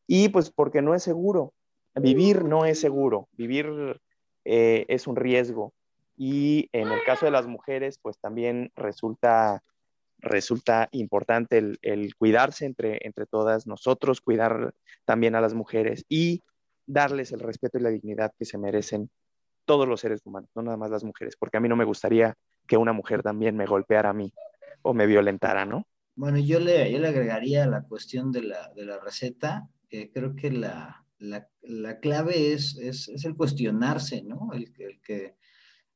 Y 0.07 0.29
pues 0.29 0.51
porque 0.51 0.81
no 0.81 0.93
es 0.93 1.03
seguro, 1.03 1.53
vivir 1.95 2.43
no 2.43 2.65
es 2.65 2.79
seguro, 2.79 3.29
vivir 3.31 3.99
eh, 4.45 4.85
es 4.87 5.07
un 5.07 5.15
riesgo. 5.15 5.73
Y 6.17 6.69
en 6.73 6.89
el 6.89 7.03
caso 7.03 7.25
de 7.25 7.31
las 7.31 7.47
mujeres, 7.47 7.97
pues 8.01 8.19
también 8.19 8.71
resulta, 8.75 9.63
resulta 10.19 10.89
importante 10.91 11.57
el, 11.81 12.15
cuidarse 12.15 12.65
entre, 12.65 12.99
entre 13.01 13.25
todas 13.25 13.65
nosotros, 13.65 14.21
cuidar 14.21 14.73
también 15.05 15.35
a 15.35 15.41
las 15.41 15.53
mujeres 15.53 16.05
y 16.09 16.43
darles 16.85 17.31
el 17.31 17.39
respeto 17.39 17.77
y 17.77 17.81
la 17.81 17.89
dignidad 17.89 18.33
que 18.37 18.45
se 18.45 18.57
merecen 18.57 19.09
todos 19.65 19.87
los 19.87 20.01
seres 20.01 20.21
humanos, 20.25 20.49
no 20.55 20.63
nada 20.63 20.77
más 20.77 20.91
las 20.91 21.03
mujeres, 21.03 21.35
porque 21.37 21.57
a 21.57 21.59
mí 21.59 21.69
no 21.69 21.75
me 21.75 21.85
gustaría 21.85 22.35
que 22.67 22.77
una 22.77 22.93
mujer 22.93 23.23
también 23.23 23.55
me 23.55 23.65
golpeara 23.65 24.09
a 24.09 24.13
mí 24.13 24.33
o 24.81 24.93
me 24.93 25.05
violentara, 25.05 25.65
¿no? 25.65 25.85
Bueno, 26.15 26.37
yo 26.39 26.59
le, 26.59 26.91
yo 26.91 26.99
le 26.99 27.07
agregaría 27.07 27.65
la 27.67 27.83
cuestión 27.83 28.31
de 28.31 28.43
la, 28.43 28.71
de 28.75 28.85
la 28.85 28.99
receta, 28.99 29.69
creo 29.89 30.35
que 30.35 30.51
la, 30.51 31.05
la, 31.19 31.47
la 31.61 31.99
clave 31.99 32.53
es, 32.53 32.77
es, 32.77 33.07
es, 33.09 33.25
el 33.25 33.35
cuestionarse, 33.35 34.23
¿no? 34.23 34.49
El, 34.53 34.73
el, 34.79 35.01
que, 35.01 35.35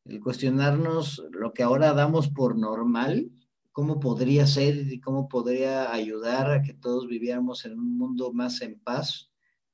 el 0.05 0.19
cuestionarnos 0.21 1.23
lo 1.31 1.53
que 1.53 1.63
ahora 1.63 1.93
damos 1.93 2.29
por 2.29 2.57
normal, 2.57 3.31
cómo 3.71 3.99
podría 3.99 4.47
ser 4.47 4.91
y 4.91 5.01
cómo 5.01 5.27
podría 5.27 5.91
ayudar 5.93 6.51
a 6.51 6.61
que 6.61 6.73
todos 6.73 7.07
viviéramos 7.07 7.65
en 7.65 7.73
un 7.73 7.97
mundo 7.97 8.31
más 8.31 8.61
en 8.61 8.79
paz 8.79 9.31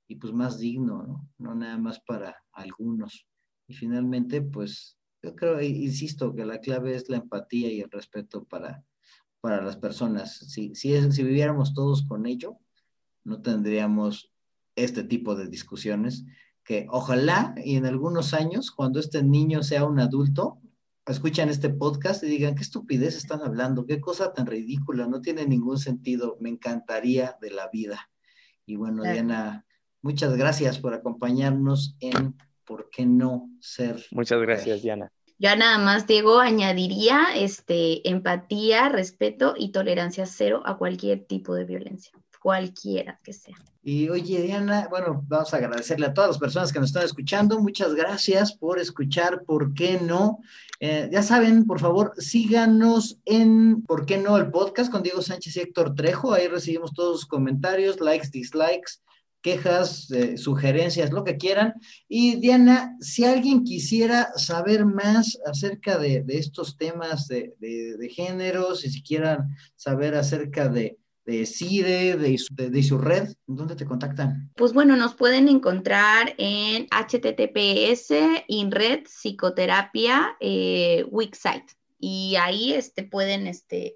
y 0.07 0.15
pues 0.15 0.33
más 0.33 0.57
digno, 0.57 1.03
¿no? 1.03 1.29
No 1.37 1.55
nada 1.55 1.77
más 1.77 1.99
para 1.99 2.35
algunos. 2.51 3.27
Y 3.67 3.73
finalmente, 3.73 4.41
pues 4.41 4.97
yo 5.21 5.35
creo, 5.35 5.61
insisto, 5.61 6.33
que 6.33 6.45
la 6.45 6.59
clave 6.59 6.95
es 6.95 7.09
la 7.09 7.17
empatía 7.17 7.71
y 7.71 7.81
el 7.81 7.91
respeto 7.91 8.43
para, 8.43 8.83
para 9.41 9.61
las 9.61 9.77
personas. 9.77 10.37
Si, 10.37 10.75
si, 10.75 11.11
si 11.11 11.23
viviéramos 11.23 11.73
todos 11.73 12.03
con 12.07 12.25
ello, 12.25 12.57
no 13.23 13.41
tendríamos 13.41 14.31
este 14.75 15.03
tipo 15.03 15.35
de 15.35 15.47
discusiones 15.47 16.25
que 16.63 16.87
ojalá 16.89 17.53
y 17.63 17.75
en 17.75 17.85
algunos 17.85 18.33
años, 18.33 18.71
cuando 18.71 18.99
este 18.99 19.23
niño 19.23 19.63
sea 19.63 19.83
un 19.85 19.99
adulto, 19.99 20.61
escuchan 21.07 21.49
este 21.49 21.69
podcast 21.69 22.23
y 22.23 22.27
digan, 22.27 22.55
qué 22.55 22.61
estupidez 22.61 23.17
están 23.17 23.41
hablando, 23.41 23.85
qué 23.85 23.99
cosa 23.99 24.31
tan 24.33 24.45
ridícula, 24.45 25.07
no 25.07 25.21
tiene 25.21 25.45
ningún 25.45 25.79
sentido, 25.79 26.37
me 26.39 26.49
encantaría 26.49 27.35
de 27.41 27.51
la 27.51 27.67
vida. 27.69 28.09
Y 28.65 28.75
bueno, 28.75 29.03
Diana, 29.03 29.65
muchas 30.01 30.37
gracias 30.37 30.79
por 30.79 30.93
acompañarnos 30.93 31.97
en 31.99 32.35
¿Por 32.71 32.89
qué 32.89 33.05
no 33.05 33.49
ser? 33.59 34.01
Muchas 34.11 34.39
gracias, 34.39 34.81
Diana. 34.81 35.11
Ya 35.41 35.55
nada 35.55 35.79
más, 35.79 36.05
Diego, 36.05 36.39
añadiría 36.39 37.29
este, 37.35 38.07
empatía, 38.07 38.89
respeto 38.89 39.55
y 39.57 39.71
tolerancia 39.71 40.27
cero 40.27 40.61
a 40.65 40.77
cualquier 40.77 41.25
tipo 41.25 41.55
de 41.55 41.65
violencia, 41.65 42.13
cualquiera 42.39 43.19
que 43.23 43.33
sea. 43.33 43.57
Y 43.81 44.07
oye, 44.09 44.39
Diana, 44.43 44.85
bueno, 44.91 45.25
vamos 45.27 45.51
a 45.51 45.57
agradecerle 45.57 46.05
a 46.05 46.13
todas 46.13 46.29
las 46.29 46.37
personas 46.37 46.71
que 46.71 46.79
nos 46.79 46.89
están 46.89 47.05
escuchando. 47.05 47.59
Muchas 47.59 47.95
gracias 47.95 48.53
por 48.53 48.77
escuchar, 48.77 49.43
¿por 49.43 49.73
qué 49.73 49.99
no? 49.99 50.37
Eh, 50.79 51.09
ya 51.11 51.23
saben, 51.23 51.65
por 51.65 51.79
favor, 51.79 52.13
síganos 52.19 53.17
en 53.25 53.81
¿Por 53.81 54.05
qué 54.05 54.19
no? 54.19 54.37
el 54.37 54.51
podcast 54.51 54.91
con 54.91 55.01
Diego 55.01 55.23
Sánchez 55.23 55.57
y 55.57 55.61
Héctor 55.61 55.95
Trejo. 55.95 56.33
Ahí 56.33 56.49
recibimos 56.49 56.93
todos 56.93 57.21
sus 57.21 57.27
comentarios, 57.27 57.99
likes, 57.99 58.29
dislikes 58.29 59.01
quejas, 59.41 60.09
eh, 60.11 60.37
sugerencias, 60.37 61.11
lo 61.11 61.23
que 61.23 61.37
quieran. 61.37 61.73
Y 62.07 62.35
Diana, 62.35 62.95
si 62.99 63.25
alguien 63.25 63.63
quisiera 63.63 64.29
saber 64.35 64.85
más 64.85 65.37
acerca 65.45 65.97
de, 65.97 66.23
estos 66.27 66.77
temas 66.77 67.27
de, 67.27 67.53
género, 68.13 68.75
si 68.75 69.01
quieran 69.03 69.55
saber 69.75 70.15
acerca 70.15 70.69
de, 70.69 70.97
de 71.25 71.45
CIDE, 71.45 72.17
de, 72.17 72.83
su 72.83 72.97
red, 72.97 73.29
¿dónde 73.47 73.75
te 73.75 73.85
contactan? 73.85 74.51
Pues 74.55 74.73
bueno, 74.73 74.95
nos 74.95 75.15
pueden 75.15 75.47
encontrar 75.47 76.33
en 76.37 76.87
https 76.87 78.13
inred 78.47 79.03
psicoterapia 79.05 80.35
eh, 80.39 81.05
y 81.99 82.35
ahí 82.35 82.73
este, 82.73 83.03
pueden 83.03 83.47
este, 83.47 83.95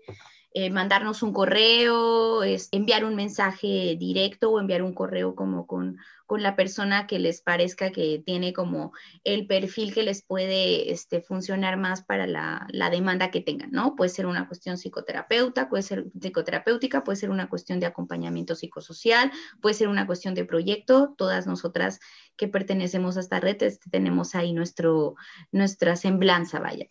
eh, 0.57 0.69
mandarnos 0.69 1.21
un 1.21 1.33
correo, 1.33 2.41
es, 2.43 2.69
enviar 2.71 3.03
un 3.03 3.13
mensaje 3.13 3.97
directo 3.99 4.51
o 4.51 4.59
enviar 4.61 4.83
un 4.83 4.93
correo 4.93 5.35
como 5.35 5.67
con, 5.67 5.97
con, 6.25 6.41
la 6.43 6.55
persona 6.55 7.07
que 7.07 7.19
les 7.19 7.41
parezca 7.41 7.91
que 7.91 8.23
tiene 8.25 8.53
como 8.53 8.93
el 9.25 9.47
perfil 9.47 9.93
que 9.93 10.03
les 10.03 10.23
puede 10.23 10.93
este, 10.93 11.19
funcionar 11.19 11.75
más 11.75 12.03
para 12.05 12.25
la, 12.25 12.67
la, 12.69 12.89
demanda 12.89 13.31
que 13.31 13.41
tengan, 13.41 13.69
¿no? 13.73 13.97
Puede 13.97 14.09
ser 14.09 14.27
una 14.27 14.47
cuestión 14.47 14.77
psicoterapeuta, 14.77 15.67
puede 15.67 15.83
ser 15.83 16.05
psicoterapéutica, 16.17 17.03
puede 17.03 17.17
ser 17.17 17.31
una 17.31 17.49
cuestión 17.49 17.81
de 17.81 17.87
acompañamiento 17.87 18.55
psicosocial, 18.55 19.33
puede 19.61 19.75
ser 19.75 19.89
una 19.89 20.07
cuestión 20.07 20.35
de 20.35 20.45
proyecto. 20.45 21.15
Todas 21.17 21.47
nosotras 21.47 21.99
que 22.37 22.47
pertenecemos 22.47 23.17
a 23.17 23.19
esta 23.19 23.41
red 23.41 23.61
este, 23.61 23.89
tenemos 23.89 24.35
ahí 24.35 24.53
nuestro, 24.53 25.15
nuestra 25.51 25.97
semblanza, 25.97 26.61
vaya. 26.61 26.87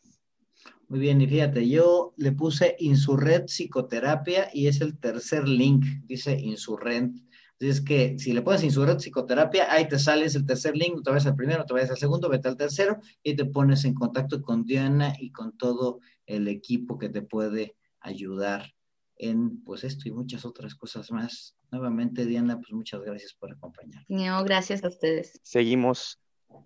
Muy 0.95 1.01
bien, 1.01 1.20
y 1.20 1.26
fíjate, 1.26 1.68
yo 1.68 2.14
le 2.18 2.30
puse 2.30 2.76
Insurrent 2.78 3.49
Psicoterapia 3.49 4.49
y 4.55 4.68
es 4.68 4.80
el 4.80 4.97
tercer 4.97 5.49
link, 5.49 5.84
dice 6.05 6.38
Insurrent. 6.38 7.18
Es 7.59 7.80
que 7.80 8.16
si 8.16 8.32
le 8.32 8.42
pones 8.42 8.62
Insurrent 8.62 9.01
Psicoterapia, 9.01 9.72
ahí 9.72 9.88
te 9.88 9.99
sales 9.99 10.36
el 10.36 10.47
tercer 10.47 10.76
link, 10.76 11.03
te 11.03 11.11
vayas 11.11 11.26
al 11.26 11.34
primero, 11.34 11.64
te 11.64 11.72
vayas 11.74 11.90
al 11.90 11.97
segundo, 11.97 12.28
vete 12.28 12.47
al 12.47 12.57
tercero 12.57 13.01
y 13.24 13.34
te 13.34 13.45
pones 13.45 13.84
en 13.84 13.95
contacto 13.95 14.40
con 14.40 14.66
Diana 14.66 15.14
y 15.18 15.32
con 15.32 15.59
todo 15.59 15.99
el 16.26 16.47
equipo 16.47 16.97
que 16.97 17.09
te 17.09 17.22
puede 17.22 17.74
ayudar 17.99 18.72
en 19.16 19.64
pues 19.64 19.82
esto 19.82 20.09
y 20.09 20.12
muchas 20.12 20.45
otras 20.45 20.76
cosas 20.76 21.11
más. 21.11 21.57
Nuevamente, 21.72 22.24
Diana, 22.24 22.61
pues 22.61 22.72
muchas 22.72 23.03
gracias 23.03 23.34
por 23.34 23.51
acompañarnos. 23.51 24.07
No, 24.09 24.45
gracias 24.45 24.84
a 24.84 24.88
ustedes. 24.90 25.40
Seguimos 25.42 26.20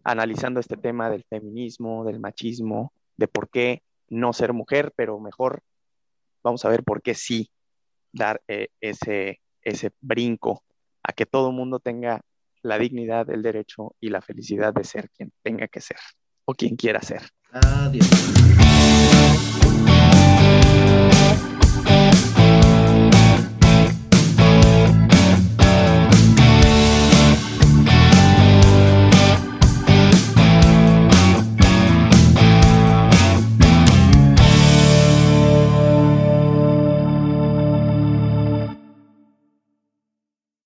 analizando 0.04 0.60
este 0.60 0.76
tema 0.76 1.08
del 1.08 1.24
feminismo, 1.24 2.04
del 2.04 2.20
machismo, 2.20 2.92
de 3.16 3.26
por 3.26 3.48
qué 3.48 3.82
no 4.08 4.32
ser 4.32 4.52
mujer, 4.52 4.92
pero 4.96 5.18
mejor 5.20 5.62
vamos 6.42 6.64
a 6.64 6.68
ver 6.68 6.84
por 6.84 7.02
qué 7.02 7.14
sí 7.14 7.50
dar 8.12 8.40
eh, 8.48 8.68
ese, 8.80 9.40
ese 9.62 9.90
brinco 10.00 10.62
a 11.02 11.12
que 11.12 11.26
todo 11.26 11.52
mundo 11.52 11.78
tenga 11.78 12.22
la 12.62 12.78
dignidad, 12.78 13.30
el 13.30 13.42
derecho 13.42 13.94
y 14.00 14.10
la 14.10 14.20
felicidad 14.20 14.72
de 14.74 14.84
ser 14.84 15.10
quien 15.10 15.32
tenga 15.42 15.68
que 15.68 15.80
ser 15.80 15.98
o 16.44 16.54
quien 16.54 16.76
quiera 16.76 17.00
ser. 17.02 17.22
Adiós. 17.52 18.08